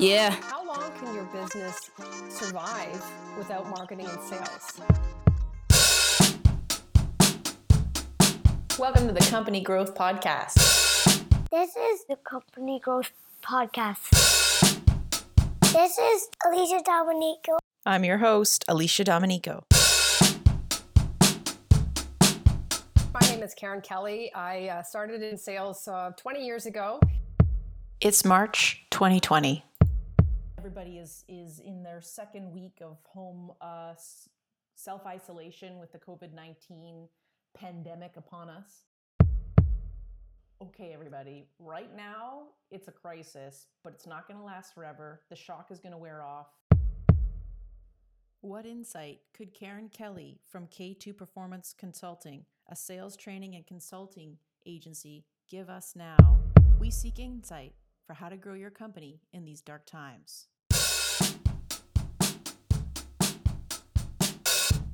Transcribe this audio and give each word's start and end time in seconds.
Yeah. 0.00 0.30
How 0.30 0.64
long 0.66 0.90
can 0.98 1.14
your 1.14 1.24
business 1.24 1.90
survive 2.30 3.04
without 3.36 3.68
marketing 3.68 4.06
and 4.08 4.18
sales? 4.22 4.80
Welcome 8.78 9.08
to 9.08 9.12
the 9.12 9.26
Company 9.28 9.60
Growth 9.60 9.94
Podcast. 9.94 10.54
This 11.50 11.76
is 11.76 12.06
the 12.08 12.16
Company 12.16 12.80
Growth 12.82 13.10
Podcast. 13.44 14.08
This 15.70 15.98
is 15.98 16.30
Alicia 16.46 16.80
Dominico. 16.82 17.58
I'm 17.84 18.02
your 18.02 18.16
host, 18.16 18.64
Alicia 18.68 19.04
Dominico. 19.04 19.64
My 23.12 23.20
name 23.28 23.42
is 23.42 23.52
Karen 23.52 23.82
Kelly. 23.82 24.32
I 24.34 24.68
uh, 24.68 24.82
started 24.82 25.20
in 25.20 25.36
sales 25.36 25.86
uh, 25.86 26.12
20 26.16 26.42
years 26.42 26.64
ago. 26.64 27.00
It's 28.00 28.24
March 28.24 28.86
2020. 28.88 29.66
Everybody 30.60 30.98
is 30.98 31.24
is 31.26 31.58
in 31.58 31.82
their 31.82 32.02
second 32.02 32.52
week 32.52 32.82
of 32.82 32.98
home 33.06 33.50
uh, 33.62 33.94
self 34.74 35.06
isolation 35.06 35.78
with 35.78 35.90
the 35.90 35.98
COVID 35.98 36.34
19 36.34 37.08
pandemic 37.54 38.18
upon 38.18 38.50
us. 38.50 38.84
Okay, 40.60 40.92
everybody, 40.92 41.46
right 41.58 41.96
now 41.96 42.42
it's 42.70 42.88
a 42.88 42.92
crisis, 42.92 43.68
but 43.82 43.94
it's 43.94 44.06
not 44.06 44.28
going 44.28 44.38
to 44.38 44.44
last 44.44 44.74
forever. 44.74 45.22
The 45.30 45.34
shock 45.34 45.68
is 45.70 45.80
going 45.80 45.92
to 45.92 45.98
wear 45.98 46.22
off. 46.22 46.48
What 48.42 48.66
insight 48.66 49.20
could 49.32 49.54
Karen 49.54 49.88
Kelly 49.88 50.40
from 50.46 50.66
K2 50.66 51.16
Performance 51.16 51.74
Consulting, 51.78 52.44
a 52.68 52.76
sales 52.76 53.16
training 53.16 53.54
and 53.54 53.66
consulting 53.66 54.36
agency, 54.66 55.24
give 55.48 55.70
us 55.70 55.94
now? 55.96 56.18
We 56.78 56.90
seek 56.90 57.18
insight 57.18 57.72
for 58.06 58.14
how 58.14 58.28
to 58.28 58.36
grow 58.36 58.54
your 58.54 58.70
company 58.70 59.20
in 59.32 59.44
these 59.44 59.60
dark 59.60 59.86
times. 59.86 60.48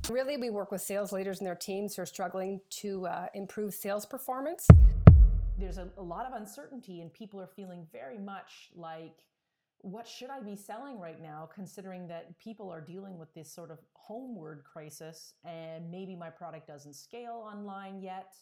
Really, 0.09 0.37
we 0.37 0.49
work 0.49 0.71
with 0.71 0.81
sales 0.81 1.11
leaders 1.11 1.39
and 1.39 1.47
their 1.47 1.55
teams 1.55 1.95
who 1.95 2.01
are 2.01 2.05
struggling 2.05 2.61
to 2.69 3.07
uh, 3.07 3.27
improve 3.33 3.73
sales 3.73 4.05
performance. 4.05 4.65
There's 5.59 5.77
a, 5.77 5.89
a 5.97 6.01
lot 6.01 6.25
of 6.25 6.33
uncertainty, 6.33 7.01
and 7.01 7.11
people 7.11 7.41
are 7.41 7.47
feeling 7.47 7.85
very 7.91 8.17
much 8.17 8.69
like, 8.73 9.17
what 9.81 10.07
should 10.07 10.29
I 10.29 10.39
be 10.39 10.55
selling 10.55 10.99
right 10.99 11.21
now, 11.21 11.49
considering 11.53 12.07
that 12.07 12.37
people 12.39 12.69
are 12.71 12.79
dealing 12.79 13.17
with 13.17 13.33
this 13.33 13.51
sort 13.53 13.69
of 13.69 13.79
homeward 13.93 14.63
crisis, 14.63 15.33
and 15.43 15.91
maybe 15.91 16.15
my 16.15 16.29
product 16.29 16.67
doesn't 16.67 16.95
scale 16.95 17.45
online 17.45 18.01
yet. 18.01 18.33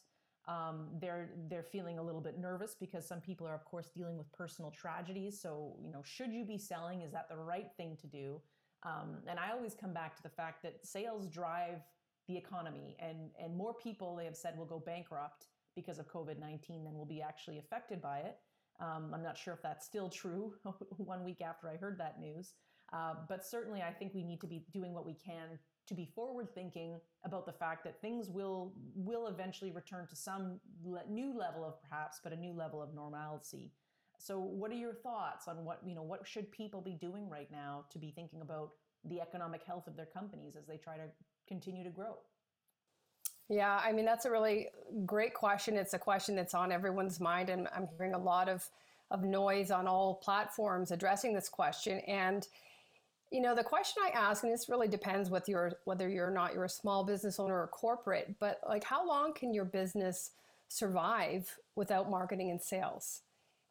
Um, 0.47 0.87
they're 1.01 1.29
they're 1.49 1.63
feeling 1.63 1.97
a 1.97 2.03
little 2.03 2.21
bit 2.21 2.37
nervous 2.39 2.75
because 2.79 3.07
some 3.07 3.19
people 3.19 3.47
are, 3.47 3.55
of 3.55 3.65
course, 3.65 3.89
dealing 3.95 4.17
with 4.17 4.31
personal 4.31 4.71
tragedies. 4.71 5.41
So, 5.41 5.75
you 5.83 5.91
know, 5.91 6.01
should 6.03 6.31
you 6.31 6.45
be 6.45 6.57
selling? 6.57 7.01
Is 7.01 7.11
that 7.13 7.27
the 7.29 7.37
right 7.37 7.67
thing 7.77 7.97
to 8.01 8.07
do? 8.07 8.41
Um, 8.83 9.17
and 9.27 9.39
I 9.39 9.51
always 9.51 9.73
come 9.73 9.93
back 9.93 10.15
to 10.17 10.23
the 10.23 10.29
fact 10.29 10.61
that 10.61 10.85
sales 10.85 11.27
drive 11.27 11.81
the 12.27 12.37
economy, 12.37 12.95
and 12.99 13.31
and 13.41 13.55
more 13.55 13.73
people 13.73 14.15
they 14.15 14.25
have 14.25 14.37
said 14.37 14.57
will 14.57 14.65
go 14.65 14.79
bankrupt 14.85 15.47
because 15.75 15.97
of 15.97 16.07
COVID 16.07 16.39
nineteen 16.39 16.83
than 16.83 16.93
will 16.93 17.05
be 17.05 17.21
actually 17.21 17.57
affected 17.57 18.01
by 18.01 18.19
it. 18.19 18.37
Um, 18.79 19.11
I'm 19.13 19.23
not 19.23 19.37
sure 19.37 19.53
if 19.53 19.63
that's 19.63 19.85
still 19.85 20.09
true. 20.09 20.53
one 20.97 21.23
week 21.23 21.41
after 21.41 21.69
I 21.69 21.77
heard 21.77 21.99
that 21.99 22.19
news, 22.19 22.53
uh, 22.93 23.15
but 23.27 23.43
certainly 23.43 23.81
I 23.81 23.91
think 23.91 24.13
we 24.13 24.23
need 24.23 24.41
to 24.41 24.47
be 24.47 24.63
doing 24.71 24.93
what 24.93 25.05
we 25.05 25.15
can 25.15 25.57
to 25.87 25.93
be 25.93 26.05
forward 26.15 26.53
thinking 26.53 26.99
about 27.23 27.45
the 27.45 27.53
fact 27.53 27.83
that 27.83 28.01
things 28.01 28.29
will 28.29 28.73
will 28.95 29.27
eventually 29.27 29.71
return 29.71 30.07
to 30.07 30.15
some 30.15 30.59
le- 30.83 31.03
new 31.09 31.37
level 31.37 31.63
of 31.63 31.81
perhaps, 31.81 32.19
but 32.23 32.33
a 32.33 32.35
new 32.35 32.53
level 32.53 32.81
of 32.81 32.93
normalcy. 32.93 33.71
So, 34.17 34.39
what 34.39 34.71
are 34.71 34.75
your 34.75 34.93
thoughts 34.93 35.47
on 35.47 35.63
what 35.65 35.81
you 35.85 35.95
know? 35.95 36.03
What 36.03 36.27
should 36.27 36.51
people 36.51 36.81
be 36.81 36.93
doing 36.93 37.29
right 37.29 37.49
now 37.51 37.85
to 37.91 37.99
be 37.99 38.11
thinking 38.11 38.41
about 38.41 38.71
the 39.03 39.21
economic 39.21 39.63
health 39.63 39.87
of 39.87 39.95
their 39.95 40.07
companies 40.07 40.55
as 40.55 40.65
they 40.65 40.77
try 40.77 40.97
to 40.97 41.07
continue 41.47 41.83
to 41.83 41.89
grow? 41.89 42.15
Yeah, 43.49 43.79
I 43.83 43.91
mean 43.91 44.05
that's 44.05 44.25
a 44.25 44.31
really 44.31 44.69
great 45.05 45.33
question. 45.33 45.77
It's 45.77 45.93
a 45.93 45.99
question 45.99 46.35
that's 46.35 46.55
on 46.55 46.71
everyone's 46.71 47.19
mind, 47.19 47.49
and 47.49 47.67
I'm 47.75 47.87
hearing 47.97 48.13
a 48.13 48.19
lot 48.19 48.49
of 48.49 48.67
of 49.11 49.23
noise 49.23 49.69
on 49.69 49.87
all 49.87 50.15
platforms 50.15 50.91
addressing 50.91 51.33
this 51.33 51.47
question. 51.47 51.99
And 52.07 52.47
you 53.31 53.41
know, 53.41 53.55
the 53.55 53.63
question 53.63 54.03
I 54.05 54.17
ask, 54.17 54.43
and 54.43 54.53
this 54.53 54.69
really 54.69 54.87
depends 54.87 55.29
with 55.29 55.49
your 55.49 55.73
whether 55.85 56.07
you're 56.07 56.31
not 56.31 56.53
you're 56.53 56.65
a 56.65 56.69
small 56.69 57.03
business 57.03 57.39
owner 57.39 57.59
or 57.59 57.67
corporate, 57.67 58.35
but 58.39 58.59
like 58.67 58.83
how 58.83 59.05
long 59.05 59.33
can 59.33 59.53
your 59.53 59.65
business 59.65 60.31
survive 60.67 61.57
without 61.75 62.09
marketing 62.09 62.51
and 62.51 62.61
sales? 62.61 63.21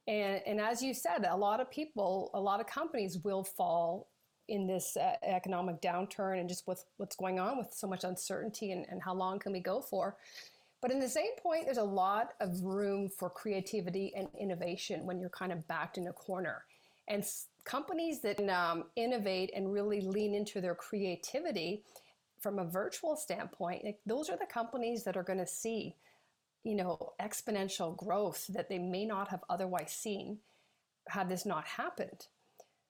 And 0.06 0.42
and 0.46 0.60
as 0.60 0.82
you 0.82 0.92
said, 0.92 1.24
a 1.28 1.36
lot 1.36 1.60
of 1.60 1.70
people, 1.70 2.30
a 2.34 2.40
lot 2.40 2.60
of 2.60 2.66
companies 2.66 3.18
will 3.18 3.44
fall 3.44 4.08
in 4.48 4.66
this 4.66 4.96
uh, 4.96 5.14
economic 5.22 5.80
downturn 5.80 6.38
and 6.38 6.48
just 6.48 6.66
with 6.68 6.84
what's 6.98 7.16
going 7.16 7.40
on 7.40 7.56
with 7.56 7.72
so 7.72 7.86
much 7.86 8.04
uncertainty 8.04 8.72
and, 8.72 8.84
and 8.90 9.02
how 9.02 9.14
long 9.14 9.38
can 9.38 9.52
we 9.52 9.60
go 9.60 9.80
for. 9.80 10.16
But 10.82 10.90
in 10.90 11.00
the 11.00 11.08
same 11.08 11.34
point, 11.42 11.64
there's 11.64 11.78
a 11.78 11.82
lot 11.82 12.34
of 12.40 12.62
room 12.62 13.08
for 13.08 13.30
creativity 13.30 14.12
and 14.14 14.28
innovation 14.38 15.06
when 15.06 15.18
you're 15.18 15.30
kind 15.30 15.50
of 15.50 15.66
backed 15.66 15.96
in 15.96 16.08
a 16.08 16.12
corner. 16.12 16.64
And 17.08 17.24
companies 17.64 18.20
that 18.20 18.40
um, 18.48 18.84
innovate 18.96 19.50
and 19.54 19.72
really 19.72 20.00
lean 20.00 20.34
into 20.34 20.60
their 20.60 20.74
creativity 20.74 21.82
from 22.40 22.58
a 22.58 22.64
virtual 22.64 23.16
standpoint, 23.16 23.84
like, 23.84 23.98
those 24.06 24.28
are 24.28 24.36
the 24.36 24.46
companies 24.46 25.02
that 25.04 25.16
are 25.16 25.22
going 25.22 25.38
to 25.38 25.46
see, 25.46 25.96
you 26.62 26.74
know, 26.74 27.12
exponential 27.20 27.96
growth 27.96 28.46
that 28.48 28.68
they 28.68 28.78
may 28.78 29.06
not 29.06 29.28
have 29.28 29.42
otherwise 29.48 29.92
seen 29.92 30.38
had 31.08 31.28
this 31.28 31.46
not 31.46 31.64
happened. 31.64 32.26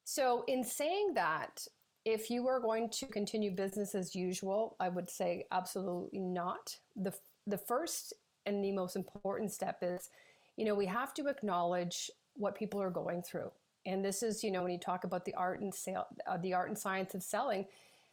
So, 0.05 0.45
in 0.49 0.65
saying 0.65 1.15
that, 1.15 1.67
if 2.05 2.29
you 2.29 2.47
are 2.49 2.61
going 2.61 2.91
to 2.91 3.07
continue 3.07 3.51
business 3.51 3.95
as 3.95 4.15
usual, 4.15 4.77
I 4.79 4.89
would 4.91 5.09
say 5.09 5.47
absolutely 5.51 6.19
not. 6.19 6.77
The, 6.95 7.15
the 7.47 7.57
first 7.57 8.13
and 8.45 8.63
the 8.63 8.73
most 8.73 8.95
important 8.97 9.53
step 9.53 9.79
is, 9.81 10.11
you 10.57 10.65
know, 10.65 10.75
we 10.75 10.87
have 10.87 11.15
to 11.15 11.29
acknowledge 11.29 12.11
what 12.35 12.55
people 12.55 12.83
are 12.83 12.91
going 12.91 13.23
through. 13.23 13.51
And 13.87 14.05
this 14.05 14.23
is, 14.23 14.43
you 14.43 14.51
know, 14.51 14.63
when 14.63 14.73
you 14.73 14.79
talk 14.79 15.05
about 15.05 15.25
the 15.25 15.35
art 15.35 15.61
and 15.61 15.75
sale, 15.75 16.07
uh, 16.27 16.39
the 16.39 16.55
art 16.55 16.69
and 16.69 16.79
science 16.79 17.15
of 17.15 17.23
selling, 17.23 17.67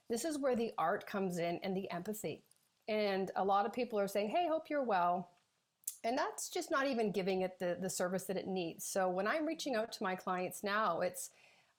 this 0.09 0.25
is 0.25 0.37
where 0.37 0.55
the 0.55 0.71
art 0.77 1.07
comes 1.07 1.37
in 1.37 1.59
and 1.63 1.75
the 1.75 1.89
empathy. 1.91 2.43
And 2.87 3.31
a 3.35 3.43
lot 3.43 3.65
of 3.65 3.71
people 3.71 3.99
are 3.99 4.07
saying, 4.07 4.29
"Hey, 4.29 4.47
hope 4.47 4.69
you're 4.69 4.83
well," 4.83 5.29
and 6.03 6.17
that's 6.17 6.49
just 6.49 6.71
not 6.71 6.87
even 6.87 7.11
giving 7.11 7.41
it 7.41 7.59
the 7.59 7.77
the 7.79 7.89
service 7.89 8.25
that 8.25 8.37
it 8.37 8.47
needs. 8.47 8.85
So 8.85 9.09
when 9.09 9.27
I'm 9.27 9.45
reaching 9.45 9.75
out 9.75 9.91
to 9.93 10.03
my 10.03 10.15
clients 10.15 10.63
now, 10.63 11.01
it's 11.01 11.29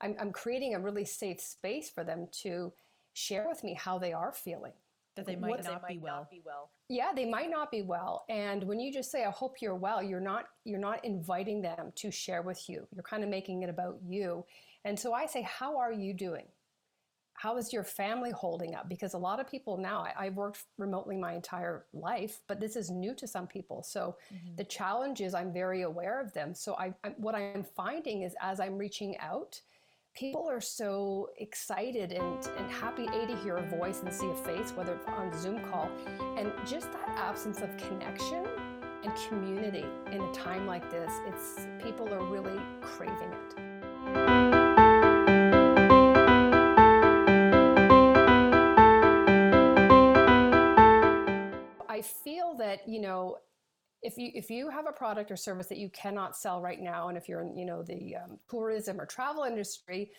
I'm, 0.00 0.16
I'm 0.18 0.32
creating 0.32 0.74
a 0.74 0.80
really 0.80 1.04
safe 1.04 1.40
space 1.40 1.90
for 1.90 2.04
them 2.04 2.28
to 2.42 2.72
share 3.12 3.46
with 3.48 3.62
me 3.62 3.74
how 3.74 3.98
they 3.98 4.12
are 4.12 4.32
feeling. 4.32 4.72
That 5.14 5.26
they 5.26 5.36
might, 5.36 5.50
What- 5.50 5.64
not, 5.64 5.86
be 5.86 5.98
well. 5.98 6.26
Yeah, 6.88 7.12
they 7.14 7.26
might 7.26 7.50
not 7.50 7.70
be 7.70 7.82
well. 7.82 8.24
And 8.28 8.64
when 8.64 8.80
you 8.80 8.92
just 8.92 9.10
say, 9.10 9.24
I 9.24 9.30
hope 9.30 9.60
you're 9.60 9.74
well, 9.74 10.02
you're 10.02 10.20
not 10.20 10.46
you're 10.64 10.80
not 10.80 11.04
inviting 11.04 11.60
them 11.60 11.92
to 11.96 12.10
share 12.10 12.42
with 12.42 12.68
you. 12.68 12.86
You're 12.94 13.02
kind 13.02 13.22
of 13.22 13.28
making 13.28 13.62
it 13.62 13.68
about 13.68 13.98
you. 14.06 14.44
And 14.84 14.98
so 14.98 15.12
I 15.12 15.26
say, 15.26 15.42
How 15.42 15.76
are 15.78 15.92
you 15.92 16.14
doing? 16.14 16.46
How 17.34 17.56
is 17.56 17.72
your 17.72 17.84
family 17.84 18.30
holding 18.30 18.74
up? 18.74 18.88
Because 18.88 19.14
a 19.14 19.18
lot 19.18 19.40
of 19.40 19.50
people 19.50 19.76
now, 19.76 20.04
I, 20.04 20.26
I've 20.26 20.36
worked 20.36 20.64
remotely 20.78 21.16
my 21.16 21.32
entire 21.32 21.86
life, 21.92 22.40
but 22.46 22.60
this 22.60 22.76
is 22.76 22.90
new 22.90 23.14
to 23.16 23.26
some 23.26 23.46
people. 23.46 23.82
So 23.82 24.16
mm-hmm. 24.32 24.54
the 24.56 24.64
challenges, 24.64 25.34
I'm 25.34 25.52
very 25.52 25.82
aware 25.82 26.20
of 26.20 26.32
them. 26.34 26.54
So 26.54 26.74
I, 26.74 26.94
I, 27.02 27.14
what 27.16 27.34
I'm 27.34 27.64
finding 27.64 28.22
is 28.22 28.34
as 28.40 28.60
I'm 28.60 28.78
reaching 28.78 29.16
out, 29.18 29.60
people 30.14 30.48
are 30.48 30.60
so 30.60 31.30
excited 31.38 32.12
and, 32.12 32.46
and 32.58 32.70
happy 32.70 33.06
A 33.06 33.26
to 33.26 33.36
hear 33.36 33.56
a 33.56 33.62
voice 33.62 34.02
and 34.02 34.12
see 34.12 34.28
a 34.28 34.34
face, 34.34 34.72
whether 34.72 34.94
it's 34.94 35.06
on 35.06 35.32
Zoom 35.38 35.60
call, 35.70 35.90
and 36.36 36.52
just 36.66 36.92
that 36.92 37.08
absence 37.16 37.60
of 37.60 37.74
connection 37.76 38.46
and 39.04 39.12
community 39.28 39.84
in 40.10 40.20
a 40.20 40.32
time 40.32 40.66
like 40.66 40.90
this, 40.90 41.10
it's 41.26 41.66
people 41.82 42.12
are 42.12 42.24
really 42.24 42.60
craving 42.82 43.32
it. 43.32 43.54
I 51.88 52.02
feel 52.02 52.54
that, 52.58 52.86
you 52.86 53.00
know, 53.00 53.38
if 54.02 54.18
you 54.18 54.30
if 54.34 54.50
you 54.50 54.68
have 54.68 54.86
a 54.86 54.92
product 54.92 55.30
or 55.30 55.36
service 55.36 55.66
that 55.68 55.78
you 55.78 55.88
cannot 55.90 56.36
sell 56.36 56.60
right 56.60 56.80
now, 56.80 57.08
and 57.08 57.16
if 57.16 57.28
you're 57.28 57.42
in 57.42 57.56
you 57.56 57.64
know 57.64 57.82
the 57.82 58.16
um, 58.16 58.38
tourism 58.50 59.00
or 59.00 59.06
travel 59.06 59.44
industry, 59.44 60.10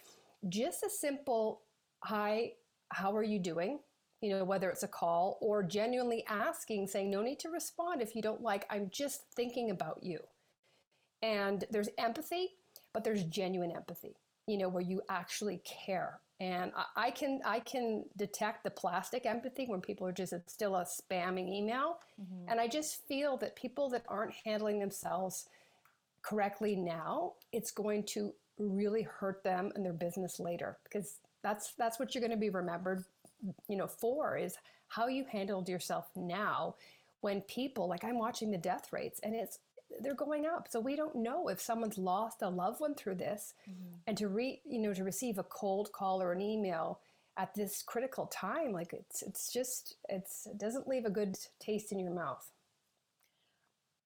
just 0.49 0.83
a 0.83 0.89
simple 0.89 1.61
hi, 2.03 2.53
how 2.89 3.15
are 3.15 3.23
you 3.23 3.39
doing? 3.39 3.79
You 4.21 4.29
know 4.29 4.43
whether 4.45 4.69
it's 4.69 4.83
a 4.83 4.87
call 4.87 5.37
or 5.41 5.63
genuinely 5.63 6.23
asking, 6.27 6.87
saying 6.87 7.11
no 7.11 7.21
need 7.21 7.39
to 7.39 7.49
respond 7.49 8.01
if 8.01 8.15
you 8.15 8.21
don't 8.21 8.41
like. 8.41 8.65
I'm 8.69 8.89
just 8.89 9.23
thinking 9.35 9.69
about 9.69 9.99
you, 10.01 10.19
and 11.21 11.65
there's 11.69 11.89
empathy, 11.97 12.49
but 12.93 13.03
there's 13.03 13.23
genuine 13.23 13.71
empathy. 13.71 14.15
You 14.47 14.57
know 14.57 14.69
where 14.69 14.83
you 14.83 15.01
actually 15.09 15.61
care. 15.63 16.19
And 16.39 16.71
I, 16.75 17.07
I 17.07 17.11
can 17.11 17.39
I 17.45 17.59
can 17.59 18.05
detect 18.17 18.63
the 18.63 18.71
plastic 18.71 19.25
empathy 19.25 19.65
when 19.67 19.81
people 19.81 20.05
are 20.07 20.11
just 20.11 20.33
it's 20.33 20.53
still 20.53 20.75
a 20.75 20.85
spamming 20.85 21.49
email. 21.49 21.99
Mm-hmm. 22.21 22.49
And 22.49 22.59
I 22.59 22.67
just 22.67 23.07
feel 23.07 23.37
that 23.37 23.55
people 23.55 23.89
that 23.91 24.03
aren't 24.07 24.33
handling 24.45 24.79
themselves 24.79 25.47
correctly 26.21 26.75
now, 26.75 27.33
it's 27.51 27.71
going 27.71 28.03
to 28.03 28.33
really 28.57 29.01
hurt 29.01 29.43
them 29.43 29.71
and 29.75 29.85
their 29.85 29.93
business 29.93 30.39
later 30.39 30.77
because 30.83 31.19
that's 31.41 31.73
that's 31.77 31.99
what 31.99 32.13
you're 32.13 32.21
going 32.21 32.31
to 32.31 32.37
be 32.37 32.49
remembered 32.49 33.03
you 33.67 33.75
know 33.75 33.87
for 33.87 34.37
is 34.37 34.55
how 34.87 35.07
you 35.07 35.25
handled 35.31 35.67
yourself 35.67 36.09
now 36.15 36.75
when 37.21 37.41
people 37.41 37.87
like 37.87 38.03
I'm 38.03 38.17
watching 38.17 38.51
the 38.51 38.57
death 38.57 38.93
rates 38.93 39.19
and 39.23 39.35
it's 39.35 39.59
they're 40.01 40.15
going 40.15 40.45
up 40.45 40.67
so 40.69 40.79
we 40.79 40.95
don't 40.95 41.15
know 41.15 41.47
if 41.47 41.59
someone's 41.59 41.97
lost 41.97 42.41
a 42.41 42.49
loved 42.49 42.79
one 42.79 42.95
through 42.95 43.15
this 43.15 43.53
mm-hmm. 43.69 43.95
and 44.07 44.17
to 44.17 44.27
re 44.27 44.61
you 44.65 44.79
know 44.79 44.93
to 44.93 45.03
receive 45.03 45.37
a 45.37 45.43
cold 45.43 45.91
call 45.91 46.21
or 46.21 46.31
an 46.31 46.41
email 46.41 46.99
at 47.37 47.53
this 47.55 47.81
critical 47.81 48.27
time 48.27 48.71
like 48.71 48.93
it's 48.93 49.21
it's 49.21 49.51
just 49.51 49.95
it's 50.09 50.45
it 50.45 50.57
doesn't 50.57 50.87
leave 50.87 51.05
a 51.05 51.09
good 51.09 51.35
taste 51.59 51.91
in 51.91 51.99
your 51.99 52.13
mouth 52.13 52.51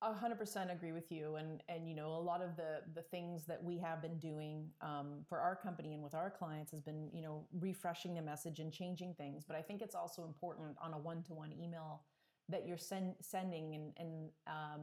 a 0.04 0.14
hundred 0.14 0.38
percent 0.38 0.70
agree 0.72 0.92
with 0.92 1.12
you, 1.12 1.36
and 1.38 1.64
and 1.70 1.88
you 1.88 1.96
know 1.96 2.10
a 2.10 2.22
lot 2.22 2.42
of 2.42 2.56
the 2.56 2.82
the 2.94 3.02
things 3.02 3.46
that 3.46 3.64
we 3.64 3.80
have 3.80 4.02
been 4.02 4.20
doing 4.20 4.70
um, 4.82 5.26
for 5.28 5.40
our 5.40 5.56
company 5.56 5.94
and 5.94 6.04
with 6.04 6.14
our 6.14 6.30
clients 6.30 6.72
has 6.72 6.82
been 6.82 7.10
you 7.12 7.22
know 7.22 7.46
refreshing 7.60 8.14
the 8.14 8.22
message 8.22 8.60
and 8.60 8.72
changing 8.72 9.16
things. 9.16 9.44
But 9.44 9.58
I 9.58 9.62
think 9.62 9.82
it's 9.82 9.96
also 9.96 10.24
important 10.24 10.78
on 10.82 10.94
a 10.94 10.98
one 11.00 11.24
to 11.24 11.34
one 11.34 11.52
email 11.52 12.04
that 12.50 12.68
you're 12.68 12.78
send, 12.78 13.16
sending, 13.22 13.74
and 13.74 13.94
and 13.98 14.30
um, 14.46 14.82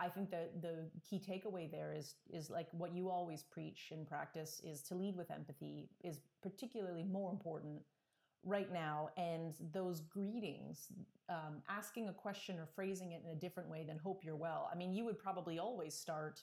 I 0.00 0.08
think 0.08 0.30
that 0.30 0.62
the 0.62 0.88
key 1.08 1.20
takeaway 1.20 1.70
there 1.70 1.92
is 1.92 2.14
is 2.32 2.48
like 2.48 2.68
what 2.72 2.94
you 2.94 3.10
always 3.10 3.42
preach 3.42 3.88
in 3.90 4.06
practice 4.06 4.60
is 4.64 4.82
to 4.84 4.94
lead 4.94 5.14
with 5.14 5.30
empathy 5.30 5.90
is 6.02 6.20
particularly 6.42 7.04
more 7.04 7.30
important 7.30 7.82
right 8.42 8.72
now. 8.72 9.10
And 9.18 9.54
those 9.72 10.00
greetings 10.00 10.86
um, 11.28 11.62
asking 11.68 12.08
a 12.08 12.12
question 12.14 12.58
or 12.58 12.66
phrasing 12.74 13.12
it 13.12 13.22
in 13.24 13.30
a 13.30 13.38
different 13.38 13.68
way 13.68 13.84
than 13.86 13.98
hope 13.98 14.24
you're 14.24 14.36
well. 14.36 14.70
I 14.72 14.76
mean 14.76 14.92
you 14.94 15.04
would 15.04 15.18
probably 15.18 15.58
always 15.58 15.94
start 15.94 16.42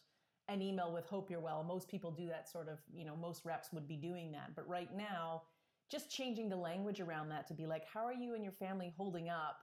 an 0.50 0.62
email 0.62 0.94
with 0.94 1.07
hope 1.07 1.30
you're 1.31 1.39
well. 1.39 1.63
Most 1.63 1.89
people 1.89 2.12
do 2.12 2.27
that 2.27 2.48
sort 2.48 2.69
of 2.69 2.77
you 2.94 3.06
know 3.06 3.15
most 3.15 3.44
reps 3.44 3.74
would 3.74 3.88
be 3.88 3.98
doing 3.98 4.31
that. 4.33 4.56
But 4.56 4.68
right 4.69 4.95
now 4.95 5.42
just 5.89 6.12
changing 6.12 6.50
the 6.50 6.56
language 6.56 7.00
around 7.00 7.30
that 7.30 7.48
to 7.48 7.54
be 7.56 7.65
like 7.65 7.86
how 7.92 8.06
are 8.06 8.13
you 8.13 8.36
and 8.36 8.44
your 8.44 8.54
family 8.54 8.94
holding 8.98 9.30
up 9.30 9.62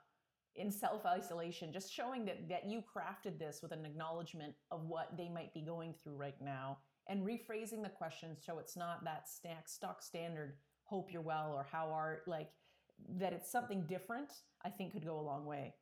in 0.56 0.70
self-isolation 0.70 1.72
just 1.72 1.92
showing 1.92 2.24
that 2.24 2.48
that 2.48 2.66
you 2.66 2.82
crafted 2.82 3.38
this 3.38 3.60
with 3.62 3.72
an 3.72 3.84
acknowledgement 3.84 4.54
of 4.70 4.84
what 4.86 5.16
they 5.16 5.28
might 5.28 5.52
be 5.52 5.60
going 5.60 5.94
through 6.02 6.16
right 6.16 6.40
now 6.40 6.78
and 7.08 7.26
rephrasing 7.26 7.82
the 7.82 7.88
question 7.88 8.36
so 8.40 8.58
it's 8.58 8.76
not 8.76 9.04
that 9.04 9.28
stack 9.28 9.68
stock 9.68 10.02
standard 10.02 10.54
hope 10.84 11.12
you're 11.12 11.22
well 11.22 11.52
or 11.52 11.66
how 11.70 11.90
are 11.90 12.20
like 12.26 12.50
that 13.18 13.32
it's 13.32 13.50
something 13.50 13.84
different 13.86 14.32
i 14.64 14.68
think 14.68 14.92
could 14.92 15.04
go 15.04 15.18
a 15.18 15.20
long 15.20 15.44
way. 15.44 15.74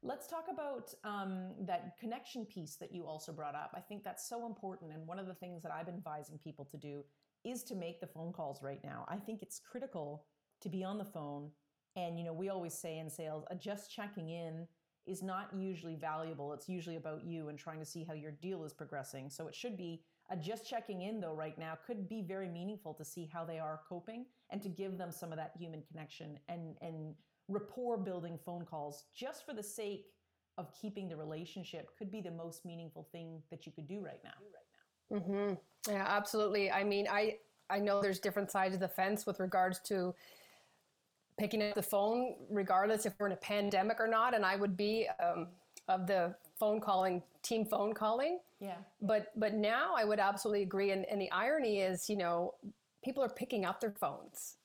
Let's 0.00 0.28
talk 0.28 0.44
about 0.48 0.94
um, 1.02 1.54
that 1.66 1.96
connection 1.98 2.46
piece 2.46 2.76
that 2.76 2.94
you 2.94 3.04
also 3.04 3.32
brought 3.32 3.56
up. 3.56 3.72
I 3.74 3.80
think 3.80 4.04
that's 4.04 4.28
so 4.28 4.46
important 4.46 4.92
and 4.92 5.04
one 5.04 5.18
of 5.18 5.26
the 5.26 5.34
things 5.34 5.60
that 5.64 5.72
i've 5.72 5.86
been 5.86 5.96
advising 5.96 6.38
people 6.38 6.64
to 6.66 6.76
do 6.76 7.02
is 7.44 7.62
to 7.64 7.74
make 7.74 8.00
the 8.00 8.06
phone 8.06 8.32
calls 8.32 8.62
right 8.62 8.80
now. 8.82 9.04
I 9.08 9.16
think 9.16 9.42
it's 9.42 9.60
critical 9.70 10.26
to 10.60 10.68
be 10.68 10.82
on 10.82 10.98
the 10.98 11.04
phone 11.04 11.50
and 11.98 12.18
you 12.18 12.24
know 12.24 12.32
we 12.32 12.48
always 12.48 12.74
say 12.74 12.98
in 12.98 13.10
sales 13.10 13.44
uh, 13.50 13.54
just 13.54 13.90
checking 13.90 14.28
in 14.30 14.66
is 15.06 15.22
not 15.22 15.48
usually 15.56 15.96
valuable 15.96 16.52
it's 16.52 16.68
usually 16.68 16.96
about 16.96 17.24
you 17.24 17.48
and 17.48 17.58
trying 17.58 17.78
to 17.78 17.84
see 17.84 18.04
how 18.04 18.14
your 18.14 18.32
deal 18.32 18.64
is 18.64 18.72
progressing 18.72 19.30
so 19.30 19.48
it 19.48 19.54
should 19.54 19.76
be 19.76 20.02
uh, 20.30 20.36
just 20.36 20.68
checking 20.68 21.02
in, 21.02 21.20
though, 21.20 21.34
right 21.34 21.58
now 21.58 21.78
could 21.86 22.08
be 22.08 22.22
very 22.22 22.48
meaningful 22.48 22.92
to 22.94 23.04
see 23.04 23.30
how 23.32 23.44
they 23.44 23.58
are 23.58 23.80
coping 23.88 24.26
and 24.50 24.62
to 24.62 24.68
give 24.68 24.98
them 24.98 25.10
some 25.10 25.32
of 25.32 25.38
that 25.38 25.52
human 25.58 25.82
connection 25.90 26.38
and, 26.48 26.76
and 26.82 27.14
rapport 27.48 27.96
building 27.96 28.38
phone 28.44 28.64
calls 28.64 29.04
just 29.14 29.46
for 29.46 29.54
the 29.54 29.62
sake 29.62 30.06
of 30.58 30.70
keeping 30.78 31.08
the 31.08 31.16
relationship 31.16 31.90
could 31.96 32.10
be 32.10 32.20
the 32.20 32.30
most 32.30 32.66
meaningful 32.66 33.08
thing 33.10 33.40
that 33.50 33.64
you 33.64 33.72
could 33.72 33.88
do 33.88 34.00
right 34.00 34.20
now. 34.22 35.18
Mm-hmm. 35.18 35.54
Yeah, 35.90 36.04
absolutely. 36.06 36.70
I 36.70 36.84
mean, 36.84 37.06
I, 37.10 37.36
I 37.70 37.78
know 37.78 38.02
there's 38.02 38.18
different 38.18 38.50
sides 38.50 38.74
of 38.74 38.80
the 38.80 38.88
fence 38.88 39.24
with 39.24 39.40
regards 39.40 39.78
to 39.84 40.14
picking 41.38 41.62
up 41.62 41.74
the 41.74 41.82
phone, 41.82 42.34
regardless 42.50 43.06
if 43.06 43.14
we're 43.18 43.26
in 43.26 43.32
a 43.32 43.36
pandemic 43.36 44.00
or 44.00 44.08
not. 44.08 44.34
And 44.34 44.44
I 44.44 44.56
would 44.56 44.76
be 44.76 45.08
um, 45.22 45.48
of 45.86 46.06
the 46.06 46.34
phone 46.58 46.80
calling, 46.80 47.22
team 47.42 47.64
phone 47.64 47.94
calling. 47.94 48.40
Yeah. 48.60 48.76
But 49.00 49.32
but 49.36 49.54
now 49.54 49.94
I 49.96 50.04
would 50.04 50.18
absolutely 50.18 50.62
agree. 50.62 50.90
And, 50.90 51.04
and 51.06 51.20
the 51.20 51.30
irony 51.30 51.80
is, 51.80 52.10
you 52.10 52.16
know, 52.16 52.54
people 53.04 53.22
are 53.22 53.28
picking 53.28 53.64
up 53.64 53.80
their 53.80 53.92
phones 53.92 54.56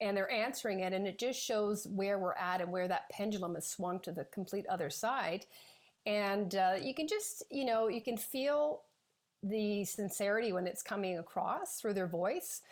and 0.00 0.16
they're 0.16 0.30
answering 0.30 0.80
it, 0.80 0.94
and 0.94 1.06
it 1.06 1.18
just 1.18 1.38
shows 1.38 1.86
where 1.86 2.18
we're 2.18 2.34
at 2.34 2.62
and 2.62 2.72
where 2.72 2.88
that 2.88 3.10
pendulum 3.10 3.54
has 3.54 3.66
swung 3.66 4.00
to 4.00 4.12
the 4.12 4.24
complete 4.24 4.66
other 4.66 4.88
side. 4.88 5.44
And 6.06 6.54
uh, 6.54 6.76
you 6.80 6.94
can 6.94 7.06
just, 7.06 7.42
you 7.50 7.66
know, 7.66 7.88
you 7.88 8.00
can 8.00 8.16
feel 8.16 8.82
the 9.42 9.84
sincerity 9.84 10.52
when 10.52 10.66
it's 10.66 10.82
coming 10.82 11.18
across 11.18 11.80
through 11.80 11.94
their 11.94 12.06
voice. 12.06 12.62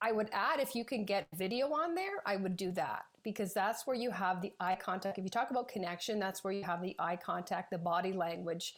I 0.00 0.12
would 0.12 0.28
add 0.32 0.60
if 0.60 0.74
you 0.74 0.84
can 0.84 1.04
get 1.04 1.26
video 1.34 1.72
on 1.72 1.94
there, 1.94 2.22
I 2.24 2.36
would 2.36 2.56
do 2.56 2.70
that 2.72 3.06
because 3.24 3.52
that's 3.52 3.86
where 3.86 3.96
you 3.96 4.10
have 4.10 4.40
the 4.40 4.52
eye 4.60 4.76
contact. 4.80 5.18
If 5.18 5.24
you 5.24 5.30
talk 5.30 5.50
about 5.50 5.68
connection, 5.68 6.18
that's 6.18 6.44
where 6.44 6.52
you 6.52 6.62
have 6.64 6.82
the 6.82 6.94
eye 6.98 7.16
contact, 7.16 7.70
the 7.70 7.78
body 7.78 8.12
language, 8.12 8.74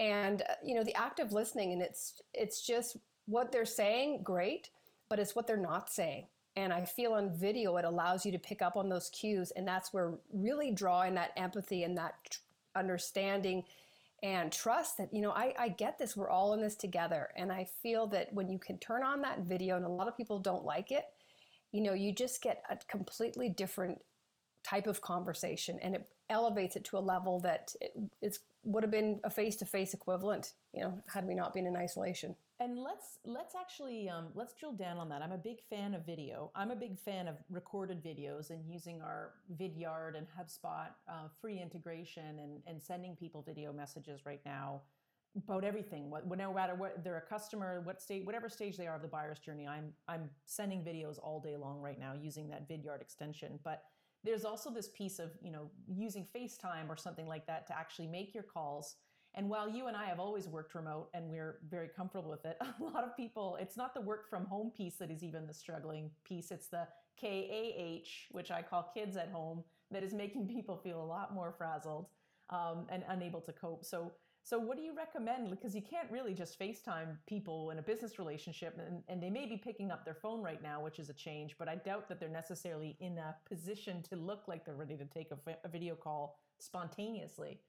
and 0.00 0.42
uh, 0.42 0.54
you 0.64 0.74
know 0.74 0.84
the 0.84 0.94
active 0.94 1.32
listening. 1.32 1.72
And 1.72 1.82
it's 1.82 2.22
it's 2.32 2.66
just 2.66 2.96
what 3.26 3.52
they're 3.52 3.64
saying, 3.64 4.22
great, 4.22 4.70
but 5.08 5.18
it's 5.18 5.36
what 5.36 5.46
they're 5.46 5.56
not 5.56 5.90
saying. 5.90 6.26
And 6.56 6.72
I 6.72 6.84
feel 6.84 7.12
on 7.12 7.36
video 7.36 7.76
it 7.76 7.84
allows 7.84 8.26
you 8.26 8.32
to 8.32 8.38
pick 8.38 8.62
up 8.62 8.76
on 8.76 8.88
those 8.88 9.10
cues, 9.10 9.50
and 9.52 9.68
that's 9.68 9.92
where 9.92 10.14
really 10.32 10.70
drawing 10.70 11.14
that 11.14 11.32
empathy 11.36 11.84
and 11.84 11.96
that 11.98 12.38
understanding 12.74 13.64
and 14.22 14.52
trust 14.52 14.98
that 14.98 15.12
you 15.12 15.20
know 15.20 15.32
I, 15.32 15.54
I 15.58 15.68
get 15.68 15.98
this 15.98 16.16
we're 16.16 16.30
all 16.30 16.54
in 16.54 16.60
this 16.60 16.76
together 16.76 17.30
and 17.36 17.50
i 17.50 17.66
feel 17.82 18.06
that 18.08 18.32
when 18.32 18.48
you 18.48 18.58
can 18.58 18.78
turn 18.78 19.02
on 19.02 19.20
that 19.22 19.40
video 19.40 19.76
and 19.76 19.84
a 19.84 19.88
lot 19.88 20.08
of 20.08 20.16
people 20.16 20.38
don't 20.38 20.64
like 20.64 20.92
it 20.92 21.04
you 21.72 21.80
know, 21.80 21.94
you 21.94 22.12
just 22.12 22.42
get 22.42 22.62
a 22.70 22.76
completely 22.88 23.48
different 23.48 24.00
type 24.62 24.86
of 24.86 25.00
conversation 25.00 25.78
and 25.82 25.94
it 25.96 26.08
elevates 26.30 26.76
it 26.76 26.84
to 26.84 26.98
a 26.98 27.00
level 27.00 27.40
that 27.40 27.74
it 28.20 28.38
would 28.62 28.84
have 28.84 28.92
been 28.92 29.18
a 29.24 29.30
face-to-face 29.30 29.92
equivalent, 29.92 30.52
you 30.72 30.82
know, 30.82 31.02
had 31.12 31.26
we 31.26 31.34
not 31.34 31.52
been 31.52 31.66
in 31.66 31.76
isolation. 31.76 32.36
And 32.62 32.78
let's 32.78 33.18
let's 33.24 33.56
actually 33.56 34.08
um, 34.08 34.26
let's 34.36 34.54
drill 34.54 34.72
down 34.72 34.96
on 34.98 35.08
that. 35.08 35.20
I'm 35.20 35.32
a 35.32 35.38
big 35.38 35.60
fan 35.68 35.94
of 35.94 36.06
video. 36.06 36.52
I'm 36.54 36.70
a 36.70 36.76
big 36.76 36.96
fan 36.96 37.26
of 37.26 37.34
recorded 37.50 38.04
videos 38.04 38.50
and 38.50 38.64
using 38.70 39.02
our 39.02 39.32
Vidyard 39.60 40.16
and 40.16 40.28
HubSpot 40.28 40.90
uh, 41.08 41.26
free 41.40 41.60
integration 41.60 42.38
and 42.38 42.62
and 42.68 42.80
sending 42.80 43.16
people 43.16 43.42
video 43.42 43.72
messages 43.72 44.24
right 44.24 44.40
now 44.46 44.82
about 45.36 45.64
everything. 45.64 46.08
What, 46.08 46.28
no 46.28 46.54
matter 46.54 46.76
what 46.76 47.02
they're 47.02 47.16
a 47.16 47.28
customer, 47.28 47.80
what 47.80 48.00
state, 48.00 48.24
whatever 48.24 48.48
stage 48.48 48.76
they 48.76 48.86
are 48.86 48.94
of 48.94 49.02
the 49.02 49.08
buyer's 49.08 49.40
journey, 49.40 49.66
I'm 49.66 49.92
I'm 50.06 50.30
sending 50.46 50.84
videos 50.84 51.18
all 51.20 51.40
day 51.40 51.56
long 51.56 51.80
right 51.80 51.98
now 51.98 52.12
using 52.14 52.48
that 52.50 52.68
Vidyard 52.68 53.00
extension. 53.00 53.58
But 53.64 53.82
there's 54.22 54.44
also 54.44 54.70
this 54.70 54.88
piece 54.88 55.18
of 55.18 55.32
you 55.42 55.50
know 55.50 55.68
using 55.88 56.28
FaceTime 56.32 56.88
or 56.88 56.96
something 56.96 57.26
like 57.26 57.44
that 57.48 57.66
to 57.66 57.76
actually 57.76 58.06
make 58.06 58.32
your 58.34 58.44
calls. 58.44 58.94
And 59.34 59.48
while 59.48 59.68
you 59.68 59.86
and 59.86 59.96
I 59.96 60.06
have 60.06 60.20
always 60.20 60.46
worked 60.46 60.74
remote 60.74 61.08
and 61.14 61.30
we're 61.30 61.58
very 61.70 61.88
comfortable 61.88 62.30
with 62.30 62.44
it, 62.44 62.58
a 62.80 62.82
lot 62.82 63.04
of 63.04 63.16
people, 63.16 63.56
it's 63.60 63.76
not 63.76 63.94
the 63.94 64.00
work 64.00 64.28
from 64.28 64.46
home 64.46 64.70
piece 64.70 64.96
that 64.96 65.10
is 65.10 65.22
even 65.22 65.46
the 65.46 65.54
struggling 65.54 66.10
piece. 66.24 66.50
It's 66.50 66.68
the 66.68 66.86
KAH, 67.20 68.08
which 68.30 68.50
I 68.50 68.62
call 68.62 68.90
kids 68.94 69.16
at 69.16 69.30
home, 69.30 69.64
that 69.90 70.02
is 70.02 70.12
making 70.12 70.48
people 70.54 70.76
feel 70.76 71.02
a 71.02 71.04
lot 71.04 71.34
more 71.34 71.54
frazzled 71.56 72.06
um, 72.50 72.86
and 72.90 73.04
unable 73.08 73.40
to 73.42 73.52
cope. 73.52 73.84
So 73.84 74.12
so, 74.44 74.58
what 74.58 74.76
do 74.76 74.82
you 74.82 74.92
recommend? 74.94 75.50
Because 75.50 75.72
you 75.72 75.82
can't 75.82 76.10
really 76.10 76.34
just 76.34 76.58
FaceTime 76.58 77.16
people 77.28 77.70
in 77.70 77.78
a 77.78 77.82
business 77.82 78.18
relationship, 78.18 78.76
and, 78.76 79.02
and 79.06 79.22
they 79.22 79.30
may 79.30 79.46
be 79.46 79.56
picking 79.56 79.92
up 79.92 80.04
their 80.04 80.16
phone 80.16 80.42
right 80.42 80.60
now, 80.60 80.82
which 80.82 80.98
is 80.98 81.08
a 81.08 81.14
change, 81.14 81.54
but 81.58 81.68
I 81.68 81.76
doubt 81.76 82.08
that 82.08 82.18
they're 82.18 82.28
necessarily 82.28 82.96
in 82.98 83.18
a 83.18 83.36
position 83.48 84.02
to 84.10 84.16
look 84.16 84.48
like 84.48 84.64
they're 84.64 84.74
ready 84.74 84.96
to 84.96 85.04
take 85.04 85.30
a, 85.30 85.38
a 85.62 85.68
video 85.68 85.94
call 85.94 86.40
spontaneously. 86.58 87.60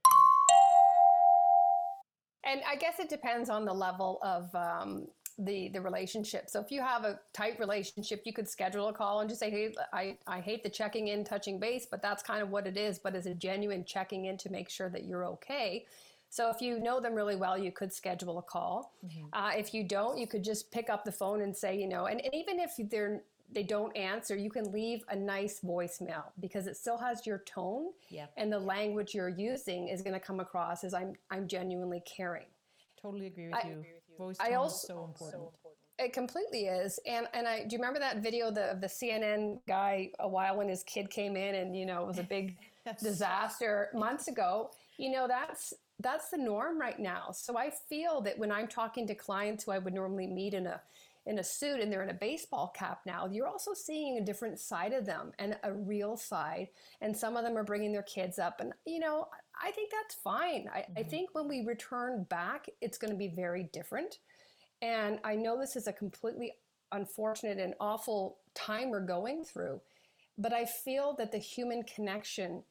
And 2.44 2.62
I 2.68 2.76
guess 2.76 3.00
it 3.00 3.10
depends 3.10 3.50
on 3.50 3.66
the 3.66 3.74
level 3.74 4.20
of 4.22 4.54
um, 4.56 5.08
the 5.38 5.70
the 5.70 5.82
relationship. 5.82 6.50
So 6.50 6.60
if 6.60 6.72
you 6.72 6.82
have 6.82 7.06
a 7.06 7.20
tight 7.34 7.60
relationship, 7.60 8.24
you 8.26 8.34
could 8.34 8.48
schedule 8.48 8.90
a 8.90 8.94
call 8.94 9.22
and 9.22 9.30
just 9.30 9.40
say, 9.40 9.50
"Hey, 9.50 9.74
I 9.92 10.18
I 10.28 10.40
hate 10.40 10.64
the 10.64 10.70
checking 10.70 11.08
in, 11.08 11.24
touching 11.24 11.60
base, 11.60 11.88
but 11.90 12.02
that's 12.02 12.22
kind 12.22 12.42
of 12.42 12.50
what 12.50 12.68
it 12.68 12.78
is. 12.78 13.00
But 13.00 13.16
as 13.16 13.26
a 13.26 13.34
genuine 13.34 13.86
checking 13.86 14.26
in 14.26 14.38
to 14.38 14.50
make 14.50 14.70
sure 14.70 14.90
that 14.90 15.06
you're 15.06 15.26
okay." 15.26 15.86
So 16.34 16.50
if 16.50 16.62
you 16.62 16.80
know 16.80 17.00
them 17.00 17.14
really 17.14 17.36
well, 17.36 17.60
you 17.60 17.72
could 17.72 17.94
schedule 17.94 18.40
a 18.40 18.42
call. 18.42 18.96
Mm-hmm. 19.06 19.26
Uh, 19.34 19.52
if 19.56 19.72
you 19.72 19.84
don't, 19.88 20.18
you 20.18 20.26
could 20.26 20.44
just 20.44 20.72
pick 20.72 20.90
up 20.90 21.06
the 21.06 21.12
phone 21.12 21.42
and 21.42 21.56
say, 21.56 21.78
you 21.78 21.88
know, 21.88 22.08
and, 22.08 22.20
and 22.22 22.34
even 22.34 22.60
if 22.60 22.72
they're 22.90 23.22
they 23.54 23.64
don't 23.64 23.96
answer, 23.96 24.36
you 24.36 24.50
can 24.50 24.72
leave 24.72 25.04
a 25.10 25.16
nice 25.16 25.60
voicemail 25.62 26.24
because 26.40 26.68
it 26.68 26.78
still 26.78 26.98
has 26.98 27.26
your 27.26 27.40
tone 27.40 27.92
yeah. 28.10 28.26
and 28.38 28.52
the 28.52 28.60
language 28.60 29.14
you're 29.14 29.30
using 29.30 29.88
is 29.88 30.02
going 30.02 30.14
to 30.14 30.20
come 30.20 30.40
across 30.40 30.84
as 30.84 30.94
I'm 30.94 31.14
I'm 31.30 31.48
genuinely 31.48 32.02
caring. 32.06 32.46
Totally 33.02 33.28
agree 33.28 33.48
with, 33.48 33.56
I, 33.56 33.68
you. 33.68 33.86
Voice 34.18 34.38
tone 34.38 34.48
I 34.48 34.56
also, 34.56 34.76
is 34.76 34.82
so 34.82 35.04
important. 35.04 35.18
So 35.18 35.26
important. 35.26 35.54
It 36.00 36.14
completely 36.14 36.66
is. 36.66 37.00
And 37.06 37.28
and 37.34 37.48
I 37.48 37.64
do 37.66 37.76
you 37.76 37.80
remember 37.80 38.00
that 38.00 38.18
video 38.18 38.52
the, 38.52 38.72
of 38.72 38.82
the 38.82 38.88
CNN 38.88 39.60
guy 39.68 40.10
a 40.20 40.28
while 40.28 40.58
when 40.58 40.70
his 40.70 40.84
kid 40.84 41.10
came 41.10 41.36
in 41.36 41.56
and 41.56 41.76
you 41.76 41.86
know 41.86 42.04
it 42.04 42.08
was 42.08 42.20
a 42.20 42.24
big 42.24 42.58
disaster 43.04 43.90
months 43.94 44.28
ago. 44.28 44.72
You 44.98 45.12
know 45.12 45.28
that's 45.28 45.74
that's 46.00 46.30
the 46.30 46.38
norm 46.38 46.80
right 46.80 47.00
now. 47.00 47.32
So 47.32 47.58
I 47.58 47.72
feel 47.90 48.22
that 48.22 48.38
when 48.38 48.52
I'm 48.52 48.68
talking 48.68 49.08
to 49.08 49.16
clients 49.16 49.64
who 49.64 49.72
I 49.72 49.78
would 49.78 49.94
normally 49.94 50.28
meet 50.28 50.54
in 50.54 50.68
a 50.68 50.82
in 51.26 51.40
a 51.40 51.44
suit 51.44 51.80
and 51.80 51.92
they're 51.92 52.04
in 52.04 52.10
a 52.10 52.14
baseball 52.14 52.74
cap 52.76 53.02
now, 53.06 53.28
you're 53.32 53.48
also 53.48 53.74
seeing 53.74 54.18
a 54.18 54.26
different 54.26 54.60
side 54.60 54.94
of 54.94 55.06
them 55.06 55.32
and 55.40 55.58
a 55.64 55.74
real 55.74 56.18
side. 56.18 56.68
And 57.02 57.16
some 57.16 57.38
of 57.38 57.44
them 57.44 57.58
are 57.58 57.64
bringing 57.64 57.94
their 57.94 58.04
kids 58.04 58.40
up. 58.40 58.60
And, 58.60 58.74
you 58.86 59.00
know, 59.00 59.28
I 59.62 59.72
think 59.72 59.92
that's 59.92 60.16
fine. 60.16 60.68
I, 60.74 60.80
mm-hmm. 60.80 61.00
I 61.00 61.04
think 61.04 61.30
when 61.34 61.48
we 61.48 61.66
return 61.66 62.26
back, 62.30 62.68
it's 62.82 62.98
going 62.98 63.12
to 63.12 63.18
be 63.18 63.30
very 63.30 63.70
different. 63.72 64.20
And 64.82 65.20
I 65.24 65.36
know 65.36 65.58
this 65.58 65.78
is 65.78 65.88
a 65.88 65.94
completely 65.94 66.54
unfortunate 66.92 67.58
and 67.58 67.74
awful 67.80 68.40
time 68.54 68.90
we're 68.90 69.00
going 69.00 69.46
through, 69.46 69.82
but 70.38 70.54
I 70.54 70.66
feel 70.66 71.16
that 71.18 71.32
the 71.32 71.38
human 71.38 71.84
connection 71.84 72.64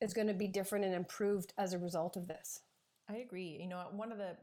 is 0.00 0.14
going 0.14 0.28
to 0.28 0.34
be 0.34 0.46
different 0.46 0.84
and 0.84 0.94
improved 0.94 1.52
as 1.58 1.72
a 1.72 1.78
result 1.78 2.16
of 2.16 2.28
this. 2.28 2.60
I 3.08 3.16
agree. 3.16 3.58
You 3.60 3.68
know, 3.68 3.84
one 3.92 4.12
of 4.12 4.18
the 4.18 4.36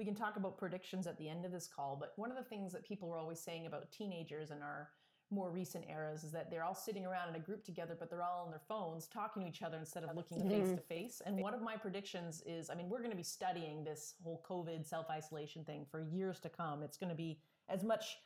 we 0.00 0.06
can 0.06 0.14
talk 0.14 0.36
about 0.36 0.56
predictions 0.56 1.06
at 1.06 1.18
the 1.18 1.28
end 1.28 1.44
of 1.44 1.52
this 1.52 1.68
call, 1.68 1.94
but 1.94 2.14
one 2.16 2.30
of 2.30 2.36
the 2.38 2.42
things 2.42 2.72
that 2.72 2.82
people 2.88 3.06
were 3.06 3.18
always 3.18 3.38
saying 3.38 3.66
about 3.66 3.92
teenagers 3.92 4.50
in 4.50 4.62
our 4.62 4.88
more 5.30 5.50
recent 5.50 5.84
eras 5.90 6.24
is 6.24 6.32
that 6.32 6.50
they're 6.50 6.64
all 6.64 6.74
sitting 6.74 7.04
around 7.04 7.28
in 7.28 7.34
a 7.34 7.44
group 7.44 7.62
together, 7.62 7.94
but 7.98 8.08
they're 8.08 8.22
all 8.22 8.44
on 8.46 8.50
their 8.50 8.62
phones 8.66 9.06
talking 9.06 9.42
to 9.42 9.48
each 9.50 9.60
other 9.60 9.76
instead 9.76 10.02
of 10.02 10.16
looking 10.16 10.48
face 10.48 10.70
to 10.70 10.78
face. 10.78 11.20
And 11.26 11.36
one 11.36 11.52
of 11.52 11.60
my 11.60 11.76
predictions 11.76 12.42
is 12.46 12.70
I 12.70 12.76
mean, 12.76 12.88
we're 12.88 13.00
going 13.00 13.10
to 13.10 13.16
be 13.16 13.22
studying 13.22 13.84
this 13.84 14.14
whole 14.24 14.42
COVID 14.48 14.86
self 14.86 15.10
isolation 15.10 15.64
thing 15.64 15.84
for 15.90 16.00
years 16.00 16.40
to 16.40 16.48
come. 16.48 16.82
It's 16.82 16.96
going 16.96 17.10
to 17.10 17.14
be 17.14 17.38
as 17.68 17.84
much 17.84 18.16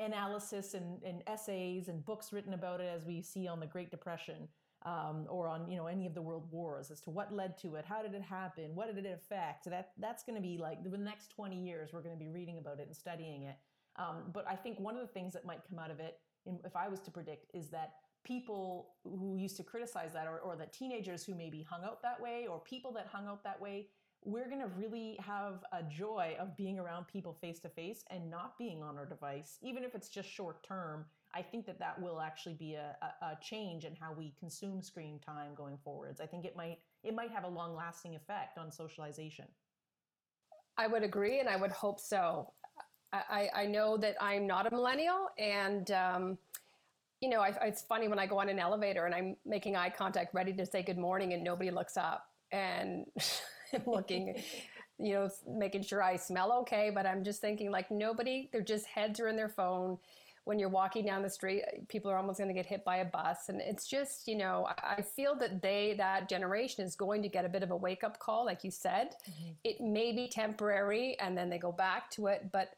analysis 0.00 0.74
and, 0.74 1.00
and 1.04 1.22
essays 1.28 1.86
and 1.86 2.04
books 2.04 2.32
written 2.32 2.54
about 2.54 2.80
it 2.80 2.90
as 2.92 3.06
we 3.06 3.22
see 3.22 3.46
on 3.46 3.60
the 3.60 3.66
Great 3.66 3.92
Depression 3.92 4.48
um, 4.84 5.26
or 5.28 5.48
on 5.48 5.70
you 5.70 5.76
know 5.76 5.86
any 5.86 6.06
of 6.06 6.14
the 6.14 6.22
world 6.22 6.46
wars 6.50 6.90
as 6.90 7.00
to 7.02 7.10
what 7.10 7.32
led 7.32 7.56
to 7.58 7.76
it, 7.76 7.84
how 7.84 8.02
did 8.02 8.14
it 8.14 8.22
happen, 8.22 8.74
what 8.74 8.94
did 8.94 9.04
it 9.04 9.12
affect. 9.12 9.64
That 9.66 9.92
that's 9.98 10.22
going 10.24 10.36
to 10.36 10.42
be 10.42 10.58
like 10.58 10.82
the 10.82 10.96
next 10.96 11.30
20 11.30 11.56
years. 11.56 11.90
We're 11.92 12.02
going 12.02 12.14
to 12.14 12.24
be 12.24 12.30
reading 12.30 12.58
about 12.58 12.80
it 12.80 12.86
and 12.86 12.96
studying 12.96 13.42
it. 13.44 13.56
Um, 13.96 14.30
but 14.32 14.46
I 14.48 14.56
think 14.56 14.80
one 14.80 14.94
of 14.94 15.00
the 15.00 15.12
things 15.12 15.32
that 15.34 15.44
might 15.44 15.60
come 15.68 15.78
out 15.78 15.90
of 15.90 16.00
it, 16.00 16.18
if 16.64 16.76
I 16.76 16.88
was 16.88 17.00
to 17.00 17.10
predict, 17.10 17.54
is 17.54 17.68
that 17.70 17.94
people 18.24 18.94
who 19.04 19.36
used 19.36 19.56
to 19.58 19.62
criticize 19.62 20.12
that, 20.14 20.26
or, 20.26 20.38
or 20.38 20.56
that 20.56 20.72
teenagers 20.72 21.24
who 21.24 21.34
maybe 21.34 21.62
hung 21.68 21.84
out 21.84 22.00
that 22.02 22.20
way, 22.20 22.46
or 22.48 22.58
people 22.60 22.92
that 22.92 23.08
hung 23.12 23.26
out 23.26 23.44
that 23.44 23.60
way, 23.60 23.88
we're 24.24 24.48
going 24.48 24.60
to 24.60 24.68
really 24.68 25.18
have 25.20 25.64
a 25.72 25.82
joy 25.82 26.36
of 26.38 26.56
being 26.56 26.78
around 26.78 27.08
people 27.08 27.32
face 27.32 27.58
to 27.60 27.68
face 27.68 28.04
and 28.10 28.30
not 28.30 28.56
being 28.56 28.82
on 28.82 28.96
our 28.96 29.04
device, 29.04 29.58
even 29.62 29.82
if 29.82 29.94
it's 29.94 30.08
just 30.08 30.28
short 30.28 30.62
term 30.62 31.04
I 31.34 31.42
think 31.42 31.66
that 31.66 31.78
that 31.78 32.00
will 32.00 32.20
actually 32.20 32.54
be 32.54 32.74
a, 32.74 32.96
a, 33.00 33.24
a, 33.24 33.38
change 33.40 33.84
in 33.84 33.96
how 33.96 34.12
we 34.12 34.34
consume 34.38 34.82
screen 34.82 35.18
time 35.18 35.54
going 35.56 35.78
forwards. 35.82 36.20
I 36.20 36.26
think 36.26 36.44
it 36.44 36.56
might 36.56 36.78
it 37.02 37.14
might 37.14 37.30
have 37.30 37.44
a 37.44 37.48
long 37.48 37.74
lasting 37.74 38.14
effect 38.14 38.58
on 38.58 38.70
socialization. 38.70 39.46
I 40.76 40.86
would 40.86 41.02
agree, 41.02 41.40
and 41.40 41.48
I 41.48 41.56
would 41.56 41.70
hope 41.70 42.00
so. 42.00 42.52
I, 43.12 43.50
I 43.54 43.66
know 43.66 43.98
that 43.98 44.16
I'm 44.22 44.46
not 44.46 44.66
a 44.66 44.70
millennial, 44.70 45.28
and 45.38 45.90
um, 45.90 46.38
you 47.20 47.28
know, 47.28 47.40
I, 47.40 47.54
it's 47.62 47.82
funny 47.82 48.08
when 48.08 48.18
I 48.18 48.26
go 48.26 48.40
on 48.40 48.48
an 48.48 48.58
elevator 48.58 49.04
and 49.04 49.14
I'm 49.14 49.36
making 49.44 49.76
eye 49.76 49.90
contact, 49.90 50.34
ready 50.34 50.52
to 50.54 50.64
say 50.64 50.82
good 50.82 50.96
morning, 50.96 51.34
and 51.34 51.44
nobody 51.44 51.70
looks 51.70 51.96
up, 51.96 52.26
and 52.52 53.06
looking. 53.86 54.42
you 54.98 55.14
know, 55.14 55.28
making 55.48 55.82
sure 55.82 56.00
I 56.00 56.14
smell 56.14 56.52
okay, 56.60 56.90
but 56.94 57.06
I'm 57.06 57.24
just 57.24 57.40
thinking 57.40 57.72
like 57.72 57.90
nobody, 57.90 58.48
their 58.52 58.60
just 58.60 58.86
heads 58.86 59.18
are 59.18 59.26
in 59.26 59.34
their 59.34 59.48
phone 59.48 59.98
when 60.44 60.58
you're 60.58 60.68
walking 60.68 61.06
down 61.06 61.22
the 61.22 61.30
street, 61.30 61.62
people 61.88 62.10
are 62.10 62.16
almost 62.16 62.38
going 62.38 62.48
to 62.48 62.54
get 62.54 62.66
hit 62.66 62.84
by 62.84 62.96
a 62.96 63.04
bus. 63.04 63.48
And 63.48 63.60
it's 63.60 63.86
just, 63.86 64.26
you 64.26 64.36
know, 64.36 64.66
I 64.82 65.00
feel 65.00 65.36
that 65.36 65.62
they, 65.62 65.94
that 65.98 66.28
generation 66.28 66.84
is 66.84 66.96
going 66.96 67.22
to 67.22 67.28
get 67.28 67.44
a 67.44 67.48
bit 67.48 67.62
of 67.62 67.70
a 67.70 67.76
wake 67.76 68.02
up 68.02 68.18
call, 68.18 68.44
like 68.44 68.64
you 68.64 68.70
said. 68.70 69.14
Mm-hmm. 69.30 69.50
It 69.62 69.80
may 69.80 70.12
be 70.12 70.28
temporary 70.28 71.16
and 71.20 71.38
then 71.38 71.48
they 71.48 71.58
go 71.58 71.70
back 71.70 72.10
to 72.12 72.26
it, 72.26 72.50
but 72.50 72.70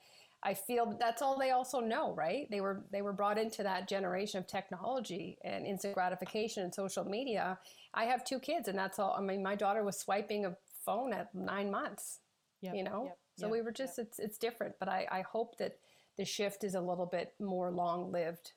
I 0.45 0.53
feel 0.53 0.95
that's 1.01 1.23
all 1.23 1.39
they 1.39 1.53
also 1.53 1.81
know, 1.81 2.13
right? 2.15 2.47
They 2.51 2.61
were 2.61 2.85
they 2.93 3.01
were 3.01 3.15
brought 3.15 3.39
into 3.39 3.63
that 3.63 3.89
generation 3.89 4.39
of 4.39 4.47
technology 4.47 5.39
and 5.43 5.67
instant 5.67 5.95
gratification 5.95 6.65
and 6.65 6.75
social 6.75 7.05
media. 7.05 7.59
I 7.95 8.05
have 8.05 8.25
two 8.25 8.39
kids, 8.39 8.69
and 8.69 8.79
that's 8.79 8.99
all. 8.99 9.17
I 9.19 9.23
mean, 9.23 9.43
my 9.43 9.55
daughter 9.55 9.83
was 9.83 9.99
swiping 9.99 10.45
a 10.45 10.55
phone 10.85 11.15
at 11.15 11.35
nine 11.35 11.71
months. 11.71 12.19
Yep, 12.61 12.75
you 12.75 12.85
know, 12.85 13.05
yep, 13.07 13.19
so 13.39 13.47
yep, 13.47 13.53
we 13.53 13.63
were 13.63 13.73
just 13.73 13.99
it's 13.99 14.19
it's 14.19 14.37
different. 14.37 14.75
But 14.79 14.91
I 14.91 15.07
I 15.11 15.23
hope 15.23 15.57
that 15.57 15.79
the 16.17 16.25
shift 16.25 16.65
is 16.65 16.75
a 16.75 16.81
little 16.81 17.07
bit 17.07 17.35
more 17.41 17.71
long 17.71 18.13
lived. 18.13 18.53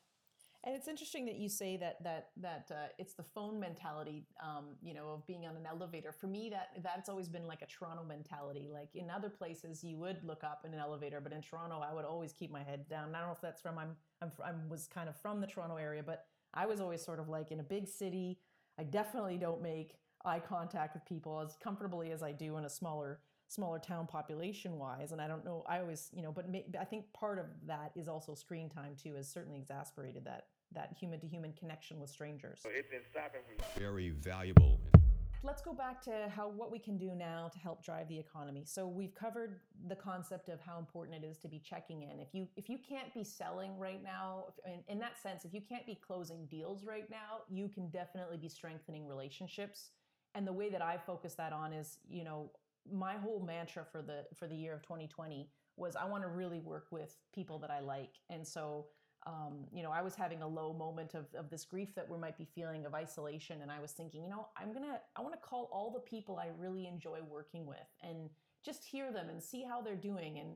And 0.64 0.76
it's 0.76 0.88
interesting 0.88 1.26
that 1.28 1.36
you 1.36 1.48
say 1.48 1.78
that 1.78 2.04
that 2.04 2.30
that 2.42 2.70
uh, 2.72 2.88
it's 2.98 3.14
the 3.14 3.24
phone 3.24 3.58
mentality, 3.60 4.26
um, 4.44 4.76
you 4.82 4.94
know, 4.94 5.10
of 5.10 5.26
being 5.26 5.46
on 5.46 5.56
an 5.56 5.66
elevator. 5.66 6.12
For 6.12 6.28
me, 6.28 6.50
that 6.50 6.70
that's 6.84 7.08
always 7.08 7.30
been 7.30 7.48
like 7.48 7.62
a 7.62 7.68
Toronto 7.68 8.04
mentality. 8.04 8.68
Like 8.72 8.90
in 8.94 9.10
other 9.10 9.30
places, 9.30 9.84
you 9.84 9.98
would 9.98 10.24
look 10.26 10.44
up 10.44 10.64
in 10.66 10.74
an 10.74 10.80
elevator, 10.80 11.22
but 11.22 11.32
in 11.32 11.42
Toronto, 11.42 11.80
I 11.80 11.94
would 11.94 12.06
always 12.06 12.34
keep 12.34 12.52
my 12.52 12.64
head 12.64 12.90
down. 12.90 13.16
I 13.16 13.20
don't 13.20 13.28
know 13.28 13.34
if 13.34 13.42
that's 13.42 13.62
from 13.62 13.78
I'm 13.78 13.96
I'm 14.22 14.32
I 14.44 14.52
was 14.68 14.88
kind 14.94 15.08
of 15.08 15.16
from 15.16 15.40
the 15.40 15.48
Toronto 15.48 15.78
area, 15.78 16.04
but 16.04 16.26
I 16.54 16.66
was 16.66 16.82
always 16.82 17.02
sort 17.02 17.20
of 17.20 17.30
like 17.30 17.52
in 17.52 17.60
a 17.60 17.64
big 17.64 17.88
city. 17.88 18.40
I 18.78 18.84
definitely 18.84 19.38
don't 19.38 19.62
make 19.62 19.96
eye 20.26 20.40
contact 20.40 20.96
with 20.96 21.06
people 21.06 21.40
as 21.40 21.56
comfortably 21.64 22.12
as 22.12 22.22
I 22.24 22.32
do 22.34 22.58
in 22.58 22.66
a 22.66 22.70
smaller 22.70 23.20
smaller 23.48 23.80
town 23.80 24.06
population 24.06 24.78
wise 24.78 25.12
and 25.12 25.22
i 25.22 25.28
don't 25.28 25.46
know 25.46 25.64
i 25.68 25.80
always 25.80 26.10
you 26.14 26.22
know 26.22 26.32
but 26.32 26.46
i 26.80 26.84
think 26.84 27.06
part 27.14 27.40
of 27.40 27.46
that 27.66 27.92
is 27.96 28.08
also 28.08 28.34
screen 28.34 28.70
time 28.70 28.94
too 29.02 29.16
has 29.16 29.28
certainly 29.28 29.58
exasperated 29.58 30.26
that 30.26 30.48
that 30.74 30.94
human 31.00 31.18
to 31.18 31.28
human 31.28 31.54
connection 31.54 31.98
with 31.98 32.10
strangers. 32.10 32.60
It's 32.66 32.90
been 32.90 33.00
stopping 33.10 33.40
very 33.78 34.10
valuable 34.10 34.82
let's 35.44 35.62
go 35.62 35.74
back 35.74 36.02
to 36.02 36.30
how 36.36 36.50
what 36.50 36.72
we 36.72 36.80
can 36.80 36.98
do 36.98 37.14
now 37.16 37.50
to 37.52 37.60
help 37.60 37.84
drive 37.84 38.08
the 38.10 38.18
economy. 38.18 38.64
So 38.66 38.88
we've 38.88 39.16
covered 39.16 39.62
the 39.88 39.96
concept 39.96 40.50
of 40.50 40.60
how 40.60 40.78
important 40.78 41.24
it 41.24 41.28
is 41.28 41.38
to 41.40 41.48
be 41.48 41.60
checking 41.60 42.04
in. 42.04 42.20
If 42.20 42.34
you 42.34 42.48
if 42.56 42.70
you 42.70 42.78
can't 42.78 43.14
be 43.14 43.24
selling 43.24 43.78
right 43.78 44.04
now 44.04 44.46
in, 44.66 44.84
in 44.88 45.00
that 45.00 45.22
sense 45.22 45.46
if 45.46 45.54
you 45.54 45.62
can't 45.62 45.86
be 45.86 45.96
closing 45.96 46.46
deals 46.48 46.84
right 46.84 47.10
now 47.10 47.44
you 47.50 47.70
can 47.70 47.90
definitely 47.90 48.38
be 48.38 48.50
strengthening 48.50 49.08
relationships. 49.08 49.92
And 50.36 50.46
the 50.46 50.54
way 50.54 50.70
that 50.70 50.82
i 50.82 50.98
focus 50.98 51.34
that 51.36 51.54
on 51.54 51.74
is 51.74 52.00
you 52.10 52.24
know 52.24 52.52
my 52.92 53.16
whole 53.16 53.44
mantra 53.46 53.86
for 53.92 54.02
the 54.02 54.26
for 54.36 54.48
the 54.48 54.56
year 54.56 54.74
of 54.74 54.82
2020 54.82 55.50
was 55.78 55.96
I 55.96 56.06
want 56.06 56.24
to 56.24 56.30
really 56.30 56.60
work 56.60 56.88
with 56.92 57.16
people 57.34 57.60
that 57.60 57.72
I 57.72 57.80
like. 57.80 58.16
And 58.30 58.46
so, 58.46 58.88
um, 59.26 59.66
you 59.72 59.84
know, 59.84 59.92
I 59.92 60.02
was 60.02 60.16
having 60.16 60.42
a 60.42 60.48
low 60.48 60.74
moment 60.74 61.14
of, 61.14 61.26
of 61.38 61.50
this 61.50 61.66
grief 61.66 61.94
that 61.96 62.10
we 62.10 62.18
might 62.18 62.38
be 62.38 62.46
feeling 62.46 62.86
of 62.86 62.94
isolation. 62.94 63.62
And 63.62 63.72
I 63.72 63.80
was 63.80 63.92
thinking, 63.92 64.24
you 64.24 64.30
know, 64.30 64.48
I'm 64.58 64.74
going 64.74 64.86
to, 64.86 65.00
I 65.16 65.22
want 65.22 65.34
to 65.34 65.40
call 65.40 65.70
all 65.72 65.92
the 65.92 66.00
people 66.00 66.40
I 66.40 66.50
really 66.58 66.88
enjoy 66.88 67.20
working 67.30 67.66
with 67.66 67.78
and 68.02 68.30
just 68.66 68.84
hear 68.84 69.12
them 69.12 69.30
and 69.30 69.42
see 69.42 69.64
how 69.64 69.82
they're 69.82 69.96
doing. 69.96 70.40
And, 70.40 70.56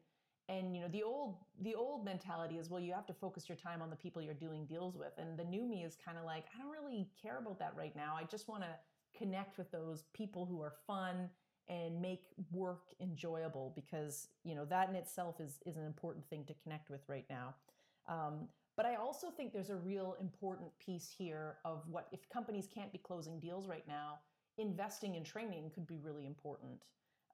and, 0.50 0.76
you 0.76 0.82
know, 0.82 0.88
the 0.88 1.04
old, 1.04 1.38
the 1.62 1.76
old 1.76 2.04
mentality 2.04 2.58
is, 2.58 2.70
well, 2.70 2.82
you 2.82 2.94
have 2.94 3.06
to 3.08 3.14
focus 3.14 3.48
your 3.48 3.58
time 3.58 3.82
on 3.82 3.90
the 3.90 3.96
people 3.96 4.22
you're 4.22 4.34
doing 4.34 4.66
deals 4.66 4.98
with. 4.98 5.14
And 5.18 5.38
the 5.38 5.46
new 5.46 5.68
me 5.68 5.84
is 5.84 5.96
kind 6.04 6.18
of 6.18 6.26
like, 6.26 6.46
I 6.56 6.62
don't 6.62 6.72
really 6.72 7.10
care 7.22 7.38
about 7.38 7.60
that 7.60 7.74
right 7.78 7.96
now. 7.96 8.16
I 8.18 8.24
just 8.24 8.48
want 8.48 8.64
to 8.64 8.70
connect 9.18 9.58
with 9.58 9.72
those 9.72 10.06
people 10.14 10.46
who 10.46 10.62
are 10.62 10.74
fun 10.88 11.30
and 11.72 12.00
make 12.00 12.26
work 12.52 12.94
enjoyable 13.00 13.72
because 13.74 14.28
you 14.44 14.54
know 14.54 14.66
that 14.66 14.90
in 14.90 14.96
itself 14.96 15.40
is 15.40 15.58
is 15.66 15.78
an 15.78 15.86
important 15.86 16.24
thing 16.30 16.44
to 16.46 16.54
connect 16.62 16.92
with 16.92 17.02
right 17.08 17.26
now. 17.30 17.56
Um, 18.08 18.48
but 18.78 18.86
i 18.86 18.96
also 18.96 19.30
think 19.30 19.54
there's 19.54 19.70
a 19.70 19.76
real 19.76 20.16
important 20.20 20.70
piece 20.84 21.14
here 21.16 21.58
of 21.66 21.84
what 21.88 22.08
if 22.12 22.28
companies 22.30 22.68
can't 22.74 22.92
be 22.92 22.98
closing 22.98 23.40
deals 23.40 23.68
right 23.68 23.88
now 23.88 24.20
investing 24.58 25.16
in 25.16 25.24
training 25.24 25.72
could 25.74 25.88
be 25.88 25.98
really 25.98 26.26
important. 26.26 26.86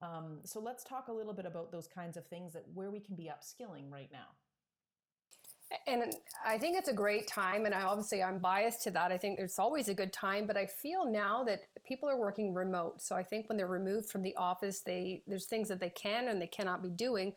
Um, 0.02 0.40
so 0.44 0.60
let's 0.60 0.84
talk 0.84 1.08
a 1.08 1.12
little 1.12 1.34
bit 1.34 1.46
about 1.46 1.72
those 1.72 1.88
kinds 1.88 2.18
of 2.18 2.26
things 2.28 2.54
that 2.54 2.64
where 2.74 2.92
we 2.92 3.00
can 3.00 3.16
be 3.16 3.32
upskilling 3.34 3.92
right 3.92 4.10
now 4.12 4.28
and 5.86 6.14
I 6.46 6.58
think 6.58 6.78
it's 6.78 6.88
a 6.88 6.94
great 6.94 7.28
time. 7.28 7.66
And 7.66 7.76
I 7.76 7.82
obviously 7.82 8.24
I'm 8.24 8.40
biased 8.40 8.84
to 8.84 8.92
that. 8.92 9.12
I 9.12 9.18
think 9.18 9.40
it's 9.40 9.60
always 9.60 9.90
a 9.90 9.94
good 9.94 10.14
time, 10.14 10.48
but 10.48 10.56
I 10.56 10.66
feel 10.66 11.10
now 11.10 11.44
that 11.44 11.62
people 11.86 12.10
are 12.10 12.18
working 12.18 12.54
remote. 12.54 13.02
So 13.02 13.16
I 13.16 13.24
think 13.24 13.50
when 13.50 13.58
they're 13.58 13.68
removed 13.68 14.10
from 14.10 14.22
the 14.22 14.36
office, 14.36 14.80
they 14.80 15.24
there's 15.28 15.46
things 15.46 15.68
that 15.68 15.80
they 15.80 15.90
can 15.90 16.30
and 16.30 16.42
they 16.42 16.48
cannot 16.48 16.82
be 16.82 16.90
doing. 16.90 17.34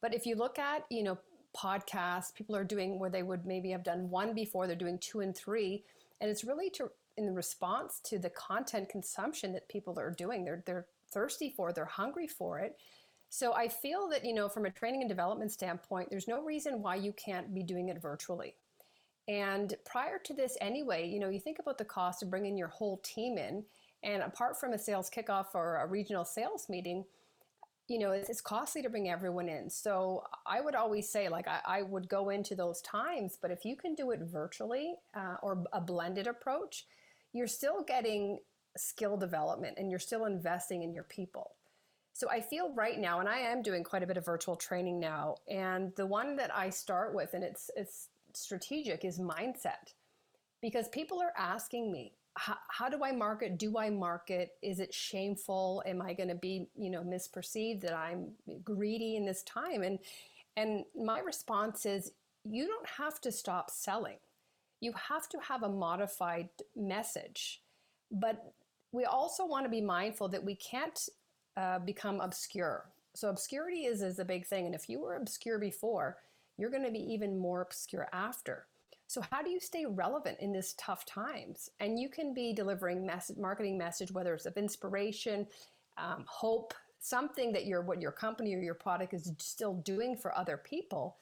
But 0.00 0.14
if 0.14 0.26
you 0.26 0.34
look 0.34 0.58
at, 0.58 0.86
you 0.90 1.02
know, 1.02 1.18
podcasts, 1.56 2.34
people 2.34 2.56
are 2.56 2.64
doing 2.64 2.98
where 2.98 3.10
they 3.10 3.22
would 3.22 3.46
maybe 3.46 3.70
have 3.70 3.82
done 3.82 4.10
one 4.10 4.34
before, 4.34 4.66
they're 4.66 4.76
doing 4.76 4.98
two 4.98 5.20
and 5.20 5.36
three. 5.36 5.84
And 6.20 6.30
it's 6.30 6.44
really 6.44 6.70
to 6.70 6.90
in 7.16 7.34
response 7.34 8.00
to 8.04 8.18
the 8.18 8.30
content 8.30 8.88
consumption 8.88 9.52
that 9.52 9.68
people 9.68 9.98
are 9.98 10.10
doing. 10.10 10.44
They're 10.44 10.62
they're 10.66 10.86
thirsty 11.12 11.52
for, 11.56 11.72
they're 11.72 11.84
hungry 11.84 12.26
for 12.26 12.58
it. 12.58 12.76
So 13.30 13.52
I 13.52 13.68
feel 13.68 14.08
that, 14.08 14.24
you 14.24 14.34
know, 14.34 14.48
from 14.48 14.64
a 14.64 14.70
training 14.70 15.02
and 15.02 15.08
development 15.08 15.52
standpoint, 15.52 16.08
there's 16.10 16.28
no 16.28 16.42
reason 16.42 16.82
why 16.82 16.96
you 16.96 17.12
can't 17.12 17.54
be 17.54 17.62
doing 17.62 17.88
it 17.88 18.00
virtually. 18.00 18.54
And 19.28 19.74
prior 19.84 20.18
to 20.24 20.32
this, 20.32 20.56
anyway, 20.60 21.06
you 21.06 21.20
know, 21.20 21.28
you 21.28 21.38
think 21.38 21.58
about 21.58 21.76
the 21.76 21.84
cost 21.84 22.22
of 22.22 22.30
bringing 22.30 22.56
your 22.56 22.68
whole 22.68 22.98
team 22.98 23.36
in. 23.36 23.64
And 24.02 24.22
apart 24.22 24.58
from 24.58 24.72
a 24.72 24.78
sales 24.78 25.10
kickoff 25.10 25.48
or 25.54 25.76
a 25.76 25.86
regional 25.86 26.24
sales 26.24 26.68
meeting, 26.70 27.04
you 27.88 27.98
know, 27.98 28.12
it's, 28.12 28.40
costly 28.40 28.82
to 28.82 28.90
bring 28.90 29.08
everyone 29.08 29.48
in. 29.48 29.68
So 29.68 30.24
I 30.46 30.60
would 30.60 30.74
always 30.74 31.08
say, 31.08 31.28
like, 31.28 31.48
I, 31.48 31.60
I 31.66 31.82
would 31.82 32.08
go 32.08 32.28
into 32.30 32.54
those 32.54 32.80
times, 32.82 33.38
but 33.40 33.50
if 33.50 33.64
you 33.64 33.76
can 33.76 33.94
do 33.94 34.10
it 34.10 34.20
virtually 34.20 34.94
uh, 35.14 35.36
or 35.42 35.64
a 35.72 35.80
blended 35.80 36.26
approach, 36.26 36.86
you're 37.32 37.46
still 37.46 37.82
getting 37.82 38.38
skill 38.76 39.16
development 39.16 39.78
and 39.78 39.90
you're 39.90 39.98
still 39.98 40.26
investing 40.26 40.82
in 40.82 40.92
your 40.92 41.04
people. 41.04 41.52
So 42.18 42.28
I 42.28 42.40
feel 42.40 42.74
right 42.74 42.98
now, 42.98 43.20
and 43.20 43.28
I 43.28 43.38
am 43.38 43.62
doing 43.62 43.84
quite 43.84 44.02
a 44.02 44.06
bit 44.06 44.16
of 44.16 44.24
virtual 44.24 44.56
training 44.56 44.98
now, 44.98 45.36
and 45.48 45.92
the 45.94 46.04
one 46.04 46.34
that 46.34 46.52
I 46.52 46.68
start 46.68 47.14
with, 47.14 47.32
and 47.32 47.44
it's 47.44 47.70
it's 47.76 48.08
strategic, 48.34 49.04
is 49.04 49.20
mindset, 49.20 49.94
because 50.60 50.88
people 50.88 51.20
are 51.20 51.32
asking 51.38 51.92
me, 51.92 52.14
how, 52.34 52.88
do 52.88 53.04
I 53.04 53.12
market? 53.12 53.56
Do 53.56 53.78
I 53.78 53.90
market? 53.90 54.50
Is 54.62 54.80
it 54.80 54.92
shameful? 54.92 55.80
Am 55.86 56.02
I 56.02 56.12
going 56.12 56.28
to 56.28 56.34
be, 56.34 56.66
you 56.76 56.90
know, 56.90 57.02
misperceived 57.02 57.82
that 57.82 57.96
I'm 57.96 58.32
greedy 58.64 59.14
in 59.14 59.24
this 59.24 59.44
time? 59.44 59.84
And 59.84 60.00
and 60.56 60.84
my 60.96 61.20
response 61.20 61.86
is, 61.86 62.10
you 62.42 62.66
don't 62.66 62.88
have 62.88 63.20
to 63.20 63.30
stop 63.30 63.70
selling. 63.70 64.18
You 64.80 64.92
have 65.08 65.28
to 65.28 65.38
have 65.38 65.62
a 65.62 65.68
modified 65.68 66.48
message, 66.74 67.62
but 68.10 68.54
we 68.90 69.04
also 69.04 69.46
want 69.46 69.66
to 69.66 69.70
be 69.70 69.80
mindful 69.80 70.26
that 70.30 70.42
we 70.42 70.56
can't 70.56 70.98
uh, 71.58 71.80
become 71.80 72.20
obscure. 72.20 72.84
So 73.14 73.28
obscurity 73.28 73.86
is 73.86 74.00
is 74.00 74.20
a 74.20 74.24
big 74.24 74.46
thing, 74.46 74.66
and 74.66 74.74
if 74.74 74.88
you 74.88 75.00
were 75.00 75.16
obscure 75.16 75.58
before, 75.58 76.18
you're 76.56 76.70
going 76.70 76.84
to 76.84 76.92
be 76.92 77.12
even 77.12 77.36
more 77.36 77.62
obscure 77.62 78.08
after. 78.12 78.66
So 79.08 79.22
how 79.32 79.42
do 79.42 79.50
you 79.50 79.58
stay 79.58 79.84
relevant 79.86 80.38
in 80.40 80.52
this 80.52 80.74
tough 80.78 81.04
times? 81.04 81.70
And 81.80 81.98
you 81.98 82.10
can 82.10 82.32
be 82.32 82.52
delivering 82.52 83.04
message, 83.04 83.38
marketing 83.38 83.76
message, 83.76 84.12
whether 84.12 84.34
it's 84.34 84.46
of 84.46 84.56
inspiration, 84.56 85.46
um, 85.96 86.24
hope, 86.28 86.74
something 87.00 87.52
that 87.52 87.66
your 87.66 87.80
what 87.82 88.00
your 88.00 88.12
company 88.12 88.54
or 88.54 88.60
your 88.60 88.74
product 88.74 89.12
is 89.12 89.32
still 89.38 89.74
doing 89.74 90.16
for 90.16 90.36
other 90.36 90.56
people. 90.56 91.16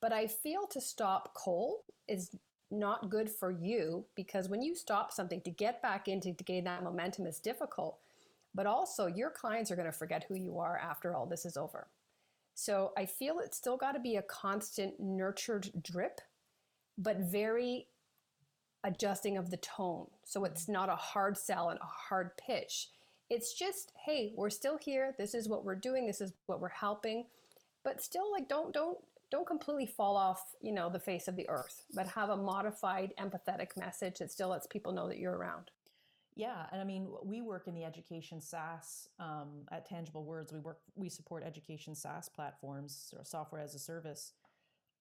But 0.00 0.12
I 0.12 0.26
feel 0.26 0.66
to 0.68 0.80
stop 0.80 1.34
cold 1.34 1.80
is 2.08 2.30
not 2.70 3.10
good 3.10 3.28
for 3.28 3.50
you 3.50 4.06
because 4.14 4.48
when 4.48 4.62
you 4.62 4.74
stop 4.74 5.12
something 5.12 5.42
to 5.42 5.50
get 5.50 5.82
back 5.82 6.08
into 6.08 6.32
to 6.32 6.44
gain 6.44 6.64
that 6.64 6.82
momentum 6.82 7.26
is 7.26 7.38
difficult 7.38 7.98
but 8.54 8.66
also 8.66 9.06
your 9.06 9.30
clients 9.30 9.70
are 9.70 9.76
going 9.76 9.90
to 9.90 9.92
forget 9.92 10.24
who 10.28 10.34
you 10.34 10.58
are 10.58 10.76
after 10.78 11.14
all 11.14 11.26
this 11.26 11.44
is 11.44 11.56
over. 11.56 11.88
So 12.54 12.92
I 12.96 13.06
feel 13.06 13.38
it's 13.38 13.56
still 13.56 13.76
got 13.76 13.92
to 13.92 14.00
be 14.00 14.16
a 14.16 14.22
constant 14.22 15.00
nurtured 15.00 15.70
drip, 15.82 16.20
but 16.98 17.18
very 17.18 17.86
adjusting 18.84 19.36
of 19.36 19.50
the 19.50 19.56
tone. 19.58 20.06
So 20.24 20.40
mm-hmm. 20.40 20.52
it's 20.52 20.68
not 20.68 20.88
a 20.88 20.96
hard 20.96 21.38
sell 21.38 21.70
and 21.70 21.80
a 21.80 21.84
hard 22.08 22.36
pitch. 22.36 22.88
It's 23.30 23.54
just, 23.54 23.92
hey, 24.04 24.32
we're 24.36 24.50
still 24.50 24.76
here. 24.76 25.14
This 25.18 25.34
is 25.34 25.48
what 25.48 25.64
we're 25.64 25.74
doing. 25.74 26.06
This 26.06 26.20
is 26.20 26.32
what 26.46 26.60
we're 26.60 26.68
helping. 26.68 27.24
But 27.84 28.02
still 28.02 28.30
like 28.30 28.48
don't 28.48 28.72
don't 28.72 28.98
don't 29.30 29.46
completely 29.46 29.86
fall 29.86 30.16
off, 30.16 30.54
you 30.60 30.72
know, 30.72 30.90
the 30.90 31.00
face 31.00 31.26
of 31.26 31.36
the 31.36 31.48
earth, 31.48 31.84
but 31.94 32.06
have 32.06 32.28
a 32.28 32.36
modified 32.36 33.14
empathetic 33.18 33.76
message 33.78 34.18
that 34.18 34.30
still 34.30 34.50
lets 34.50 34.66
people 34.66 34.92
know 34.92 35.08
that 35.08 35.18
you're 35.18 35.34
around. 35.34 35.70
Yeah, 36.34 36.66
and 36.72 36.80
I 36.80 36.84
mean, 36.84 37.08
we 37.22 37.42
work 37.42 37.68
in 37.68 37.74
the 37.74 37.84
education 37.84 38.40
SaaS 38.40 39.08
um, 39.18 39.66
at 39.70 39.86
Tangible 39.86 40.24
Words. 40.24 40.52
We 40.52 40.60
work, 40.60 40.78
we 40.94 41.08
support 41.10 41.42
education 41.44 41.94
SaaS 41.94 42.28
platforms, 42.28 43.12
or 43.16 43.24
software 43.24 43.60
as 43.60 43.74
a 43.74 43.78
service, 43.78 44.32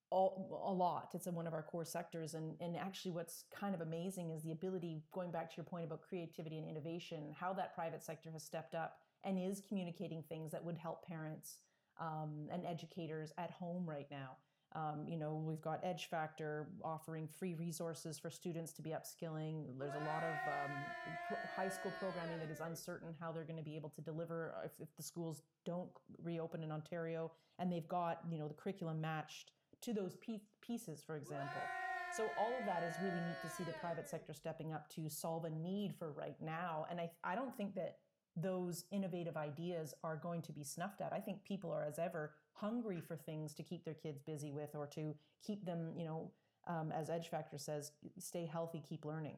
all, 0.09 0.61
a 0.65 0.73
lot. 0.73 1.11
It's 1.13 1.27
in 1.27 1.35
one 1.35 1.47
of 1.47 1.53
our 1.53 1.63
core 1.63 1.85
sectors, 1.85 2.33
and 2.33 2.55
and 2.59 2.75
actually, 2.75 3.11
what's 3.11 3.45
kind 3.57 3.73
of 3.73 3.79
amazing 3.79 4.31
is 4.31 4.43
the 4.43 4.51
ability. 4.51 5.03
Going 5.13 5.31
back 5.31 5.49
to 5.51 5.57
your 5.57 5.63
point 5.63 5.85
about 5.85 6.01
creativity 6.01 6.57
and 6.57 6.67
innovation, 6.67 7.33
how 7.39 7.53
that 7.53 7.73
private 7.73 8.03
sector 8.03 8.29
has 8.31 8.43
stepped 8.43 8.75
up 8.75 8.97
and 9.23 9.39
is 9.39 9.61
communicating 9.65 10.23
things 10.27 10.51
that 10.51 10.63
would 10.63 10.77
help 10.77 11.05
parents 11.05 11.59
um, 11.99 12.49
and 12.51 12.65
educators 12.65 13.31
at 13.37 13.51
home 13.51 13.85
right 13.87 14.07
now. 14.11 14.31
Um, 14.73 15.05
you 15.05 15.17
know, 15.17 15.41
we've 15.45 15.61
got 15.61 15.81
Edge 15.83 16.07
Factor 16.09 16.69
offering 16.83 17.27
free 17.27 17.55
resources 17.55 18.17
for 18.17 18.29
students 18.29 18.71
to 18.73 18.81
be 18.81 18.91
upskilling. 18.91 19.65
There's 19.77 19.95
a 19.95 20.05
lot 20.05 20.23
of 20.23 20.35
um, 20.47 21.37
high 21.55 21.67
school 21.67 21.91
programming 21.99 22.39
that 22.39 22.49
is 22.49 22.61
uncertain 22.61 23.13
how 23.19 23.33
they're 23.33 23.43
going 23.43 23.59
to 23.59 23.63
be 23.63 23.75
able 23.75 23.89
to 23.89 24.01
deliver 24.01 24.53
if, 24.63 24.71
if, 24.79 24.95
the 24.95 25.03
schools 25.03 25.41
don't 25.65 25.89
reopen 26.23 26.63
in 26.63 26.71
Ontario. 26.71 27.31
And 27.59 27.71
they've 27.71 27.87
got, 27.87 28.21
you 28.31 28.39
know, 28.39 28.47
the 28.47 28.53
curriculum 28.53 29.01
matched 29.01 29.51
to 29.81 29.93
those 29.93 30.15
pieces, 30.61 31.03
for 31.05 31.17
example. 31.17 31.61
So 32.15 32.29
all 32.39 32.53
of 32.59 32.65
that 32.65 32.83
is 32.83 32.93
really 33.01 33.19
neat 33.27 33.41
to 33.41 33.49
see 33.49 33.63
the 33.63 33.73
private 33.73 34.07
sector 34.07 34.33
stepping 34.33 34.73
up 34.73 34.89
to 34.95 35.09
solve 35.09 35.45
a 35.45 35.49
need 35.49 35.93
for 35.97 36.11
right 36.11 36.35
now. 36.41 36.85
And 36.89 36.99
I, 36.99 37.09
I 37.23 37.35
don't 37.35 37.55
think 37.55 37.75
that 37.75 37.97
those 38.35 38.85
innovative 38.91 39.37
ideas 39.37 39.93
are 40.03 40.15
going 40.15 40.41
to 40.43 40.53
be 40.53 40.63
snuffed 40.63 41.01
at. 41.01 41.13
I 41.13 41.19
think 41.19 41.43
people 41.43 41.71
are 41.71 41.83
as 41.83 41.99
ever 41.99 42.31
hungry 42.53 43.01
for 43.01 43.15
things 43.15 43.53
to 43.55 43.63
keep 43.63 43.83
their 43.83 43.93
kids 43.93 44.21
busy 44.21 44.51
with 44.51 44.75
or 44.75 44.87
to 44.87 45.15
keep 45.45 45.65
them, 45.65 45.93
you 45.95 46.05
know, 46.05 46.31
um, 46.67 46.91
as 46.91 47.09
Edge 47.09 47.29
Factor 47.29 47.57
says, 47.57 47.91
stay 48.19 48.45
healthy, 48.45 48.83
keep 48.87 49.05
learning. 49.05 49.37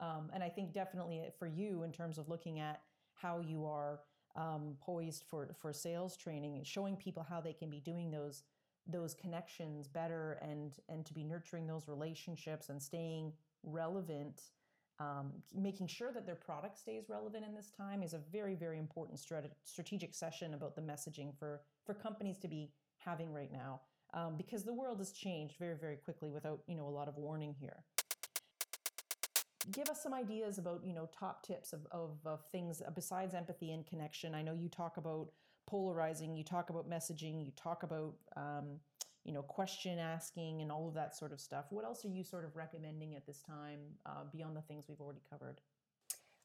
Um, 0.00 0.30
and 0.32 0.42
I 0.42 0.48
think 0.48 0.72
definitely 0.72 1.22
for 1.38 1.46
you, 1.46 1.82
in 1.82 1.92
terms 1.92 2.18
of 2.18 2.28
looking 2.28 2.60
at 2.60 2.82
how 3.14 3.40
you 3.40 3.66
are 3.66 4.00
um, 4.36 4.76
poised 4.80 5.24
for 5.28 5.48
for 5.60 5.72
sales 5.72 6.16
training, 6.16 6.62
showing 6.64 6.96
people 6.96 7.26
how 7.28 7.40
they 7.40 7.52
can 7.52 7.68
be 7.68 7.80
doing 7.80 8.10
those 8.10 8.44
those 8.86 9.14
connections 9.14 9.88
better 9.88 10.38
and 10.40 10.78
and 10.88 11.04
to 11.04 11.12
be 11.12 11.24
nurturing 11.24 11.66
those 11.66 11.88
relationships 11.88 12.68
and 12.68 12.80
staying 12.80 13.32
relevant 13.64 14.42
um, 15.00 15.32
making 15.54 15.86
sure 15.86 16.12
that 16.12 16.26
their 16.26 16.34
product 16.34 16.78
stays 16.78 17.04
relevant 17.08 17.44
in 17.44 17.54
this 17.54 17.70
time 17.70 18.02
is 18.02 18.14
a 18.14 18.20
very 18.32 18.54
very 18.54 18.78
important 18.78 19.18
strat- 19.18 19.50
strategic 19.64 20.14
session 20.14 20.54
about 20.54 20.74
the 20.74 20.82
messaging 20.82 21.36
for 21.38 21.60
for 21.84 21.94
companies 21.94 22.38
to 22.38 22.48
be 22.48 22.70
having 22.98 23.32
right 23.32 23.52
now 23.52 23.80
um, 24.14 24.36
because 24.36 24.64
the 24.64 24.74
world 24.74 24.98
has 24.98 25.12
changed 25.12 25.56
very 25.58 25.76
very 25.76 25.96
quickly 25.96 26.30
without 26.30 26.60
you 26.66 26.76
know 26.76 26.86
a 26.86 26.90
lot 26.90 27.08
of 27.08 27.16
warning 27.16 27.54
here. 27.58 27.84
Give 29.72 29.88
us 29.88 30.02
some 30.02 30.14
ideas 30.14 30.58
about 30.58 30.82
you 30.84 30.94
know 30.94 31.08
top 31.18 31.46
tips 31.46 31.72
of, 31.72 31.86
of, 31.90 32.18
of 32.24 32.44
things 32.46 32.82
besides 32.94 33.34
empathy 33.34 33.72
and 33.72 33.86
connection. 33.86 34.34
I 34.34 34.42
know 34.42 34.54
you 34.54 34.68
talk 34.68 34.96
about 34.96 35.30
polarizing 35.68 36.34
you 36.34 36.42
talk 36.42 36.70
about 36.70 36.88
messaging 36.88 37.44
you 37.44 37.52
talk 37.54 37.82
about 37.82 38.14
um, 38.36 38.80
you 39.28 39.34
know, 39.34 39.42
question 39.42 39.98
asking 39.98 40.62
and 40.62 40.72
all 40.72 40.88
of 40.88 40.94
that 40.94 41.14
sort 41.14 41.32
of 41.34 41.38
stuff. 41.38 41.66
What 41.68 41.84
else 41.84 42.02
are 42.06 42.08
you 42.08 42.24
sort 42.24 42.46
of 42.46 42.56
recommending 42.56 43.14
at 43.14 43.26
this 43.26 43.42
time 43.42 43.80
uh, 44.06 44.24
beyond 44.32 44.56
the 44.56 44.62
things 44.62 44.86
we've 44.88 45.02
already 45.02 45.20
covered? 45.28 45.60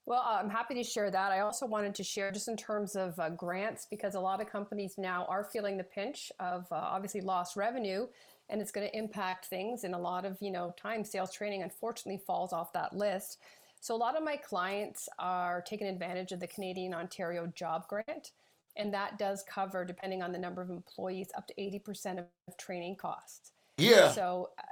Well, 0.06 0.22
I'm 0.22 0.50
happy 0.50 0.76
to 0.76 0.84
share 0.84 1.10
that. 1.10 1.32
I 1.32 1.40
also 1.40 1.66
wanted 1.66 1.96
to 1.96 2.04
share 2.04 2.30
just 2.30 2.50
in 2.50 2.58
terms 2.58 2.98
of 2.98 3.18
uh, 3.18 3.30
grants 3.30 3.88
because 3.90 4.16
a 4.16 4.20
lot 4.20 4.42
of 4.42 4.52
companies 4.52 4.96
now 4.98 5.26
are 5.30 5.46
feeling 5.46 5.78
the 5.78 5.86
pinch 5.86 6.30
of 6.42 6.68
uh, 6.74 6.76
obviously 6.76 7.22
lost 7.22 7.56
revenue 7.56 8.06
and 8.50 8.60
it's 8.60 8.72
going 8.72 8.86
to 8.86 8.98
impact 8.98 9.46
things 9.46 9.86
and 9.86 9.96
a 9.96 9.98
lot 9.98 10.26
of, 10.26 10.38
you 10.42 10.52
know, 10.52 10.76
time 10.78 11.06
sales 11.06 11.34
training 11.34 11.64
unfortunately 11.64 12.22
falls 12.28 12.52
off 12.52 12.74
that 12.74 12.94
list. 12.94 13.38
So 13.80 13.96
a 13.96 13.98
lot 13.98 14.18
of 14.18 14.26
my 14.26 14.36
clients 14.36 15.08
are 15.20 15.62
taking 15.62 15.88
advantage 15.88 16.34
of 16.34 16.42
the 16.42 16.48
Canadian 16.48 16.94
Ontario 16.94 17.48
Job 17.56 17.88
Grant 17.88 18.32
and 18.76 18.94
that 18.94 19.18
does 19.18 19.44
cover, 19.48 19.86
depending 19.86 20.22
on 20.22 20.32
the 20.32 20.40
number 20.40 20.62
of 20.62 20.70
employees, 20.70 21.28
up 21.38 21.48
to 21.48 21.54
80% 21.56 22.20
of 22.20 22.58
training 22.58 22.96
costs. 22.96 23.52
Yeah. 23.78 24.12
So 24.12 24.50
uh, 24.58 24.64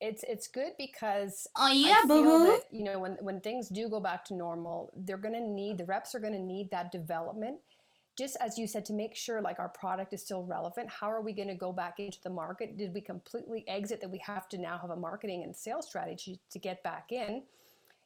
it's 0.00 0.24
it's 0.28 0.48
good 0.48 0.72
because 0.78 1.46
oh 1.56 1.70
yeah, 1.72 2.02
boo 2.06 2.22
boo. 2.22 2.60
You 2.70 2.84
know, 2.84 2.98
when 2.98 3.12
when 3.20 3.40
things 3.40 3.68
do 3.68 3.88
go 3.88 4.00
back 4.00 4.24
to 4.26 4.34
normal, 4.34 4.92
they're 4.96 5.16
going 5.16 5.34
to 5.34 5.40
need 5.40 5.78
the 5.78 5.84
reps 5.84 6.14
are 6.14 6.20
going 6.20 6.32
to 6.34 6.38
need 6.38 6.70
that 6.70 6.92
development. 6.92 7.58
Just 8.16 8.36
as 8.40 8.56
you 8.56 8.68
said, 8.68 8.84
to 8.86 8.92
make 8.92 9.16
sure 9.16 9.40
like 9.40 9.58
our 9.58 9.70
product 9.70 10.12
is 10.12 10.22
still 10.22 10.44
relevant. 10.44 10.88
How 10.88 11.10
are 11.10 11.20
we 11.20 11.32
going 11.32 11.48
to 11.48 11.54
go 11.54 11.72
back 11.72 11.98
into 11.98 12.18
the 12.22 12.30
market? 12.30 12.76
Did 12.76 12.94
we 12.94 13.00
completely 13.00 13.64
exit 13.66 14.00
that 14.02 14.10
we 14.10 14.18
have 14.24 14.48
to 14.50 14.58
now 14.58 14.78
have 14.78 14.90
a 14.90 14.96
marketing 14.96 15.42
and 15.42 15.54
sales 15.54 15.86
strategy 15.86 16.38
to 16.50 16.58
get 16.60 16.82
back 16.84 17.10
in? 17.10 17.42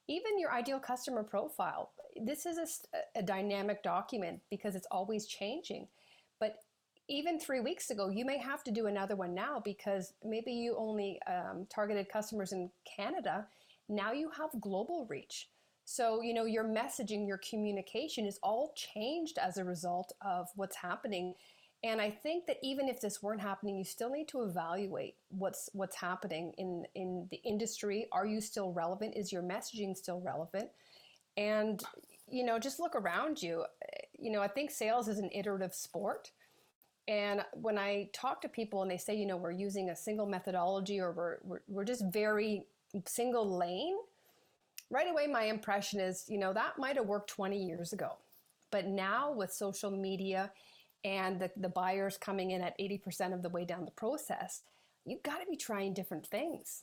Even 0.08 0.38
your 0.38 0.50
ideal 0.50 0.78
customer 0.78 1.22
profile 1.22 1.90
this 2.20 2.46
is 2.46 2.58
a, 2.94 3.18
a 3.18 3.22
dynamic 3.22 3.82
document 3.82 4.40
because 4.50 4.74
it's 4.74 4.86
always 4.90 5.26
changing. 5.26 5.88
But 6.40 6.56
even 7.08 7.40
three 7.40 7.60
weeks 7.60 7.90
ago, 7.90 8.10
you 8.10 8.24
may 8.24 8.38
have 8.38 8.62
to 8.64 8.70
do 8.70 8.86
another 8.86 9.16
one 9.16 9.34
now 9.34 9.60
because 9.64 10.12
maybe 10.24 10.52
you 10.52 10.76
only 10.76 11.20
um, 11.26 11.66
targeted 11.70 12.08
customers 12.08 12.52
in 12.52 12.70
Canada. 12.84 13.46
Now 13.88 14.12
you 14.12 14.30
have 14.30 14.50
global 14.60 15.06
reach. 15.08 15.48
So, 15.84 16.20
you 16.20 16.34
know, 16.34 16.44
your 16.44 16.64
messaging, 16.64 17.26
your 17.26 17.38
communication 17.38 18.26
is 18.26 18.38
all 18.42 18.74
changed 18.76 19.38
as 19.38 19.56
a 19.56 19.64
result 19.64 20.12
of 20.20 20.48
what's 20.54 20.76
happening. 20.76 21.34
And 21.82 21.98
I 21.98 22.10
think 22.10 22.46
that 22.46 22.58
even 22.62 22.88
if 22.88 23.00
this 23.00 23.22
weren't 23.22 23.40
happening, 23.40 23.78
you 23.78 23.84
still 23.84 24.10
need 24.10 24.28
to 24.28 24.42
evaluate 24.42 25.14
what's 25.30 25.70
what's 25.72 25.96
happening 25.96 26.52
in 26.58 26.84
in 26.94 27.26
the 27.30 27.40
industry. 27.44 28.06
Are 28.12 28.26
you 28.26 28.42
still 28.42 28.72
relevant? 28.72 29.16
Is 29.16 29.32
your 29.32 29.42
messaging 29.42 29.96
still 29.96 30.20
relevant? 30.20 30.68
And, 31.38 31.80
you 32.28 32.44
know, 32.44 32.58
just 32.58 32.80
look 32.80 32.96
around 32.96 33.40
you. 33.40 33.64
You 34.18 34.32
know, 34.32 34.42
I 34.42 34.48
think 34.48 34.72
sales 34.72 35.06
is 35.06 35.18
an 35.18 35.30
iterative 35.32 35.72
sport. 35.72 36.32
And 37.06 37.42
when 37.54 37.78
I 37.78 38.10
talk 38.12 38.42
to 38.42 38.48
people 38.48 38.82
and 38.82 38.90
they 38.90 38.98
say, 38.98 39.14
you 39.14 39.24
know, 39.24 39.36
we're 39.36 39.52
using 39.52 39.88
a 39.88 39.96
single 39.96 40.26
methodology 40.26 41.00
or 41.00 41.12
we're, 41.12 41.36
we're, 41.44 41.60
we're 41.68 41.84
just 41.84 42.04
very 42.12 42.64
single 43.06 43.56
lane, 43.56 43.96
right 44.90 45.08
away 45.08 45.26
my 45.26 45.44
impression 45.44 46.00
is, 46.00 46.24
you 46.28 46.38
know, 46.38 46.52
that 46.52 46.76
might 46.76 46.96
have 46.96 47.06
worked 47.06 47.30
20 47.30 47.56
years 47.56 47.92
ago. 47.92 48.16
But 48.70 48.86
now 48.86 49.32
with 49.32 49.52
social 49.52 49.90
media 49.90 50.50
and 51.04 51.40
the, 51.40 51.50
the 51.56 51.68
buyers 51.68 52.18
coming 52.18 52.50
in 52.50 52.62
at 52.62 52.78
80% 52.78 53.32
of 53.32 53.42
the 53.42 53.48
way 53.48 53.64
down 53.64 53.84
the 53.84 53.90
process, 53.92 54.62
you've 55.06 55.22
got 55.22 55.38
to 55.38 55.46
be 55.48 55.56
trying 55.56 55.94
different 55.94 56.26
things 56.26 56.82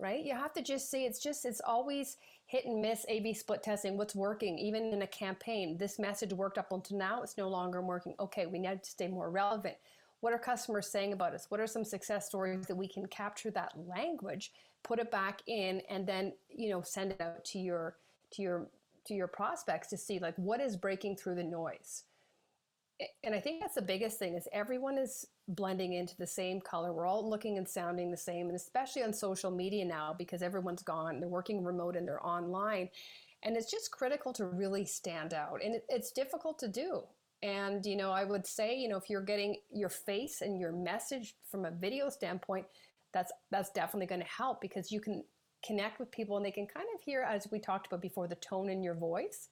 right? 0.00 0.24
You 0.24 0.34
have 0.34 0.52
to 0.54 0.62
just 0.62 0.90
see 0.90 1.04
it's 1.04 1.22
just, 1.22 1.44
it's 1.44 1.60
always 1.60 2.16
hit 2.46 2.64
and 2.64 2.80
miss 2.80 3.04
A 3.08 3.20
B 3.20 3.34
split 3.34 3.62
testing. 3.62 3.96
What's 3.96 4.14
working? 4.14 4.58
Even 4.58 4.92
in 4.92 5.02
a 5.02 5.06
campaign, 5.06 5.76
this 5.76 5.98
message 5.98 6.32
worked 6.32 6.58
up 6.58 6.72
until 6.72 6.98
now, 6.98 7.22
it's 7.22 7.36
no 7.36 7.48
longer 7.48 7.82
working. 7.82 8.14
Okay, 8.18 8.46
we 8.46 8.58
need 8.58 8.82
to 8.82 8.90
stay 8.90 9.08
more 9.08 9.30
relevant. 9.30 9.76
What 10.20 10.32
are 10.32 10.38
customers 10.38 10.90
saying 10.90 11.12
about 11.12 11.34
us? 11.34 11.46
What 11.48 11.60
are 11.60 11.66
some 11.66 11.84
success 11.84 12.26
stories 12.26 12.66
that 12.66 12.74
we 12.74 12.88
can 12.88 13.06
capture 13.06 13.50
that 13.52 13.72
language, 13.86 14.52
put 14.82 14.98
it 14.98 15.10
back 15.10 15.42
in, 15.46 15.82
and 15.88 16.06
then, 16.06 16.32
you 16.48 16.70
know, 16.70 16.82
send 16.82 17.12
it 17.12 17.20
out 17.20 17.44
to 17.46 17.58
your, 17.58 17.96
to 18.32 18.42
your, 18.42 18.66
to 19.06 19.14
your 19.14 19.28
prospects 19.28 19.88
to 19.88 19.96
see 19.96 20.18
like 20.18 20.34
what 20.36 20.60
is 20.60 20.76
breaking 20.76 21.16
through 21.16 21.36
the 21.36 21.44
noise 21.44 22.04
and 23.22 23.34
I 23.34 23.40
think 23.40 23.60
that's 23.60 23.74
the 23.74 23.82
biggest 23.82 24.18
thing 24.18 24.34
is 24.34 24.48
everyone 24.52 24.98
is 24.98 25.26
blending 25.54 25.94
into 25.94 26.16
the 26.16 26.26
same 26.26 26.60
color. 26.60 26.92
We're 26.92 27.06
all 27.06 27.28
looking 27.28 27.58
and 27.58 27.68
sounding 27.68 28.10
the 28.10 28.16
same, 28.16 28.46
and 28.46 28.56
especially 28.56 29.02
on 29.02 29.12
social 29.12 29.50
media 29.50 29.84
now 29.84 30.14
because 30.16 30.42
everyone's 30.42 30.82
gone. 30.82 31.20
They're 31.20 31.28
working 31.28 31.64
remote 31.64 31.96
and 31.96 32.06
they're 32.06 32.24
online, 32.24 32.88
and 33.42 33.56
it's 33.56 33.70
just 33.70 33.90
critical 33.90 34.32
to 34.34 34.46
really 34.46 34.84
stand 34.84 35.34
out. 35.34 35.60
And 35.64 35.76
it, 35.76 35.84
it's 35.88 36.12
difficult 36.12 36.58
to 36.60 36.68
do. 36.68 37.02
And 37.42 37.84
you 37.84 37.96
know, 37.96 38.10
I 38.10 38.24
would 38.24 38.46
say, 38.46 38.76
you 38.76 38.88
know, 38.88 38.96
if 38.96 39.08
you're 39.08 39.22
getting 39.22 39.56
your 39.72 39.88
face 39.88 40.42
and 40.42 40.58
your 40.58 40.72
message 40.72 41.34
from 41.50 41.64
a 41.64 41.70
video 41.70 42.10
standpoint, 42.10 42.66
that's 43.12 43.32
that's 43.50 43.70
definitely 43.70 44.06
going 44.06 44.20
to 44.20 44.26
help 44.26 44.60
because 44.60 44.92
you 44.92 45.00
can 45.00 45.24
connect 45.64 45.98
with 45.98 46.10
people 46.10 46.36
and 46.36 46.44
they 46.44 46.50
can 46.50 46.66
kind 46.66 46.86
of 46.94 47.00
hear, 47.02 47.22
as 47.22 47.48
we 47.50 47.58
talked 47.58 47.86
about 47.86 48.00
before, 48.00 48.28
the 48.28 48.34
tone 48.36 48.70
in 48.70 48.82
your 48.82 48.94
voice 48.94 49.48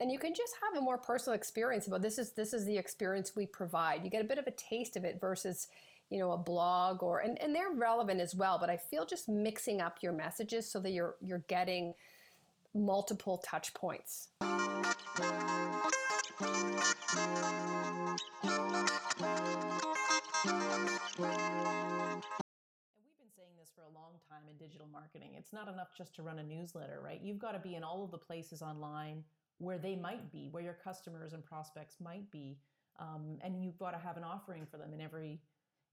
and 0.00 0.12
you 0.12 0.18
can 0.18 0.34
just 0.34 0.54
have 0.62 0.80
a 0.80 0.84
more 0.84 0.98
personal 0.98 1.34
experience 1.34 1.86
about 1.86 2.02
this 2.02 2.18
is 2.18 2.32
this 2.32 2.52
is 2.52 2.64
the 2.64 2.76
experience 2.76 3.34
we 3.34 3.46
provide 3.46 4.04
you 4.04 4.10
get 4.10 4.24
a 4.24 4.28
bit 4.28 4.38
of 4.38 4.46
a 4.46 4.52
taste 4.52 4.96
of 4.96 5.04
it 5.04 5.20
versus 5.20 5.68
you 6.10 6.18
know 6.18 6.32
a 6.32 6.38
blog 6.38 7.02
or 7.02 7.20
and, 7.20 7.40
and 7.40 7.54
they're 7.54 7.72
relevant 7.74 8.20
as 8.20 8.34
well 8.34 8.58
but 8.58 8.70
i 8.70 8.76
feel 8.76 9.04
just 9.04 9.28
mixing 9.28 9.80
up 9.80 9.98
your 10.02 10.12
messages 10.12 10.70
so 10.70 10.80
that 10.80 10.90
you're 10.90 11.16
you're 11.20 11.44
getting 11.48 11.94
multiple 12.74 13.38
touch 13.38 13.74
points 13.74 14.28
We've 22.40 23.18
been 23.18 23.34
saying 23.34 23.58
this 23.58 23.70
for 23.74 23.82
a 23.82 23.90
long 23.92 24.12
time 24.28 24.42
in 24.48 24.56
digital 24.56 24.86
marketing. 24.86 25.30
It's 25.36 25.52
not 25.52 25.66
enough 25.66 25.88
just 25.96 26.14
to 26.16 26.22
run 26.22 26.38
a 26.38 26.44
newsletter, 26.44 27.00
right? 27.02 27.20
You've 27.20 27.40
got 27.40 27.52
to 27.52 27.58
be 27.58 27.74
in 27.74 27.82
all 27.82 28.04
of 28.04 28.12
the 28.12 28.18
places 28.18 28.62
online 28.62 29.24
where 29.58 29.78
they 29.78 29.96
might 29.96 30.30
be, 30.32 30.48
where 30.50 30.62
your 30.62 30.76
customers 30.84 31.32
and 31.32 31.44
prospects 31.44 31.96
might 32.00 32.30
be, 32.30 32.58
um, 32.98 33.38
and 33.42 33.62
you've 33.62 33.78
got 33.78 33.92
to 33.92 33.98
have 33.98 34.16
an 34.16 34.24
offering 34.24 34.66
for 34.66 34.76
them 34.76 34.92
in 34.92 35.00
every 35.00 35.40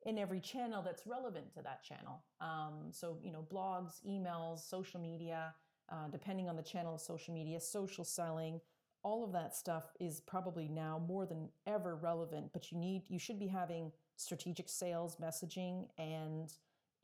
in 0.05 0.19
every 0.19 0.39
channel 0.39 0.83
that's 0.83 1.07
relevant 1.07 1.51
to 1.51 1.63
that 1.63 1.83
channel. 1.83 2.23
Um, 2.39 2.91
so 2.91 3.17
you 3.23 3.31
know, 3.31 3.45
blogs, 3.51 4.05
emails, 4.07 4.59
social 4.59 4.99
media, 4.99 5.53
uh, 5.91 6.07
depending 6.11 6.47
on 6.47 6.55
the 6.55 6.63
channel 6.63 6.95
of 6.95 7.01
social 7.01 7.33
media, 7.33 7.59
social 7.59 8.03
selling, 8.03 8.61
all 9.03 9.23
of 9.23 9.31
that 9.31 9.55
stuff 9.55 9.93
is 9.99 10.19
probably 10.21 10.67
now 10.67 11.01
more 11.07 11.25
than 11.25 11.49
ever 11.67 11.95
relevant. 11.95 12.51
But 12.53 12.71
you 12.71 12.77
need 12.77 13.03
you 13.07 13.19
should 13.19 13.39
be 13.39 13.47
having 13.47 13.91
strategic 14.15 14.69
sales 14.69 15.17
messaging 15.21 15.87
and 15.97 16.51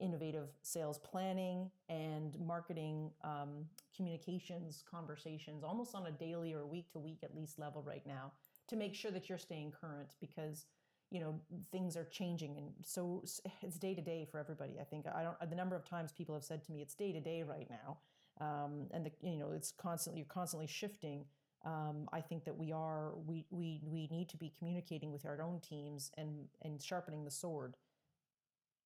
innovative 0.02 0.50
sales 0.62 0.98
planning 0.98 1.70
and 1.90 2.38
marketing 2.40 3.12
um, 3.24 3.66
communications 3.96 4.84
conversations 4.90 5.64
almost 5.64 5.96
on 5.96 6.08
a 6.08 6.12
daily 6.12 6.54
or 6.54 6.66
week 6.66 6.92
to 6.92 7.00
week 7.00 7.20
at 7.24 7.36
least 7.36 7.60
level 7.60 7.84
right 7.86 8.06
now 8.06 8.32
to 8.68 8.76
make 8.76 8.96
sure 8.96 9.12
that 9.12 9.30
you're 9.30 9.38
staying 9.38 9.72
current 9.72 10.16
because 10.20 10.66
you 11.12 11.20
know 11.20 11.40
things 11.72 11.96
are 11.96 12.06
changing. 12.06 12.58
And 12.58 12.70
so 12.84 13.24
it's 13.62 13.78
day 13.78 13.94
to 13.94 14.02
day 14.02 14.28
for 14.30 14.40
everybody 14.40 14.78
i 14.80 14.84
think. 14.84 15.06
I 15.08 15.24
don't 15.24 15.50
the 15.50 15.56
number 15.56 15.76
of 15.76 15.86
times 15.86 16.12
people 16.12 16.36
have 16.36 16.44
said 16.44 16.64
to 16.66 16.72
me 16.72 16.82
it's 16.82 16.96
day 16.96 17.12
to 17.12 17.20
day 17.20 17.44
right 17.44 17.70
now 17.70 17.98
um, 18.40 18.88
and 18.92 19.06
the, 19.06 19.12
you 19.22 19.38
know 19.38 19.52
it's 19.52 19.72
constantly 19.72 20.20
you're 20.20 20.34
constantly 20.34 20.68
shifting 20.68 21.26
um, 21.64 22.10
I 22.12 22.22
think 22.22 22.44
that 22.46 22.58
we 22.58 22.72
are 22.72 23.12
we 23.28 23.46
we 23.52 23.82
we 23.84 24.08
need 24.08 24.30
to 24.30 24.38
be 24.38 24.52
communicating 24.58 25.12
with 25.12 25.26
our 25.26 25.42
own 25.42 25.60
teams 25.60 26.12
and 26.18 26.48
and 26.64 26.82
sharpening 26.82 27.24
the 27.24 27.32
sword 27.32 27.76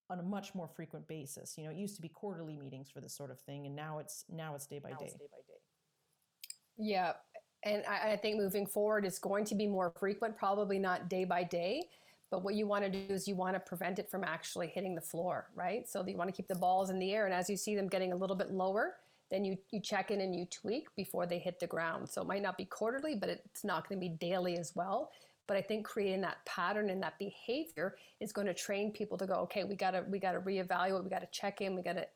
on 0.10 0.20
a 0.20 0.24
much 0.24 0.54
more 0.54 0.68
frequent 0.68 1.08
basis. 1.08 1.56
You 1.58 1.65
know, 1.65 1.72
it 1.72 1.78
used 1.78 1.96
to 1.96 2.02
be 2.02 2.10
quarterly 2.10 2.58
meetings 2.58 2.89
for 2.89 3.02
this 3.02 3.15
sort 3.15 3.32
of 3.32 3.39
thing, 3.39 3.65
and 3.65 3.76
now 3.76 4.00
it's 4.00 4.26
now 4.32 4.56
it's 4.56 4.65
day 4.65 4.80
by 4.80 4.89
day. 4.89 5.08
day 5.08 5.28
by 5.32 5.41
day. 5.48 5.60
Yeah, 6.78 7.13
and 7.63 7.84
I, 7.88 8.12
I 8.12 8.18
think 8.18 8.38
moving 8.38 8.65
forward, 8.65 9.06
it's 9.06 9.20
going 9.20 9.46
to 9.46 9.56
be 9.56 9.68
more 9.68 9.94
frequent. 10.00 10.38
Probably 10.38 10.78
not 10.78 11.10
day 11.10 11.26
by 11.26 11.44
day, 11.44 11.84
but 12.30 12.44
what 12.44 12.56
you 12.56 12.68
want 12.68 12.84
to 12.84 12.89
do 12.89 13.13
is 13.13 13.28
you 13.28 13.36
want 13.36 13.56
to 13.56 13.60
prevent 13.60 13.98
it 13.98 14.10
from 14.10 14.24
actually 14.24 14.68
hitting 14.68 14.94
the 14.94 15.02
floor, 15.02 15.48
right? 15.56 15.89
So 15.89 16.06
you 16.06 16.18
want 16.18 16.30
to 16.30 16.36
keep 16.36 16.48
the 16.48 16.56
balls 16.56 16.89
in 16.89 17.00
the 17.00 17.13
air, 17.13 17.26
and 17.26 17.34
as 17.34 17.50
you 17.50 17.58
see 17.58 17.76
them 17.76 17.88
getting 17.88 18.13
a 18.13 18.15
little 18.15 18.36
bit 18.36 18.52
lower, 18.52 18.96
then 19.32 19.44
you 19.44 19.58
you 19.72 19.80
check 19.80 20.12
in 20.12 20.22
and 20.22 20.36
you 20.36 20.46
tweak 20.46 20.88
before 20.96 21.26
they 21.26 21.39
hit 21.39 21.60
the 21.60 21.68
ground. 21.68 22.08
So 22.08 22.22
it 22.22 22.28
might 22.28 22.44
not 22.44 22.58
be 22.58 22.65
quarterly, 22.65 23.15
but 23.15 23.30
it's 23.30 23.63
not 23.63 23.89
going 23.89 24.00
to 24.00 24.08
be 24.08 24.15
daily 24.15 24.58
as 24.58 24.74
well. 24.76 25.12
But 25.47 25.58
I 25.58 25.62
think 25.62 25.86
creating 25.86 26.21
that 26.21 26.43
pattern 26.45 26.89
and 26.89 27.01
that 27.03 27.19
behavior 27.19 27.95
is 28.19 28.31
going 28.31 28.47
to 28.47 28.53
train 28.53 28.91
people 28.91 29.17
to 29.17 29.27
go, 29.27 29.36
okay, 29.36 29.63
we 29.63 29.75
got 29.75 29.91
to 29.91 30.03
we 30.10 30.19
got 30.19 30.31
to 30.34 30.39
reevaluate, 30.39 31.03
we 31.03 31.10
got 31.10 31.21
to 31.21 31.29
check 31.31 31.62
in, 31.62 31.75
we 31.75 31.81
got 31.81 31.97
to 31.97 32.08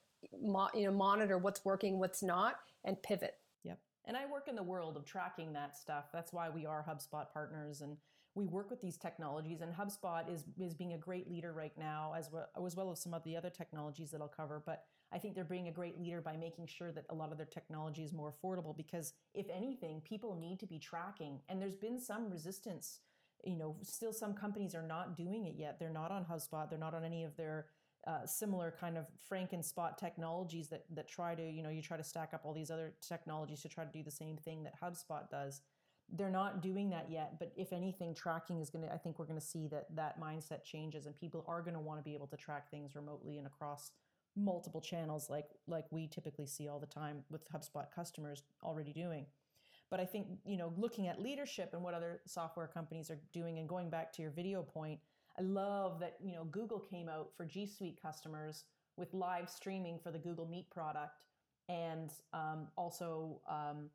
mo- 0.41 0.69
you 0.73 0.85
know 0.85 0.91
monitor 0.91 1.37
what's 1.37 1.63
working, 1.63 1.99
what's 1.99 2.23
not, 2.23 2.55
and 2.85 3.01
pivot. 3.03 3.35
Yep. 3.63 3.79
And 4.05 4.17
I 4.17 4.25
work 4.25 4.47
in 4.47 4.55
the 4.55 4.63
world 4.63 4.97
of 4.97 5.05
tracking 5.05 5.53
that 5.53 5.77
stuff. 5.77 6.05
That's 6.11 6.33
why 6.33 6.49
we 6.49 6.65
are 6.65 6.85
HubSpot 6.87 7.31
partners 7.31 7.81
and 7.81 7.97
we 8.35 8.45
work 8.45 8.69
with 8.69 8.81
these 8.81 8.97
technologies 8.97 9.61
and 9.61 9.73
HubSpot 9.73 10.31
is 10.31 10.45
is 10.59 10.73
being 10.73 10.93
a 10.93 10.97
great 10.97 11.29
leader 11.29 11.51
right 11.51 11.73
now 11.77 12.13
as 12.17 12.29
well 12.31 12.47
as 12.65 12.75
well 12.75 12.91
as 12.91 13.01
some 13.01 13.13
of 13.13 13.23
the 13.23 13.35
other 13.35 13.49
technologies 13.49 14.11
that 14.11 14.21
I'll 14.21 14.27
cover, 14.27 14.61
but 14.65 14.85
I 15.11 15.17
think 15.17 15.33
they're 15.33 15.43
being 15.43 15.67
a 15.67 15.71
great 15.71 15.99
leader 15.99 16.21
by 16.21 16.37
making 16.37 16.67
sure 16.67 16.91
that 16.91 17.05
a 17.09 17.15
lot 17.15 17.31
of 17.31 17.37
their 17.37 17.47
technology 17.47 18.03
is 18.03 18.13
more 18.13 18.31
affordable 18.31 18.77
because 18.77 19.13
if 19.33 19.47
anything, 19.49 20.01
people 20.01 20.35
need 20.35 20.59
to 20.59 20.67
be 20.67 20.77
tracking 20.77 21.39
and 21.49 21.61
there's 21.61 21.75
been 21.75 21.99
some 21.99 22.29
resistance 22.29 22.99
you 23.43 23.55
know, 23.55 23.75
still 23.81 24.13
some 24.13 24.33
companies 24.33 24.75
are 24.75 24.85
not 24.85 25.17
doing 25.17 25.45
it 25.45 25.55
yet. 25.57 25.79
They're 25.79 25.89
not 25.89 26.11
on 26.11 26.25
HubSpot. 26.25 26.69
They're 26.69 26.79
not 26.79 26.93
on 26.93 27.03
any 27.03 27.23
of 27.23 27.35
their 27.37 27.67
uh, 28.07 28.25
similar 28.25 28.73
kind 28.79 28.97
of 28.97 29.05
Frankenspot 29.31 29.97
technologies 29.97 30.69
that 30.69 30.85
that 30.93 31.07
try 31.07 31.35
to, 31.35 31.49
you 31.49 31.63
know, 31.63 31.69
you 31.69 31.81
try 31.81 31.97
to 31.97 32.03
stack 32.03 32.33
up 32.33 32.41
all 32.43 32.53
these 32.53 32.71
other 32.71 32.93
technologies 33.07 33.61
to 33.61 33.69
try 33.69 33.83
to 33.83 33.91
do 33.91 34.03
the 34.03 34.11
same 34.11 34.37
thing 34.37 34.63
that 34.63 34.79
HubSpot 34.81 35.29
does. 35.29 35.61
They're 36.11 36.31
not 36.31 36.61
doing 36.61 36.89
that 36.89 37.11
yet, 37.11 37.37
but 37.37 37.51
if 37.55 37.71
anything, 37.71 38.15
tracking 38.15 38.59
is 38.61 38.69
going 38.69 38.85
to. 38.85 38.91
I 38.91 38.97
think 38.97 39.19
we're 39.19 39.25
going 39.25 39.39
to 39.39 39.45
see 39.45 39.67
that 39.67 39.95
that 39.95 40.19
mindset 40.19 40.63
changes, 40.63 41.05
and 41.05 41.15
people 41.15 41.45
are 41.47 41.61
going 41.61 41.75
to 41.75 41.79
want 41.79 41.99
to 41.99 42.03
be 42.03 42.15
able 42.15 42.27
to 42.27 42.37
track 42.37 42.71
things 42.71 42.95
remotely 42.95 43.37
and 43.37 43.45
across 43.45 43.91
multiple 44.35 44.81
channels, 44.81 45.29
like 45.29 45.49
like 45.67 45.85
we 45.91 46.07
typically 46.07 46.47
see 46.47 46.67
all 46.67 46.79
the 46.79 46.87
time 46.87 47.23
with 47.29 47.51
HubSpot 47.51 47.85
customers 47.93 48.43
already 48.63 48.93
doing. 48.93 49.25
But 49.91 49.99
I 49.99 50.05
think, 50.05 50.27
you 50.45 50.57
know, 50.57 50.73
looking 50.77 51.07
at 51.07 51.21
leadership 51.21 51.71
and 51.73 51.81
what 51.81 51.93
other 51.93 52.21
software 52.25 52.67
companies 52.67 53.09
are 53.09 53.19
doing 53.33 53.57
and 53.59 53.67
going 53.67 53.89
back 53.89 54.13
to 54.13 54.21
your 54.21 54.31
video 54.31 54.61
point, 54.61 54.99
I 55.37 55.41
love 55.41 55.99
that, 55.99 56.17
you 56.23 56.33
know, 56.33 56.43
Google 56.45 56.79
came 56.79 57.09
out 57.09 57.29
for 57.35 57.45
G 57.45 57.65
Suite 57.65 57.99
customers 58.01 58.65
with 58.97 59.13
live 59.13 59.49
streaming 59.49 59.97
for 59.97 60.11
the 60.11 60.19
Google 60.19 60.45
Meet 60.45 60.69
product 60.69 61.23
and 61.69 62.11
um, 62.33 62.67
also 62.75 63.41
um, 63.49 63.89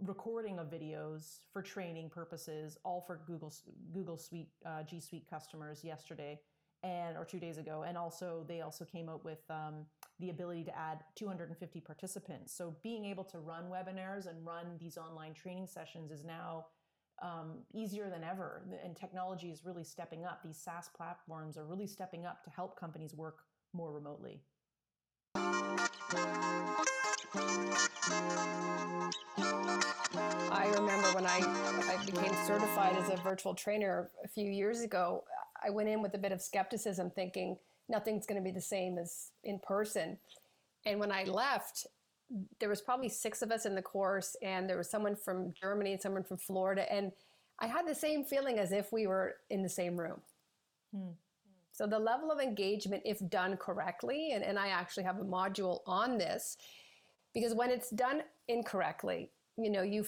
recording 0.00 0.58
of 0.58 0.70
videos 0.70 1.38
for 1.52 1.62
training 1.62 2.10
purposes, 2.10 2.78
all 2.84 3.00
for 3.00 3.20
Google 3.26 3.52
Google 3.92 4.16
Suite 4.16 4.50
uh, 4.64 4.82
G 4.82 5.00
Suite 5.00 5.26
customers 5.28 5.82
yesterday 5.82 6.38
and 6.82 7.16
or 7.16 7.24
two 7.24 7.40
days 7.40 7.58
ago. 7.58 7.84
And 7.86 7.96
also 7.96 8.44
they 8.46 8.60
also 8.60 8.84
came 8.84 9.08
out 9.08 9.24
with 9.24 9.40
um, 9.50 9.86
the 10.18 10.30
ability 10.30 10.64
to 10.64 10.76
add 10.76 11.04
250 11.14 11.80
participants. 11.80 12.56
So 12.56 12.76
being 12.82 13.04
able 13.04 13.24
to 13.24 13.38
run 13.38 13.64
webinars 13.64 14.26
and 14.26 14.46
run 14.46 14.78
these 14.80 14.96
online 14.96 15.34
training 15.34 15.66
sessions 15.66 16.10
is 16.10 16.24
now 16.24 16.66
um, 17.22 17.58
easier 17.74 18.08
than 18.10 18.24
ever. 18.24 18.62
And 18.84 18.96
technology 18.96 19.50
is 19.50 19.64
really 19.64 19.84
stepping 19.84 20.24
up. 20.24 20.40
These 20.44 20.58
SaaS 20.58 20.88
platforms 20.96 21.56
are 21.56 21.64
really 21.64 21.86
stepping 21.86 22.24
up 22.24 22.42
to 22.44 22.50
help 22.50 22.78
companies 22.78 23.14
work 23.14 23.38
more 23.72 23.92
remotely. 23.92 24.40
I 30.50 30.72
remember 30.74 31.08
when 31.12 31.26
I, 31.26 31.40
I 31.90 32.02
became 32.06 32.32
certified 32.46 32.96
as 32.96 33.10
a 33.10 33.16
virtual 33.22 33.54
trainer 33.54 34.10
a 34.24 34.28
few 34.28 34.50
years 34.50 34.80
ago, 34.80 35.24
I 35.64 35.70
went 35.70 35.88
in 35.88 36.02
with 36.02 36.14
a 36.14 36.18
bit 36.18 36.32
of 36.32 36.40
skepticism 36.40 37.10
thinking, 37.10 37.56
nothing's 37.88 38.26
going 38.26 38.40
to 38.40 38.44
be 38.44 38.50
the 38.50 38.60
same 38.60 38.98
as 38.98 39.30
in 39.44 39.58
person. 39.58 40.18
And 40.84 41.00
when 41.00 41.12
I 41.12 41.24
left, 41.24 41.86
there 42.58 42.68
was 42.68 42.80
probably 42.80 43.08
six 43.08 43.42
of 43.42 43.52
us 43.52 43.66
in 43.66 43.74
the 43.74 43.82
course, 43.82 44.36
and 44.42 44.68
there 44.68 44.76
was 44.76 44.90
someone 44.90 45.16
from 45.16 45.52
Germany 45.60 45.92
and 45.92 46.02
someone 46.02 46.24
from 46.24 46.38
Florida, 46.38 46.90
and 46.92 47.12
I 47.60 47.66
had 47.66 47.86
the 47.86 47.94
same 47.94 48.24
feeling 48.24 48.58
as 48.58 48.72
if 48.72 48.92
we 48.92 49.06
were 49.06 49.36
in 49.48 49.62
the 49.62 49.68
same 49.68 49.96
room. 49.96 50.20
Hmm. 50.94 51.10
So 51.72 51.86
the 51.86 51.98
level 51.98 52.32
of 52.32 52.40
engagement, 52.40 53.02
if 53.04 53.18
done 53.28 53.56
correctly, 53.56 54.32
and, 54.32 54.42
and 54.42 54.58
I 54.58 54.68
actually 54.68 55.04
have 55.04 55.18
a 55.18 55.24
module 55.24 55.80
on 55.86 56.18
this, 56.18 56.56
because 57.34 57.54
when 57.54 57.70
it's 57.70 57.90
done 57.90 58.22
incorrectly, 58.48 59.30
you 59.56 59.70
know, 59.70 59.82
you 59.82 60.04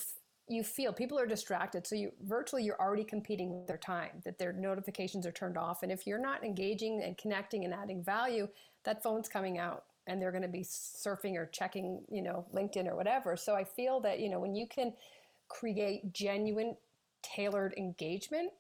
you 0.50 0.62
feel 0.62 0.92
people 0.92 1.18
are 1.18 1.26
distracted 1.26 1.86
so 1.86 1.94
you 1.94 2.12
virtually 2.22 2.64
you're 2.64 2.80
already 2.80 3.04
competing 3.04 3.50
with 3.50 3.66
their 3.66 3.78
time 3.78 4.22
that 4.24 4.38
their 4.38 4.52
notifications 4.52 5.26
are 5.26 5.32
turned 5.32 5.56
off 5.56 5.82
and 5.82 5.92
if 5.92 6.06
you're 6.06 6.20
not 6.20 6.44
engaging 6.44 7.02
and 7.02 7.16
connecting 7.18 7.64
and 7.64 7.74
adding 7.74 8.02
value 8.02 8.48
that 8.84 9.02
phone's 9.02 9.28
coming 9.28 9.58
out 9.58 9.84
and 10.08 10.20
they're 10.20 10.32
going 10.32 10.42
to 10.42 10.48
be 10.48 10.64
surfing 10.64 11.36
or 11.36 11.46
checking, 11.46 12.02
you 12.10 12.22
know, 12.22 12.46
LinkedIn 12.54 12.88
or 12.88 12.96
whatever. 12.96 13.36
So 13.36 13.54
I 13.54 13.62
feel 13.62 14.00
that, 14.00 14.18
you 14.20 14.30
know, 14.30 14.40
when 14.40 14.54
you 14.54 14.66
can 14.66 14.94
create 15.48 16.12
genuine, 16.12 16.76
tailored 17.22 17.74
engagement, 17.76 18.50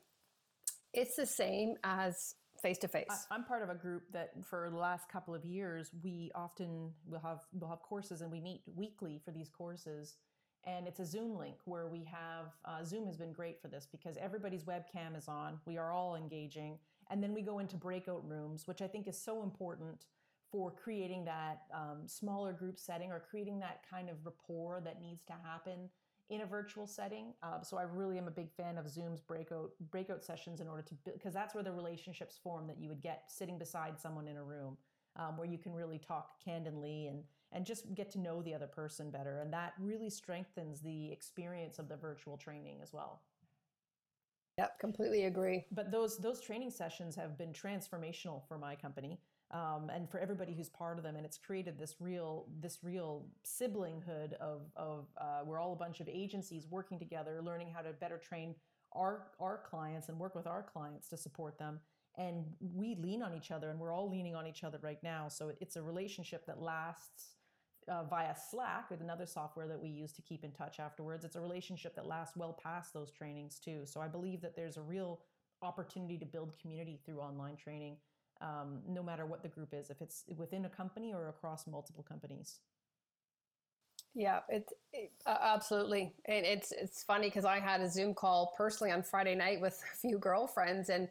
it's 0.92 1.16
the 1.16 1.26
same 1.26 1.76
as 1.84 2.34
face 2.62 2.78
to 2.78 2.88
face. 2.88 3.26
I'm 3.30 3.44
part 3.44 3.62
of 3.62 3.70
a 3.70 3.74
group 3.74 4.02
that 4.12 4.32
for 4.44 4.68
the 4.70 4.76
last 4.76 5.08
couple 5.08 5.34
of 5.34 5.44
years, 5.44 5.90
we 6.04 6.30
often 6.34 6.90
will 7.06 7.20
have 7.20 7.40
we'll 7.52 7.70
have 7.70 7.82
courses 7.82 8.20
and 8.20 8.30
we 8.30 8.40
meet 8.40 8.62
weekly 8.76 9.20
for 9.24 9.30
these 9.30 9.48
courses. 9.48 10.16
And 10.66 10.86
it's 10.86 11.00
a 11.00 11.06
Zoom 11.06 11.38
link 11.38 11.56
where 11.64 11.86
we 11.86 12.04
have 12.04 12.52
uh, 12.64 12.84
Zoom 12.84 13.06
has 13.06 13.16
been 13.16 13.32
great 13.32 13.60
for 13.60 13.68
this 13.68 13.86
because 13.90 14.16
everybody's 14.18 14.64
webcam 14.64 15.16
is 15.16 15.28
on. 15.28 15.58
We 15.64 15.78
are 15.78 15.92
all 15.92 16.16
engaging, 16.16 16.78
and 17.10 17.22
then 17.22 17.32
we 17.32 17.42
go 17.42 17.58
into 17.58 17.76
breakout 17.76 18.28
rooms, 18.28 18.66
which 18.66 18.82
I 18.82 18.86
think 18.86 19.08
is 19.08 19.16
so 19.16 19.42
important 19.42 20.06
for 20.50 20.70
creating 20.70 21.24
that 21.26 21.62
um, 21.74 22.06
smaller 22.06 22.52
group 22.52 22.78
setting 22.78 23.10
or 23.12 23.20
creating 23.20 23.60
that 23.60 23.80
kind 23.88 24.08
of 24.08 24.16
rapport 24.24 24.80
that 24.84 25.00
needs 25.00 25.24
to 25.26 25.34
happen 25.44 25.88
in 26.30 26.42
a 26.42 26.46
virtual 26.46 26.86
setting. 26.86 27.32
Uh, 27.42 27.62
so 27.62 27.78
I 27.78 27.82
really 27.82 28.18
am 28.18 28.28
a 28.28 28.30
big 28.30 28.50
fan 28.50 28.76
of 28.76 28.88
Zoom's 28.88 29.20
breakout 29.20 29.70
breakout 29.90 30.24
sessions 30.24 30.60
in 30.60 30.68
order 30.68 30.82
to 30.82 30.94
because 31.04 31.32
that's 31.32 31.54
where 31.54 31.64
the 31.64 31.72
relationships 31.72 32.38
form 32.42 32.66
that 32.66 32.78
you 32.78 32.88
would 32.88 33.02
get 33.02 33.24
sitting 33.28 33.58
beside 33.58 33.98
someone 33.98 34.28
in 34.28 34.36
a 34.36 34.42
room 34.42 34.76
um, 35.16 35.36
where 35.36 35.46
you 35.46 35.58
can 35.58 35.72
really 35.72 35.98
talk 35.98 36.42
candidly 36.44 37.06
and 37.06 37.22
and 37.52 37.64
just 37.64 37.94
get 37.94 38.10
to 38.10 38.18
know 38.18 38.42
the 38.42 38.54
other 38.54 38.66
person 38.66 39.10
better, 39.10 39.40
and 39.40 39.52
that 39.52 39.72
really 39.80 40.10
strengthens 40.10 40.80
the 40.80 41.10
experience 41.10 41.78
of 41.78 41.88
the 41.88 41.96
virtual 41.96 42.36
training 42.36 42.78
as 42.82 42.92
well. 42.92 43.22
Yep, 44.58 44.78
completely 44.80 45.24
agree. 45.26 45.64
But 45.70 45.90
those 45.90 46.18
those 46.18 46.40
training 46.40 46.70
sessions 46.70 47.14
have 47.14 47.38
been 47.38 47.52
transformational 47.52 48.46
for 48.48 48.58
my 48.58 48.74
company 48.74 49.20
um, 49.50 49.90
and 49.92 50.10
for 50.10 50.18
everybody 50.18 50.52
who's 50.52 50.68
part 50.68 50.98
of 50.98 51.04
them 51.04 51.16
and 51.16 51.24
it's 51.24 51.38
created 51.38 51.78
this 51.78 51.96
real 52.00 52.46
this 52.60 52.78
real 52.82 53.26
siblinghood 53.46 54.34
of, 54.34 54.62
of 54.76 55.06
uh, 55.18 55.40
we're 55.44 55.58
all 55.58 55.72
a 55.72 55.76
bunch 55.76 56.00
of 56.00 56.08
agencies 56.08 56.66
working 56.68 56.98
together 56.98 57.40
learning 57.42 57.70
how 57.74 57.80
to 57.80 57.92
better 57.92 58.18
train 58.18 58.54
our 58.92 59.28
our 59.40 59.62
clients 59.68 60.08
and 60.08 60.18
work 60.18 60.34
with 60.34 60.46
our 60.46 60.62
clients 60.62 61.08
to 61.08 61.16
support 61.16 61.58
them 61.58 61.80
and 62.18 62.44
we 62.74 62.96
lean 62.96 63.22
on 63.22 63.34
each 63.34 63.50
other 63.50 63.70
and 63.70 63.78
we're 63.78 63.92
all 63.92 64.10
leaning 64.10 64.34
on 64.34 64.46
each 64.46 64.64
other 64.64 64.78
right 64.82 65.02
now 65.02 65.28
so 65.28 65.52
it's 65.60 65.76
a 65.76 65.82
relationship 65.82 66.44
that 66.46 66.60
lasts 66.60 67.36
uh, 67.90 68.04
via 68.04 68.34
Slack 68.50 68.90
with 68.90 69.00
another 69.00 69.26
software 69.26 69.66
that 69.68 69.80
we 69.80 69.88
use 69.88 70.12
to 70.12 70.22
keep 70.22 70.44
in 70.44 70.52
touch 70.52 70.80
afterwards. 70.80 71.24
It's 71.24 71.36
a 71.36 71.40
relationship 71.40 71.94
that 71.96 72.06
lasts 72.06 72.36
well 72.36 72.58
past 72.62 72.92
those 72.92 73.10
trainings 73.10 73.58
too. 73.58 73.82
So 73.84 74.00
i 74.00 74.08
believe 74.08 74.40
that 74.42 74.54
there's 74.54 74.76
a 74.76 74.82
real 74.82 75.20
opportunity 75.62 76.18
to 76.18 76.26
build 76.26 76.52
community 76.60 77.00
through 77.04 77.20
online 77.20 77.56
training 77.56 77.96
um, 78.40 78.80
no 78.88 79.02
matter 79.02 79.26
what 79.26 79.42
the 79.42 79.48
group 79.48 79.74
is, 79.74 79.90
if 79.90 80.00
it's 80.00 80.24
within 80.36 80.64
a 80.64 80.68
company 80.68 81.12
or 81.12 81.28
across 81.28 81.66
multiple 81.66 82.04
companies. 82.08 82.60
Yeah, 84.14 84.40
it, 84.48 84.70
it 84.92 85.12
uh, 85.26 85.36
absolutely, 85.40 86.12
and 86.26 86.44
it's 86.44 86.72
it's 86.72 87.02
funny 87.02 87.28
because 87.28 87.44
I 87.44 87.60
had 87.60 87.80
a 87.80 87.90
Zoom 87.90 88.14
call 88.14 88.54
personally 88.56 88.92
on 88.92 89.02
Friday 89.02 89.34
night 89.34 89.60
with 89.60 89.82
a 89.92 89.96
few 89.96 90.18
girlfriends, 90.18 90.88
and 90.88 91.08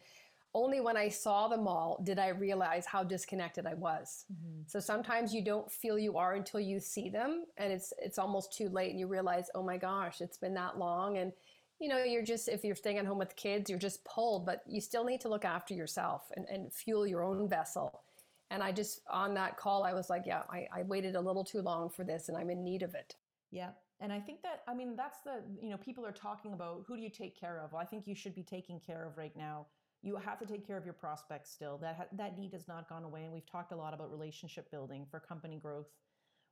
only 0.54 0.82
when 0.82 0.98
I 0.98 1.10
saw 1.10 1.48
them 1.48 1.68
all 1.68 2.02
did 2.04 2.20
I 2.20 2.30
realize 2.30 2.86
how 2.86 3.04
disconnected 3.04 3.66
I 3.66 3.74
was. 3.76 4.26
Mm-hmm. 4.32 4.62
So 4.66 4.80
sometimes 4.80 5.34
you 5.34 5.44
don't 5.44 5.72
feel 5.72 6.00
you 6.00 6.18
are 6.18 6.34
until 6.34 6.60
you 6.60 6.80
see 6.80 7.10
them, 7.10 7.46
and 7.58 7.72
it's 7.72 7.94
it's 8.00 8.18
almost 8.18 8.54
too 8.54 8.70
late, 8.70 8.92
and 8.92 9.00
you 9.00 9.08
realize, 9.08 9.50
oh 9.56 9.64
my 9.64 9.78
gosh, 9.78 10.22
it's 10.22 10.38
been 10.38 10.56
that 10.56 10.78
long, 10.78 11.18
and 11.18 11.32
you 11.80 11.90
know, 11.90 12.04
you're 12.04 12.24
just, 12.24 12.48
if 12.48 12.64
you're 12.64 12.76
staying 12.76 12.98
at 12.98 13.06
home 13.06 13.20
with 13.20 13.36
kids, 13.36 13.70
you're 13.70 13.78
just 13.78 14.04
pulled, 14.04 14.46
but 14.46 14.64
you 14.68 14.82
still 14.82 15.04
need 15.04 15.22
to 15.22 15.30
look 15.30 15.46
after 15.46 15.74
yourself 15.74 16.24
and, 16.36 16.46
and 16.50 16.74
fuel 16.74 17.06
your 17.06 17.24
own 17.24 17.48
vessel. 17.48 18.02
And 18.50 18.64
I 18.64 18.72
just, 18.72 19.02
on 19.12 19.34
that 19.36 19.58
call, 19.58 19.84
I 19.84 19.94
was 19.94 20.10
like, 20.10 20.24
yeah, 20.26 20.42
I, 20.50 20.68
I 20.74 20.84
waited 20.84 21.16
a 21.16 21.22
little 21.22 21.44
too 21.44 21.62
long 21.62 21.90
for 21.90 22.04
this 22.04 22.30
and 22.30 22.38
I'm 22.38 22.50
in 22.50 22.64
need 22.64 22.82
of 22.82 22.96
it. 22.96 23.16
Yeah. 23.52 23.70
And 24.00 24.12
I 24.12 24.20
think 24.20 24.42
that, 24.42 24.64
I 24.68 24.74
mean, 24.74 24.96
that's 24.96 25.20
the, 25.22 25.44
you 25.62 25.70
know, 25.70 25.78
people 25.78 26.06
are 26.06 26.12
talking 26.12 26.54
about 26.54 26.84
who 26.88 26.96
do 26.96 27.02
you 27.02 27.10
take 27.10 27.40
care 27.40 27.62
of? 27.64 27.74
Well, 27.74 27.82
I 27.82 27.86
think 27.86 28.08
you 28.08 28.16
should 28.16 28.34
be 28.34 28.44
taking 28.44 28.80
care 28.80 29.06
of 29.06 29.18
right 29.18 29.36
now. 29.36 29.68
You 30.02 30.16
have 30.16 30.40
to 30.40 30.46
take 30.46 30.66
care 30.66 30.78
of 30.78 30.86
your 30.86 30.94
prospects 30.94 31.52
still. 31.52 31.78
That, 31.80 31.96
ha- 31.96 32.06
that 32.14 32.38
need 32.38 32.54
has 32.54 32.68
not 32.68 32.88
gone 32.88 33.04
away. 33.04 33.24
And 33.24 33.34
we've 33.34 33.50
talked 33.50 33.72
a 33.72 33.76
lot 33.76 33.94
about 33.94 34.12
relationship 34.12 34.70
building 34.72 35.06
for 35.10 35.20
company 35.20 35.58
growth 35.58 35.88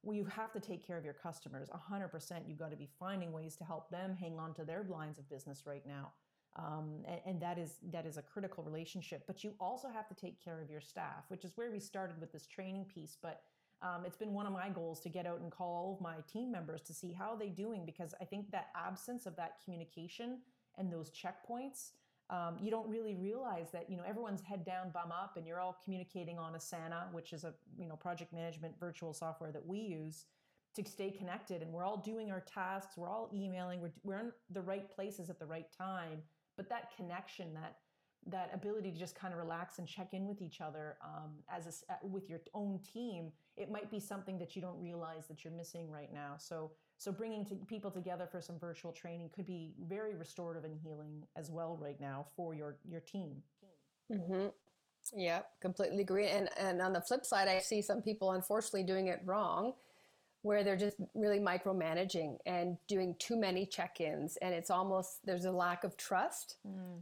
well, 0.05 0.15
you 0.15 0.25
have 0.25 0.53
to 0.53 0.59
take 0.59 0.85
care 0.85 0.97
of 0.97 1.03
your 1.03 1.13
customers 1.13 1.67
100% 1.69 2.47
you've 2.47 2.59
got 2.59 2.71
to 2.71 2.77
be 2.77 2.87
finding 2.99 3.33
ways 3.33 3.55
to 3.57 3.63
help 3.63 3.89
them 3.89 4.15
hang 4.15 4.37
on 4.39 4.53
to 4.53 4.63
their 4.63 4.85
lines 4.87 5.17
of 5.17 5.27
business 5.29 5.63
right 5.65 5.85
now 5.85 6.11
um, 6.57 7.03
and, 7.05 7.19
and, 7.25 7.41
that 7.41 7.57
is 7.57 7.79
that 7.91 8.05
is 8.05 8.15
a 8.17 8.21
critical 8.21 8.63
relationship 8.63 9.23
but 9.27 9.43
you 9.43 9.53
also 9.59 9.89
have 9.89 10.07
to 10.07 10.13
take 10.13 10.41
care 10.41 10.61
of 10.61 10.69
your 10.69 10.79
staff 10.79 11.25
which 11.29 11.43
is 11.43 11.51
where 11.55 11.71
we 11.71 11.79
started 11.79 12.19
with 12.21 12.31
this 12.31 12.45
training 12.45 12.85
piece 12.85 13.17
but 13.21 13.41
um, 13.81 14.03
it's 14.05 14.15
been 14.15 14.33
one 14.33 14.45
of 14.45 14.53
my 14.53 14.69
goals 14.69 15.01
to 15.01 15.09
get 15.09 15.25
out 15.25 15.41
and 15.41 15.51
call 15.51 15.75
all 15.75 15.93
of 15.95 16.01
my 16.01 16.15
team 16.31 16.51
members 16.51 16.81
to 16.81 16.93
see 16.93 17.11
how 17.11 17.35
they're 17.35 17.49
doing 17.49 17.83
because 17.85 18.13
i 18.21 18.23
think 18.23 18.51
that 18.51 18.67
absence 18.75 19.25
of 19.25 19.35
that 19.35 19.55
communication 19.63 20.37
and 20.77 20.91
those 20.91 21.11
checkpoints 21.11 21.91
um, 22.29 22.57
you 22.59 22.71
don't 22.71 22.89
really 22.89 23.15
realize 23.15 23.69
that 23.71 23.89
you 23.89 23.97
know 23.97 24.03
everyone's 24.07 24.41
head 24.41 24.65
down 24.65 24.89
bum 24.91 25.11
up 25.11 25.37
and 25.37 25.45
you're 25.45 25.59
all 25.59 25.77
communicating 25.83 26.37
on 26.37 26.53
Asana 26.53 27.11
which 27.13 27.33
is 27.33 27.43
a 27.43 27.53
you 27.77 27.87
know 27.87 27.95
project 27.95 28.33
management 28.33 28.73
virtual 28.79 29.13
software 29.13 29.51
that 29.51 29.65
we 29.65 29.79
use 29.79 30.25
to 30.75 30.83
stay 30.83 31.09
connected. 31.09 31.61
And 31.61 31.71
we're 31.71 31.85
all 31.85 31.97
doing 31.97 32.31
our 32.31 32.41
tasks 32.41 32.97
we're 32.97 33.09
all 33.09 33.29
emailing 33.33 33.81
we're, 33.81 33.93
we're 34.03 34.19
in 34.19 34.31
the 34.49 34.61
right 34.61 34.89
places 34.93 35.29
at 35.29 35.39
the 35.39 35.45
right 35.45 35.67
time. 35.77 36.21
But 36.57 36.69
that 36.69 36.95
connection 36.95 37.53
that 37.53 37.77
that 38.27 38.49
ability 38.53 38.91
to 38.91 38.97
just 38.97 39.15
kind 39.15 39.33
of 39.33 39.39
relax 39.39 39.77
and 39.77 39.87
check 39.87 40.13
in 40.13 40.27
with 40.27 40.41
each 40.41 40.59
other 40.59 40.97
um, 41.03 41.33
as 41.47 41.83
a, 41.89 42.07
with 42.07 42.27
your 42.27 42.39
own 42.55 42.79
team 42.91 43.31
it 43.57 43.71
might 43.71 43.89
be 43.89 43.99
something 43.99 44.37
that 44.39 44.55
you 44.55 44.61
don't 44.61 44.79
realize 44.79 45.27
that 45.27 45.43
you're 45.43 45.53
missing 45.53 45.89
right 45.89 46.11
now. 46.13 46.35
So 46.37 46.71
so 46.97 47.11
bringing 47.11 47.45
to 47.45 47.55
people 47.55 47.91
together 47.91 48.27
for 48.31 48.41
some 48.41 48.57
virtual 48.57 48.91
training 48.91 49.29
could 49.35 49.45
be 49.45 49.73
very 49.87 50.15
restorative 50.15 50.63
and 50.63 50.77
healing 50.81 51.23
as 51.35 51.51
well 51.51 51.77
right 51.81 51.99
now 51.99 52.25
for 52.35 52.53
your 52.53 52.77
your 52.89 53.01
team. 53.01 53.43
Mm-hmm. 54.11 54.47
Yeah, 55.13 55.41
completely 55.61 56.01
agree. 56.01 56.27
And 56.27 56.49
and 56.57 56.81
on 56.81 56.93
the 56.93 57.01
flip 57.01 57.25
side, 57.25 57.47
I 57.47 57.59
see 57.59 57.81
some 57.81 58.01
people 58.01 58.31
unfortunately 58.31 58.83
doing 58.83 59.07
it 59.07 59.21
wrong, 59.25 59.73
where 60.41 60.63
they're 60.63 60.77
just 60.77 60.97
really 61.13 61.39
micromanaging 61.39 62.37
and 62.45 62.77
doing 62.87 63.15
too 63.19 63.35
many 63.35 63.65
check-ins, 63.65 64.37
and 64.37 64.53
it's 64.53 64.69
almost 64.69 65.25
there's 65.25 65.45
a 65.45 65.51
lack 65.51 65.83
of 65.83 65.97
trust. 65.97 66.57
Mm. 66.67 67.01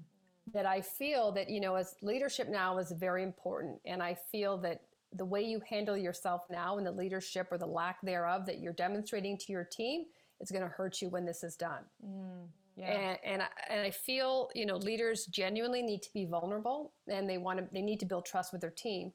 That 0.53 0.65
I 0.65 0.82
feel 0.82 1.32
that 1.34 1.49
you 1.49 1.62
know, 1.62 1.75
as 1.75 1.95
leadership 2.01 2.49
now 2.49 2.77
is 2.77 2.91
very 2.91 3.23
important, 3.23 3.79
and 3.86 4.03
I 4.03 4.15
feel 4.15 4.58
that 4.58 4.82
the 5.15 5.26
way 5.26 5.41
you 5.41 5.62
handle 5.69 5.97
yourself 5.97 6.43
now 6.49 6.78
and 6.78 6.86
the 6.86 6.91
leadership 6.91 7.47
or 7.52 7.58
the 7.58 7.65
lack 7.65 8.02
thereof 8.02 8.45
that 8.45 8.60
you're 8.60 8.73
demonstrating 8.73 9.38
to 9.38 9.52
your 9.52 9.63
team 9.63 10.06
is 10.39 10.52
going 10.52 10.63
to 10.63 10.67
hurt 10.67 11.02
you 11.02 11.10
when 11.10 11.26
this 11.26 11.43
is 11.43 11.56
done. 11.56 11.84
Mm, 12.06 12.47
yeah. 12.76 12.86
And 12.86 13.19
and 13.23 13.41
I, 13.41 13.47
and 13.69 13.82
I 13.82 13.91
feel 13.91 14.49
you 14.56 14.65
know 14.65 14.78
leaders 14.78 15.26
genuinely 15.28 15.82
need 15.82 16.02
to 16.04 16.10
be 16.13 16.26
vulnerable 16.26 16.93
and 17.08 17.30
they 17.30 17.38
want 17.38 17.60
to 17.60 17.67
they 17.71 17.82
need 17.82 17.99
to 18.02 18.06
build 18.06 18.26
trust 18.26 18.52
with 18.52 18.62
their 18.62 18.71
team. 18.71 19.13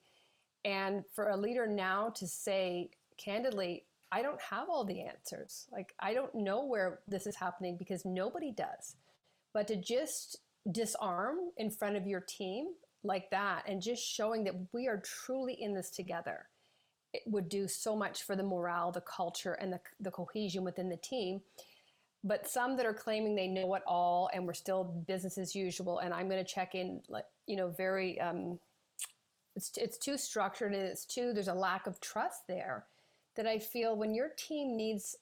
And 0.64 1.04
for 1.14 1.28
a 1.28 1.36
leader 1.36 1.66
now 1.66 2.10
to 2.16 2.26
say 2.26 2.90
candidly, 3.16 3.84
I 4.10 4.22
don't 4.22 4.40
have 4.40 4.68
all 4.68 4.84
the 4.84 5.02
answers. 5.02 5.66
Like 5.72 5.94
I 6.00 6.14
don't 6.14 6.34
know 6.34 6.64
where 6.64 7.00
this 7.08 7.26
is 7.26 7.36
happening 7.36 7.76
because 7.78 8.04
nobody 8.04 8.52
does. 8.52 8.96
But 9.52 9.66
to 9.68 9.76
just 9.76 10.38
disarm 10.70 11.36
in 11.56 11.70
front 11.70 11.96
of 11.96 12.06
your 12.06 12.20
team 12.20 12.68
like 13.04 13.30
that 13.30 13.64
and 13.66 13.80
just 13.80 14.02
showing 14.02 14.44
that 14.44 14.54
we 14.72 14.88
are 14.88 15.02
truly 15.04 15.54
in 15.54 15.74
this 15.74 15.90
together 15.90 16.46
it 17.12 17.22
would 17.26 17.48
do 17.48 17.66
so 17.66 17.96
much 17.96 18.22
for 18.22 18.36
the 18.36 18.42
morale 18.42 18.92
the 18.92 19.00
culture 19.00 19.54
and 19.54 19.72
the, 19.72 19.80
the 20.00 20.10
cohesion 20.10 20.64
within 20.64 20.88
the 20.88 20.96
team. 20.96 21.40
But 22.24 22.48
some 22.48 22.76
that 22.76 22.86
are 22.86 22.94
claiming 22.94 23.34
they 23.34 23.46
know 23.46 23.74
it 23.74 23.82
all 23.86 24.28
and 24.34 24.44
we're 24.44 24.52
still 24.52 24.84
business 25.06 25.38
as 25.38 25.54
usual 25.54 26.00
and 26.00 26.12
i'm 26.12 26.28
going 26.28 26.44
to 26.44 26.52
check 26.52 26.74
in 26.74 27.00
like 27.08 27.24
you 27.46 27.56
know 27.56 27.68
very 27.70 28.20
um, 28.20 28.58
it's, 29.54 29.70
it's 29.76 29.96
too 29.96 30.18
structured 30.18 30.74
and 30.74 30.82
it's 30.82 31.04
too 31.04 31.32
there's 31.32 31.48
a 31.48 31.54
lack 31.54 31.86
of 31.86 32.00
trust 32.00 32.46
there 32.48 32.86
that 33.36 33.46
i 33.46 33.58
feel 33.58 33.96
when 33.96 34.14
your 34.14 34.30
team 34.36 34.76
needs 34.76 35.14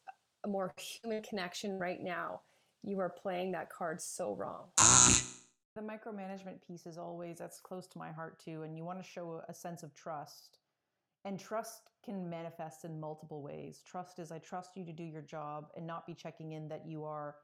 a 0.45 0.49
more 0.49 0.73
human 0.79 1.23
connection 1.23 1.79
right 1.79 2.01
now 2.03 2.41
you 2.83 2.99
are 2.99 3.11
playing 3.11 3.53
that 3.53 3.71
card 3.71 4.01
so 4.01 4.35
wrong 4.35 4.65
the 5.77 5.83
micromanagement 5.83 6.67
piece 6.67 6.87
is 6.87 6.97
always 6.97 7.39
that's 7.39 7.61
close 7.61 7.87
to 7.87 7.99
my 7.99 8.11
heart 8.11 8.43
too, 8.43 8.63
and 8.63 8.77
you 8.77 8.85
want 8.85 8.99
to 9.01 9.09
show 9.09 9.43
a 9.49 9.55
sense 9.55 9.83
of 9.83 9.95
trust. 9.95 10.59
And 11.25 11.39
trust 11.39 11.91
can 12.05 12.31
manifest 12.31 12.85
in 12.85 12.99
multiple 12.99 13.43
ways. 13.43 13.83
Trust 13.87 14.19
is 14.19 14.33
I 14.33 14.39
trust 14.39 14.71
you 14.77 14.85
to 14.85 14.93
do 14.93 15.05
your 15.05 15.23
job 15.23 15.67
and 15.77 15.87
not 15.87 16.07
be 16.07 16.15
checking 16.15 16.53
in 16.53 16.67
that 16.69 16.87
you 16.87 17.05
are 17.05 17.37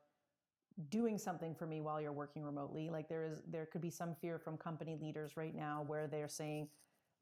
doing 0.89 1.19
something 1.19 1.55
for 1.55 1.67
me 1.67 1.83
while 1.83 2.01
you're 2.01 2.13
working 2.13 2.43
remotely. 2.43 2.89
Like 2.89 3.09
there 3.09 3.25
is 3.25 3.39
there 3.47 3.67
could 3.67 3.83
be 3.83 3.91
some 3.91 4.15
fear 4.15 4.39
from 4.39 4.57
company 4.57 4.97
leaders 5.01 5.37
right 5.37 5.55
now 5.55 5.85
where 5.87 6.07
they're 6.07 6.29
saying, 6.29 6.69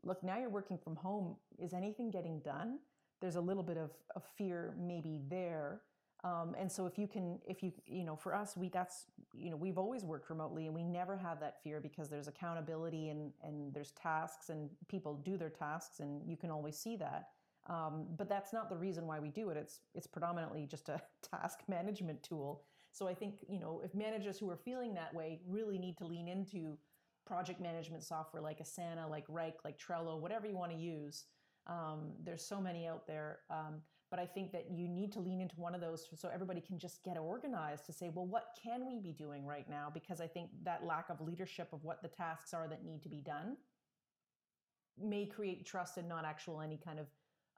look, 0.04 0.22
now 0.22 0.38
you're 0.38 0.48
working 0.48 0.78
from 0.78 0.94
home. 0.94 1.34
Is 1.58 1.72
anything 1.72 2.10
getting 2.10 2.38
done? 2.40 2.78
There's 3.20 3.36
a 3.36 3.40
little 3.40 3.64
bit 3.64 3.76
of, 3.76 3.90
of 4.14 4.22
fear 4.38 4.74
maybe 4.78 5.18
there 5.28 5.80
um, 6.22 6.54
and 6.58 6.70
so 6.70 6.86
if 6.86 6.98
you 6.98 7.06
can, 7.06 7.38
if 7.46 7.62
you, 7.62 7.72
you 7.86 8.04
know, 8.04 8.14
for 8.14 8.34
us, 8.34 8.56
we, 8.56 8.68
that's, 8.68 9.06
you 9.34 9.50
know, 9.50 9.56
we've 9.56 9.78
always 9.78 10.04
worked 10.04 10.28
remotely 10.28 10.66
and 10.66 10.74
we 10.74 10.82
never 10.82 11.16
have 11.16 11.40
that 11.40 11.62
fear 11.62 11.80
because 11.80 12.08
there's 12.08 12.28
accountability 12.28 13.08
and, 13.08 13.32
and 13.42 13.72
there's 13.72 13.92
tasks 13.92 14.50
and 14.50 14.68
people 14.88 15.14
do 15.24 15.38
their 15.38 15.48
tasks 15.48 16.00
and 16.00 16.20
you 16.28 16.36
can 16.36 16.50
always 16.50 16.76
see 16.76 16.96
that. 16.96 17.28
Um, 17.68 18.06
but 18.16 18.28
that's 18.28 18.52
not 18.52 18.68
the 18.68 18.76
reason 18.76 19.06
why 19.06 19.18
we 19.20 19.28
do 19.28 19.50
it. 19.50 19.56
It's 19.56 19.80
it's 19.94 20.06
predominantly 20.06 20.66
just 20.66 20.88
a 20.88 21.00
task 21.30 21.60
management 21.68 22.22
tool. 22.22 22.62
So 22.90 23.06
I 23.06 23.14
think 23.14 23.44
you 23.48 23.60
know 23.60 23.82
if 23.84 23.94
managers 23.94 24.38
who 24.38 24.50
are 24.50 24.56
feeling 24.56 24.94
that 24.94 25.14
way 25.14 25.40
really 25.46 25.78
need 25.78 25.96
to 25.98 26.06
lean 26.06 26.26
into 26.26 26.78
project 27.26 27.60
management 27.60 28.02
software 28.02 28.42
like 28.42 28.60
Asana, 28.60 29.08
like 29.08 29.26
Wrike, 29.28 29.62
like 29.64 29.78
Trello, 29.78 30.18
whatever 30.18 30.46
you 30.46 30.56
want 30.56 30.72
to 30.72 30.78
use. 30.78 31.26
Um, 31.66 32.12
there's 32.24 32.44
so 32.44 32.60
many 32.60 32.88
out 32.88 33.06
there. 33.06 33.40
Um, 33.50 33.82
but 34.10 34.18
I 34.18 34.26
think 34.26 34.50
that 34.52 34.66
you 34.70 34.88
need 34.88 35.12
to 35.12 35.20
lean 35.20 35.40
into 35.40 35.54
one 35.56 35.74
of 35.74 35.80
those 35.80 36.08
so 36.16 36.28
everybody 36.32 36.60
can 36.60 36.78
just 36.78 37.02
get 37.04 37.16
organized 37.16 37.86
to 37.86 37.92
say, 37.92 38.10
well, 38.12 38.26
what 38.26 38.58
can 38.60 38.86
we 38.86 38.98
be 38.98 39.12
doing 39.12 39.46
right 39.46 39.68
now? 39.70 39.90
Because 39.92 40.20
I 40.20 40.26
think 40.26 40.50
that 40.64 40.84
lack 40.84 41.10
of 41.10 41.20
leadership 41.20 41.68
of 41.72 41.84
what 41.84 42.02
the 42.02 42.08
tasks 42.08 42.52
are 42.52 42.66
that 42.68 42.84
need 42.84 43.02
to 43.02 43.08
be 43.08 43.20
done 43.20 43.56
may 45.00 45.26
create 45.26 45.64
trust 45.64 45.96
and 45.96 46.08
not 46.08 46.24
actual 46.24 46.60
any 46.60 46.76
kind 46.76 46.98
of, 46.98 47.06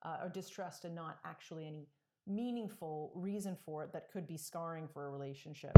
uh, 0.04 0.18
or 0.22 0.28
distrust 0.28 0.84
and 0.84 0.94
not 0.94 1.18
actually 1.24 1.66
any 1.66 1.88
meaningful 2.26 3.12
reason 3.14 3.56
for 3.64 3.82
it 3.82 3.92
that 3.92 4.10
could 4.12 4.26
be 4.26 4.36
scarring 4.36 4.86
for 4.86 5.06
a 5.06 5.10
relationship. 5.10 5.76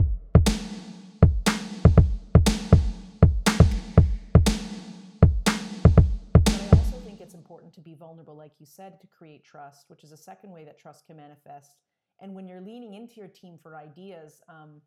Important 7.45 7.75
to 7.75 7.81
be 7.81 7.95
vulnerable, 7.95 8.35
like 8.35 8.53
you 8.59 8.67
said, 8.67 8.99
to 9.01 9.07
create 9.07 9.45
trust, 9.45 9.85
which 9.89 10.03
is 10.03 10.13
a 10.13 10.17
second 10.17 10.51
way 10.51 10.65
that 10.65 10.79
trust 10.79 11.07
can 11.07 11.17
manifest. 11.17 11.77
And 12.23 12.35
when 12.35 12.49
you're 12.49 12.61
leaning 12.61 12.95
into 12.95 13.17
your 13.17 13.29
team 13.29 13.59
for 13.63 13.77
ideas, 13.77 14.41
um, 14.49 14.81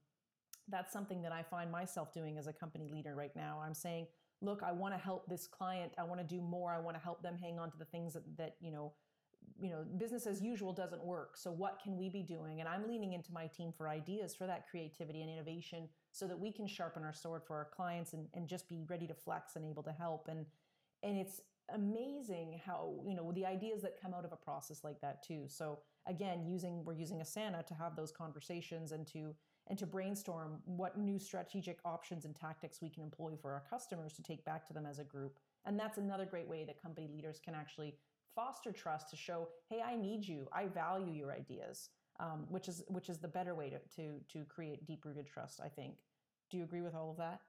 that's 0.68 0.92
something 0.92 1.22
that 1.22 1.32
I 1.32 1.44
find 1.44 1.72
myself 1.72 2.12
doing 2.12 2.38
as 2.40 2.48
a 2.48 2.54
company 2.54 2.90
leader 2.92 3.14
right 3.16 3.36
now. 3.36 3.62
I'm 3.64 3.76
saying, 3.76 4.08
look, 4.42 4.64
I 4.64 4.72
want 4.72 4.96
to 4.96 4.98
help 4.98 5.28
this 5.28 5.46
client. 5.46 5.92
I 6.00 6.04
want 6.04 6.20
to 6.20 6.36
do 6.36 6.42
more. 6.42 6.72
I 6.74 6.80
want 6.80 6.98
to 6.98 7.04
help 7.04 7.22
them 7.22 7.36
hang 7.40 7.60
on 7.60 7.70
to 7.70 7.78
the 7.78 7.86
things 7.86 8.14
that, 8.14 8.24
that 8.38 8.56
you 8.60 8.72
know, 8.72 8.94
you 9.62 9.70
know, 9.70 9.86
business 9.98 10.26
as 10.26 10.42
usual 10.42 10.74
doesn't 10.74 11.04
work. 11.04 11.38
So 11.38 11.52
what 11.52 11.80
can 11.84 11.98
we 11.98 12.10
be 12.10 12.24
doing? 12.24 12.60
And 12.60 12.68
I'm 12.68 12.88
leaning 12.88 13.14
into 13.14 13.32
my 13.32 13.48
team 13.48 13.72
for 13.78 13.88
ideas 13.88 14.36
for 14.36 14.48
that 14.48 14.68
creativity 14.70 15.22
and 15.22 15.30
innovation 15.30 15.88
so 16.12 16.28
that 16.28 16.40
we 16.40 16.52
can 16.52 16.68
sharpen 16.68 17.04
our 17.04 17.14
sword 17.14 17.44
for 17.46 17.56
our 17.56 17.70
clients 17.76 18.14
and, 18.14 18.28
and 18.34 18.48
just 18.48 18.68
be 18.68 18.84
ready 18.88 19.08
to 19.08 19.14
flex 19.14 19.56
and 19.56 19.64
able 19.64 19.84
to 19.84 19.92
help. 19.92 20.28
And 20.28 20.46
and 21.04 21.18
it's 21.18 21.42
amazing 21.74 22.60
how 22.66 22.94
you 23.06 23.16
know 23.16 23.32
the 23.34 23.46
ideas 23.46 23.82
that 23.82 24.02
come 24.02 24.14
out 24.14 24.26
of 24.26 24.32
a 24.32 24.36
process 24.36 24.84
like 24.84 25.00
that 25.02 25.24
too. 25.24 25.44
So 25.48 25.80
again 26.08 26.46
using 26.46 26.84
we're 26.86 26.94
using 26.94 27.20
Asana 27.20 27.66
to 27.66 27.74
have 27.74 27.96
those 27.96 28.12
conversations 28.12 28.92
and 28.92 29.06
to 29.08 29.36
and 29.68 29.78
to 29.78 29.86
brainstorm 29.86 30.60
what 30.66 30.98
new 30.98 31.20
strategic 31.20 31.80
options 31.84 32.26
and 32.26 32.36
tactics 32.36 32.82
we 32.82 32.90
can 32.90 33.04
employ 33.04 33.34
for 33.42 33.52
our 33.52 33.64
customers 33.70 34.14
to 34.14 34.24
take 34.24 34.46
back 34.46 34.66
to 34.68 34.74
them 34.74 34.86
as 34.86 35.00
a 35.00 35.04
group. 35.04 35.40
And 35.66 35.78
that's 35.78 35.98
another 35.98 36.26
great 36.26 36.48
way 36.48 36.64
that 36.64 36.82
company 36.82 37.10
leaders 37.12 37.40
can 37.44 37.54
actually 37.54 37.96
foster 38.36 38.72
trust 38.72 39.10
to 39.10 39.16
show 39.16 39.50
hey 39.70 39.82
i 39.82 39.96
need 39.96 40.26
you. 40.26 40.48
I 40.54 40.68
value 40.68 41.12
your 41.12 41.32
ideas 41.34 41.90
um, 42.20 42.46
which 42.50 42.68
is 42.68 42.84
which 42.88 43.10
is 43.10 43.18
the 43.18 43.28
better 43.28 43.56
way 43.56 43.70
to 43.70 43.80
to 43.96 44.20
to 44.32 44.46
create 44.46 44.86
deep 44.86 45.06
rooted 45.06 45.28
trust 45.28 45.60
i 45.64 45.68
think. 45.68 45.96
Do 46.50 46.58
you 46.58 46.64
agree 46.64 46.82
with 46.82 46.96
all 46.96 47.12
of 47.12 47.18
that? 47.18 47.42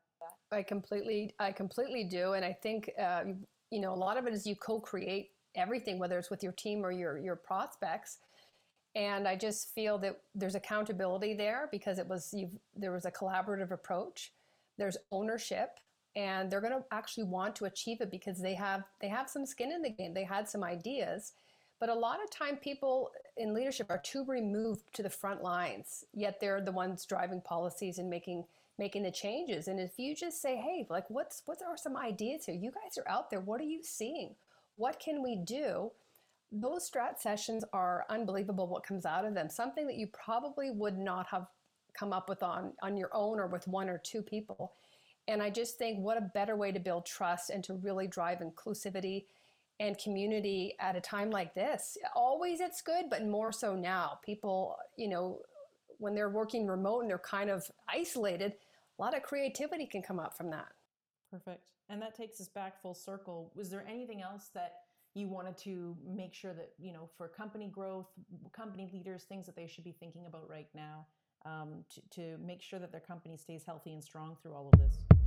I 0.50 0.62
completely, 0.62 1.35
I 1.38 1.52
completely 1.52 2.04
do, 2.04 2.33
and 2.33 2.44
I 2.44 2.52
think 2.52 2.90
uh, 2.98 3.24
you 3.70 3.81
know, 3.81 3.92
a 3.92 3.96
lot 3.96 4.16
of 4.16 4.26
it 4.26 4.33
is 4.33 4.46
you 4.46 4.57
co-create 4.57 5.31
everything, 5.54 5.98
whether 5.98 6.18
it's 6.18 6.31
with 6.31 6.42
your 6.42 6.52
team 6.52 6.85
or 6.85 6.92
your 6.92 7.18
your 7.18 7.37
prospects. 7.37 8.18
And 8.94 9.28
I 9.28 9.37
just 9.37 9.74
feel 9.74 9.98
that 9.98 10.20
there's 10.35 10.54
accountability 10.54 11.35
there 11.35 11.68
because 11.70 11.98
it 11.98 12.07
was 12.07 12.33
you've 12.33 12.57
there 12.74 12.92
was 12.92 13.04
a 13.04 13.11
collaborative 13.11 13.70
approach. 13.70 14.33
There's 14.78 14.96
ownership, 15.11 15.70
and 16.16 16.50
they're 16.50 16.61
going 16.61 16.72
to 16.72 16.85
actually 16.90 17.24
want 17.24 17.57
to 17.57 17.66
achieve 17.66 18.00
it 18.00 18.11
because 18.11 18.40
they 18.40 18.54
have 18.54 18.85
they 19.00 19.09
have 19.09 19.28
some 19.28 19.44
skin 19.44 19.72
in 19.72 19.83
the 19.83 19.90
game. 19.90 20.14
They 20.14 20.24
had 20.24 20.48
some 20.48 20.64
ideas, 20.64 21.33
but 21.81 21.88
a 21.88 21.95
lot 21.95 22.23
of 22.23 22.31
time 22.31 22.57
people 22.57 23.11
in 23.37 23.55
leadership 23.55 23.87
are 23.91 23.99
too 23.99 24.25
removed 24.25 24.83
to 24.95 25.03
the 25.03 25.11
front 25.11 25.43
lines. 25.43 26.05
Yet 26.12 26.41
they're 26.41 26.61
the 26.61 26.73
ones 26.73 27.05
driving 27.05 27.41
policies 27.41 27.99
and 27.99 28.11
making 28.11 28.45
making 28.79 29.03
the 29.03 29.11
changes. 29.11 29.67
And 29.67 29.81
if 29.81 29.99
you 29.99 30.14
just 30.14 30.41
say, 30.41 30.57
hey, 30.57 30.87
like 30.88 31.09
what's 31.09 31.43
what 31.47 31.59
are 31.67 31.77
some 31.77 31.97
ideas 31.97 32.47
here? 32.47 32.55
You 32.55 32.71
guys 32.71 32.99
are 32.99 33.09
out 33.09 33.31
there. 33.31 33.41
What 33.41 33.61
are 33.61 33.64
you 33.64 33.83
seeing? 33.83 34.35
What 34.77 35.01
can 35.01 35.23
we 35.23 35.37
do? 35.37 35.91
Those 36.51 36.88
strat 36.88 37.19
sessions 37.19 37.64
are 37.73 38.07
unbelievable 38.09 38.69
what 38.69 38.87
comes 38.87 39.05
out 39.05 39.25
of 39.25 39.35
them. 39.35 39.51
Something 39.51 39.87
that 39.87 39.97
you 39.97 40.07
probably 40.07 40.71
would 40.71 40.97
not 40.97 41.27
have 41.27 41.47
come 41.93 42.12
up 42.12 42.29
with 42.29 42.43
on, 42.43 42.73
on 42.81 42.97
your 42.97 43.11
own 43.12 43.41
or 43.41 43.49
with 43.49 43.67
one 43.67 43.88
or 43.88 43.99
two 43.99 44.23
people. 44.23 44.73
And 45.27 45.43
I 45.43 45.51
just 45.51 45.77
think 45.77 45.99
what 45.99 46.17
a 46.17 46.31
better 46.33 46.57
way 46.57 46.73
to 46.73 46.81
build 46.81 47.05
trust 47.05 47.51
and 47.51 47.62
to 47.64 47.75
really 47.75 48.07
drive 48.07 48.38
inclusivity 48.38 49.25
and 49.81 49.97
community 49.99 50.75
at 50.81 50.97
a 50.97 51.01
time 51.01 51.31
like 51.31 51.55
this. 51.55 51.97
Always 52.14 52.61
it's 52.61 52.83
good, 52.83 53.07
but 53.11 53.27
more 53.27 53.53
so 53.53 53.75
now. 53.75 54.19
People, 54.25 54.77
you 54.97 55.09
know, 55.09 55.41
when 55.99 56.14
they're 56.14 56.31
working 56.31 56.67
remote 56.67 57.01
and 57.01 57.11
they're 57.11 57.19
kind 57.19 57.51
of 57.51 57.69
isolated, 57.88 58.55
a 58.99 59.03
lot 59.03 59.17
of 59.17 59.23
creativity 59.23 59.87
can 59.87 60.03
come 60.03 60.19
up 60.19 60.37
from 60.37 60.51
that. 60.51 60.69
Perfect. 61.31 61.62
And 61.88 62.03
that 62.03 62.14
takes 62.14 62.41
us 62.41 62.49
back 62.49 62.81
full 62.83 62.95
circle. 62.95 63.53
Was 63.55 63.71
there 63.71 63.85
anything 63.88 64.21
else 64.21 64.51
that 64.55 64.73
you 65.14 65.29
wanted 65.29 65.57
to 65.59 65.97
make 66.07 66.35
sure 66.35 66.53
that, 66.55 66.73
you 66.79 66.93
know, 66.93 67.09
for 67.17 67.29
company 67.29 67.69
growth, 67.69 68.07
company 68.53 68.91
leaders, 68.93 69.25
things 69.25 69.47
that 69.47 69.57
they 69.57 69.67
should 69.67 69.85
be 69.85 69.97
thinking 69.99 70.27
about 70.27 70.49
right 70.49 70.69
now 70.75 71.07
um, 71.47 71.85
to, 71.91 72.01
to 72.11 72.38
make 72.38 72.62
sure 72.62 72.79
that 72.79 72.93
their 72.93 73.01
company 73.01 73.37
stays 73.37 73.62
healthy 73.64 73.95
and 73.95 74.05
strong 74.05 74.37
through 74.43 74.55
all 74.55 74.71
of 74.73 74.79
this? 74.79 75.17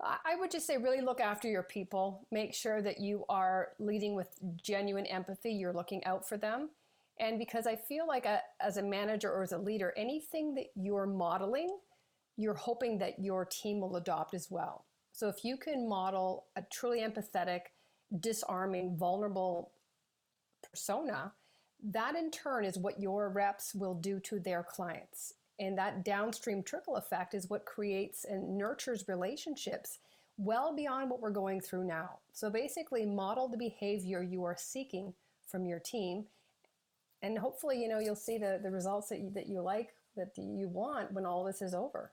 I 0.00 0.36
would 0.38 0.50
just 0.52 0.66
say 0.66 0.76
really 0.76 1.00
look 1.00 1.20
after 1.20 1.48
your 1.48 1.64
people. 1.64 2.26
Make 2.30 2.54
sure 2.54 2.80
that 2.82 3.00
you 3.00 3.24
are 3.28 3.70
leading 3.80 4.14
with 4.14 4.28
genuine 4.56 5.06
empathy. 5.06 5.52
You're 5.52 5.72
looking 5.72 6.04
out 6.04 6.28
for 6.28 6.36
them. 6.36 6.70
And 7.18 7.36
because 7.36 7.66
I 7.66 7.74
feel 7.74 8.06
like 8.06 8.24
a, 8.24 8.40
as 8.60 8.76
a 8.76 8.82
manager 8.82 9.32
or 9.32 9.42
as 9.42 9.50
a 9.50 9.58
leader, 9.58 9.92
anything 9.96 10.54
that 10.54 10.66
you're 10.76 11.06
modeling 11.06 11.78
you're 12.38 12.54
hoping 12.54 12.98
that 12.98 13.18
your 13.18 13.44
team 13.44 13.80
will 13.80 13.96
adopt 13.96 14.32
as 14.32 14.48
well. 14.48 14.86
So 15.12 15.28
if 15.28 15.44
you 15.44 15.56
can 15.56 15.88
model 15.88 16.46
a 16.56 16.62
truly 16.72 17.00
empathetic, 17.00 17.62
disarming, 18.20 18.96
vulnerable 18.96 19.72
persona, 20.62 21.32
that 21.82 22.14
in 22.14 22.30
turn 22.30 22.64
is 22.64 22.78
what 22.78 23.00
your 23.00 23.28
reps 23.28 23.74
will 23.74 23.94
do 23.94 24.20
to 24.20 24.38
their 24.38 24.62
clients. 24.62 25.34
And 25.60 25.76
that 25.76 26.04
downstream 26.04 26.62
trickle 26.62 26.96
effect 26.96 27.34
is 27.34 27.50
what 27.50 27.64
creates 27.64 28.24
and 28.24 28.56
nurtures 28.56 29.08
relationships 29.08 29.98
well 30.36 30.74
beyond 30.74 31.10
what 31.10 31.20
we're 31.20 31.30
going 31.30 31.60
through 31.60 31.84
now. 31.84 32.18
So 32.32 32.48
basically, 32.48 33.04
model 33.04 33.48
the 33.48 33.58
behavior 33.58 34.22
you 34.22 34.44
are 34.44 34.56
seeking 34.56 35.12
from 35.46 35.66
your 35.66 35.80
team. 35.80 36.26
And 37.22 37.36
hopefully, 37.36 37.82
you 37.82 37.88
know, 37.88 37.98
you'll 37.98 38.14
see 38.14 38.38
the, 38.38 38.60
the 38.62 38.70
results 38.70 39.08
that 39.08 39.18
you, 39.18 39.30
that 39.30 39.48
you 39.48 39.60
like, 39.60 39.94
that 40.16 40.30
you 40.36 40.68
want 40.68 41.12
when 41.12 41.26
all 41.26 41.44
this 41.44 41.60
is 41.60 41.74
over. 41.74 42.12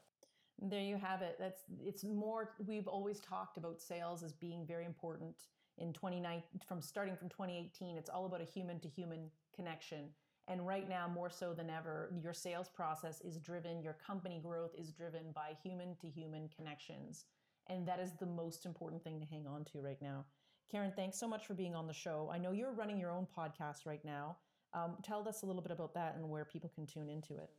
There 0.60 0.82
you 0.82 0.98
have 0.98 1.22
it. 1.22 1.36
That's 1.40 1.62
it's 1.84 2.04
more. 2.04 2.54
We've 2.66 2.88
always 2.88 3.20
talked 3.20 3.58
about 3.58 3.82
sales 3.82 4.24
as 4.24 4.32
being 4.34 4.66
very 4.66 4.86
important 4.86 5.36
in 5.78 5.94
29 5.94 6.42
from 6.68 6.82
starting 6.82 7.16
from 7.16 7.30
2018. 7.30 7.98
It's 7.98 8.10
all 8.10 8.26
about 8.26 8.42
a 8.42 8.46
human 8.46 8.80
to 8.80 8.88
human 8.88 9.30
connection. 9.56 10.06
And 10.48 10.66
right 10.66 10.88
now, 10.88 11.08
more 11.08 11.30
so 11.30 11.54
than 11.54 11.70
ever, 11.70 12.12
your 12.22 12.34
sales 12.34 12.70
process 12.70 13.20
is 13.22 13.38
driven, 13.40 13.82
your 13.82 13.98
company 14.06 14.40
growth 14.44 14.76
is 14.78 14.92
driven 14.92 15.32
by 15.34 15.58
human 15.64 15.96
to 16.02 16.08
human 16.08 16.50
connections. 16.56 17.26
And 17.68 17.88
that 17.88 18.00
is 18.00 18.12
the 18.20 18.28
most 18.28 18.66
important 18.66 19.04
thing 19.04 19.20
to 19.20 19.26
hang 19.26 19.48
on 19.48 19.66
to 19.74 19.82
right 19.82 20.02
now. 20.02 20.26
Karen, 20.72 20.92
thanks 20.96 21.18
so 21.18 21.28
much 21.28 21.48
for 21.48 21.54
being 21.54 21.76
on 21.76 21.88
the 21.88 21.94
show. 21.94 22.30
I 22.32 22.38
know 22.38 22.52
you're 22.52 22.74
running 22.74 23.00
your 23.00 23.12
own 23.12 23.28
podcast 23.36 23.86
right 23.86 24.04
now. 24.06 24.38
Um, 24.74 24.98
tell 25.04 25.28
us 25.28 25.42
a 25.42 25.46
little 25.46 25.62
bit 25.62 25.72
about 25.72 25.94
that 25.94 26.16
and 26.16 26.30
where 26.30 26.46
people 26.46 26.72
can 26.76 26.86
tune 26.86 27.10
into 27.10 27.38
it. 27.38 27.50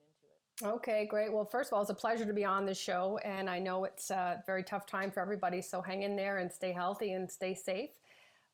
Okay, 0.62 1.07
great. 1.07 1.33
Well, 1.33 1.44
first 1.44 1.70
of 1.70 1.75
all, 1.75 1.83
it's 1.83 1.90
a 1.90 1.94
pleasure 1.94 2.25
to 2.25 2.33
be 2.33 2.44
on 2.44 2.64
the 2.64 2.72
show, 2.75 3.18
and 3.25 3.49
I 3.51 3.59
know 3.59 3.85
it's 3.85 4.11
a 4.11 4.42
very 4.46 4.62
tough 4.62 4.87
time 4.87 5.11
for 5.11 5.20
everybody. 5.20 5.61
So 5.61 5.83
hang 5.83 6.03
in 6.03 6.16
there 6.16 6.38
and 6.38 6.51
stay 6.51 6.72
healthy 6.72 7.12
and 7.12 7.31
stay 7.31 7.55
safe. 7.55 7.90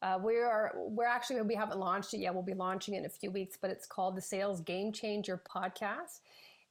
Uh, 0.02 0.18
we 0.22 0.36
are 0.38 0.72
we're 0.74 1.06
actually 1.06 1.40
we 1.42 1.54
haven't 1.54 1.78
launched 1.78 2.12
it 2.12 2.18
yet. 2.18 2.34
We'll 2.34 2.42
be 2.42 2.54
launching 2.54 2.94
it 2.94 2.98
in 2.98 3.04
a 3.04 3.08
few 3.08 3.30
weeks, 3.30 3.56
but 3.60 3.70
it's 3.70 3.86
called 3.86 4.16
the 4.16 4.20
Sales 4.20 4.60
Game 4.60 4.92
Changer 4.92 5.40
Podcast, 5.48 6.20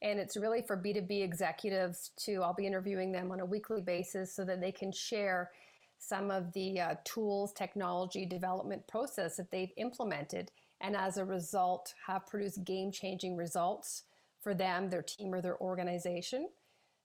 and 0.01 0.19
it's 0.19 0.35
really 0.35 0.61
for 0.61 0.75
B 0.75 0.91
two 0.93 1.01
B 1.01 1.21
executives. 1.21 2.11
To 2.25 2.41
I'll 2.43 2.53
be 2.53 2.67
interviewing 2.67 3.13
them 3.13 3.31
on 3.31 3.39
a 3.39 3.45
weekly 3.45 3.81
basis 3.81 4.35
so 4.35 4.43
that 4.43 4.59
they 4.59 4.73
can 4.73 4.91
share 4.91 5.51
some 5.97 6.29
of 6.29 6.51
the 6.51 6.79
uh, 6.79 6.95
tools, 7.05 7.53
technology 7.53 8.25
development 8.25 8.85
process 8.87 9.37
that 9.37 9.49
they've 9.49 9.71
implemented, 9.77 10.51
and 10.81 10.95
as 10.95 11.17
a 11.17 11.23
result, 11.23 11.93
have 12.07 12.27
produced 12.27 12.65
game 12.65 12.91
changing 12.91 13.37
results 13.37 14.03
for 14.41 14.53
them, 14.53 14.89
their 14.89 15.03
team, 15.03 15.33
or 15.33 15.41
their 15.41 15.57
organization. 15.61 16.49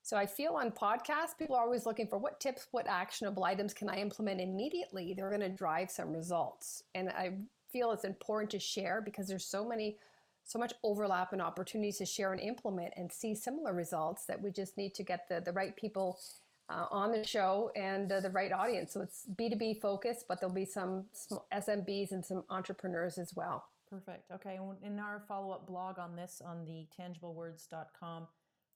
So 0.07 0.15
I 0.15 0.25
feel 0.25 0.53
on 0.53 0.71
podcasts, 0.71 1.37
people 1.37 1.57
are 1.57 1.63
always 1.63 1.85
looking 1.85 2.07
for 2.07 2.17
what 2.17 2.39
tips, 2.39 2.67
what 2.71 2.87
actionable 2.87 3.43
items 3.43 3.73
can 3.73 3.89
I 3.89 3.97
implement 3.97 4.39
immediately? 4.39 5.13
They're 5.13 5.27
going 5.27 5.41
to 5.41 5.49
drive 5.49 5.91
some 5.91 6.13
results. 6.13 6.81
And 6.95 7.09
I 7.09 7.33
feel 7.73 7.91
it's 7.91 8.05
important 8.05 8.49
to 8.51 8.59
share 8.59 9.01
because 9.01 9.27
there's 9.27 9.45
so 9.45 9.67
many, 9.67 9.97
so 10.45 10.59
much 10.59 10.71
overlap 10.81 11.33
and 11.33 11.41
opportunities 11.41 11.97
to 11.97 12.05
share 12.05 12.31
and 12.31 12.39
implement 12.39 12.93
and 12.95 13.11
see 13.11 13.35
similar 13.35 13.73
results 13.73 14.23
that 14.27 14.41
we 14.41 14.49
just 14.49 14.77
need 14.77 14.95
to 14.95 15.03
get 15.03 15.27
the, 15.27 15.41
the 15.41 15.51
right 15.51 15.75
people 15.75 16.17
uh, 16.69 16.85
on 16.89 17.11
the 17.11 17.25
show 17.25 17.69
and 17.75 18.09
uh, 18.09 18.21
the 18.21 18.29
right 18.29 18.53
audience. 18.53 18.93
So 18.93 19.01
it's 19.01 19.25
B2B 19.37 19.81
focused, 19.81 20.23
but 20.29 20.39
there'll 20.39 20.55
be 20.55 20.63
some 20.63 21.07
SMBs 21.53 22.13
and 22.13 22.25
some 22.25 22.45
entrepreneurs 22.49 23.17
as 23.17 23.35
well. 23.35 23.65
Perfect. 23.89 24.31
Okay. 24.31 24.57
In 24.83 24.99
our 24.99 25.21
follow 25.27 25.51
up 25.51 25.67
blog 25.67 25.99
on 25.99 26.15
this 26.15 26.41
on 26.45 26.63
the 26.63 26.87
tangiblewords.com 26.97 28.27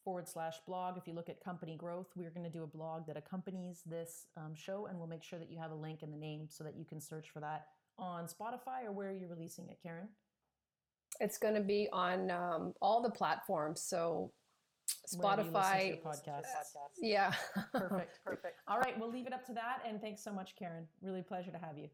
forward 0.04 0.28
slash 0.28 0.56
blog, 0.68 0.97
if 0.97 1.08
you 1.08 1.14
look 1.14 1.30
at 1.30 1.43
company 1.43 1.76
growth, 1.76 2.08
we're 2.16 2.30
going 2.30 2.43
to 2.43 2.49
do 2.49 2.64
a 2.64 2.68
blog 2.68 3.08
that 3.08 3.18
accompanies 3.18 3.82
this 3.86 4.28
um, 4.38 4.54
show, 4.56 4.88
and 4.88 4.97
we'll 4.97 5.08
make 5.08 5.24
sure 5.24 5.39
that 5.39 5.52
you 5.52 5.58
have 5.60 5.72
a 5.72 5.76
link 5.76 6.04
in 6.04 6.12
the 6.12 6.18
name 6.18 6.47
so 6.49 6.64
that 6.64 6.76
you 6.76 6.86
can 6.86 6.99
search 6.99 7.30
for 7.30 7.39
that 7.39 7.68
on 7.97 8.26
Spotify 8.26 8.86
or 8.86 8.91
where 8.91 9.10
are 9.10 9.14
you 9.14 9.28
releasing 9.28 9.68
it, 9.70 9.78
Karen? 9.82 10.08
It's 11.20 11.38
going 11.38 11.56
to 11.56 11.62
be 11.62 11.88
on 11.91 12.32
um, 12.32 12.74
all 12.82 13.02
the 13.02 13.12
platforms. 13.12 13.82
So 13.82 14.32
Spotify 15.14 16.02
podcast. 16.02 16.45
Yeah. 16.99 17.34
perfect. 17.74 18.20
Perfect. 18.24 18.60
All 18.68 18.80
right. 18.80 18.97
We'll 18.99 19.12
leave 19.12 19.28
it 19.28 19.34
up 19.34 19.45
to 19.47 19.54
that. 19.54 19.80
And 19.88 20.02
thanks 20.02 20.24
so 20.24 20.32
much, 20.32 20.56
Karen. 20.58 20.88
Really 21.02 21.22
pleasure 21.22 21.52
to 21.52 21.58
have 21.58 21.78
you. 21.78 21.89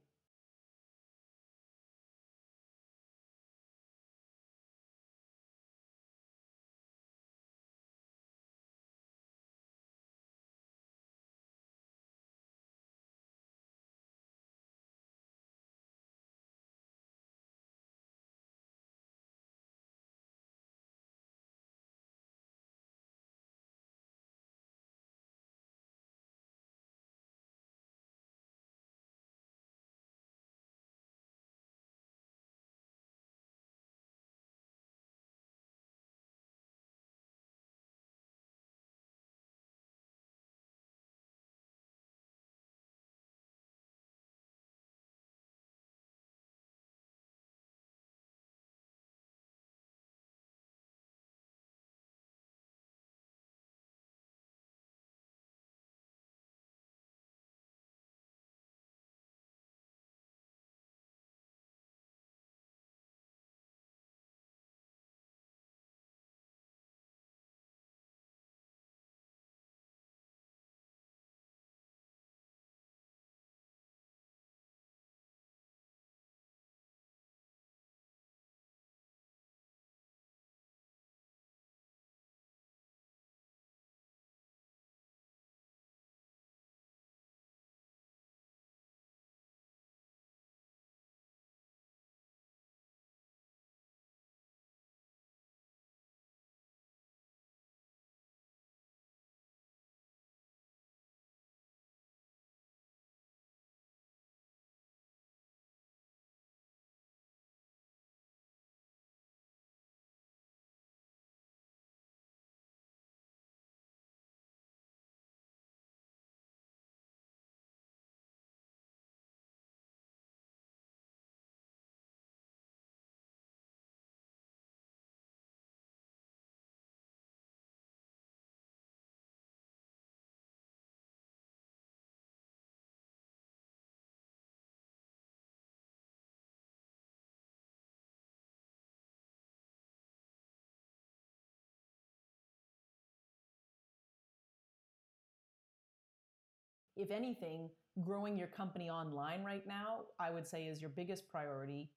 If 146.98 147.12
anything, 147.12 147.70
growing 148.04 148.38
your 148.38 148.48
company 148.48 148.90
online 148.90 149.44
right 149.44 149.66
now, 149.68 150.02
I 150.20 150.32
would 150.32 150.48
say 150.48 150.66
is 150.66 150.82
your 150.82 150.90
biggest 150.90 151.30
priority. 151.30 151.92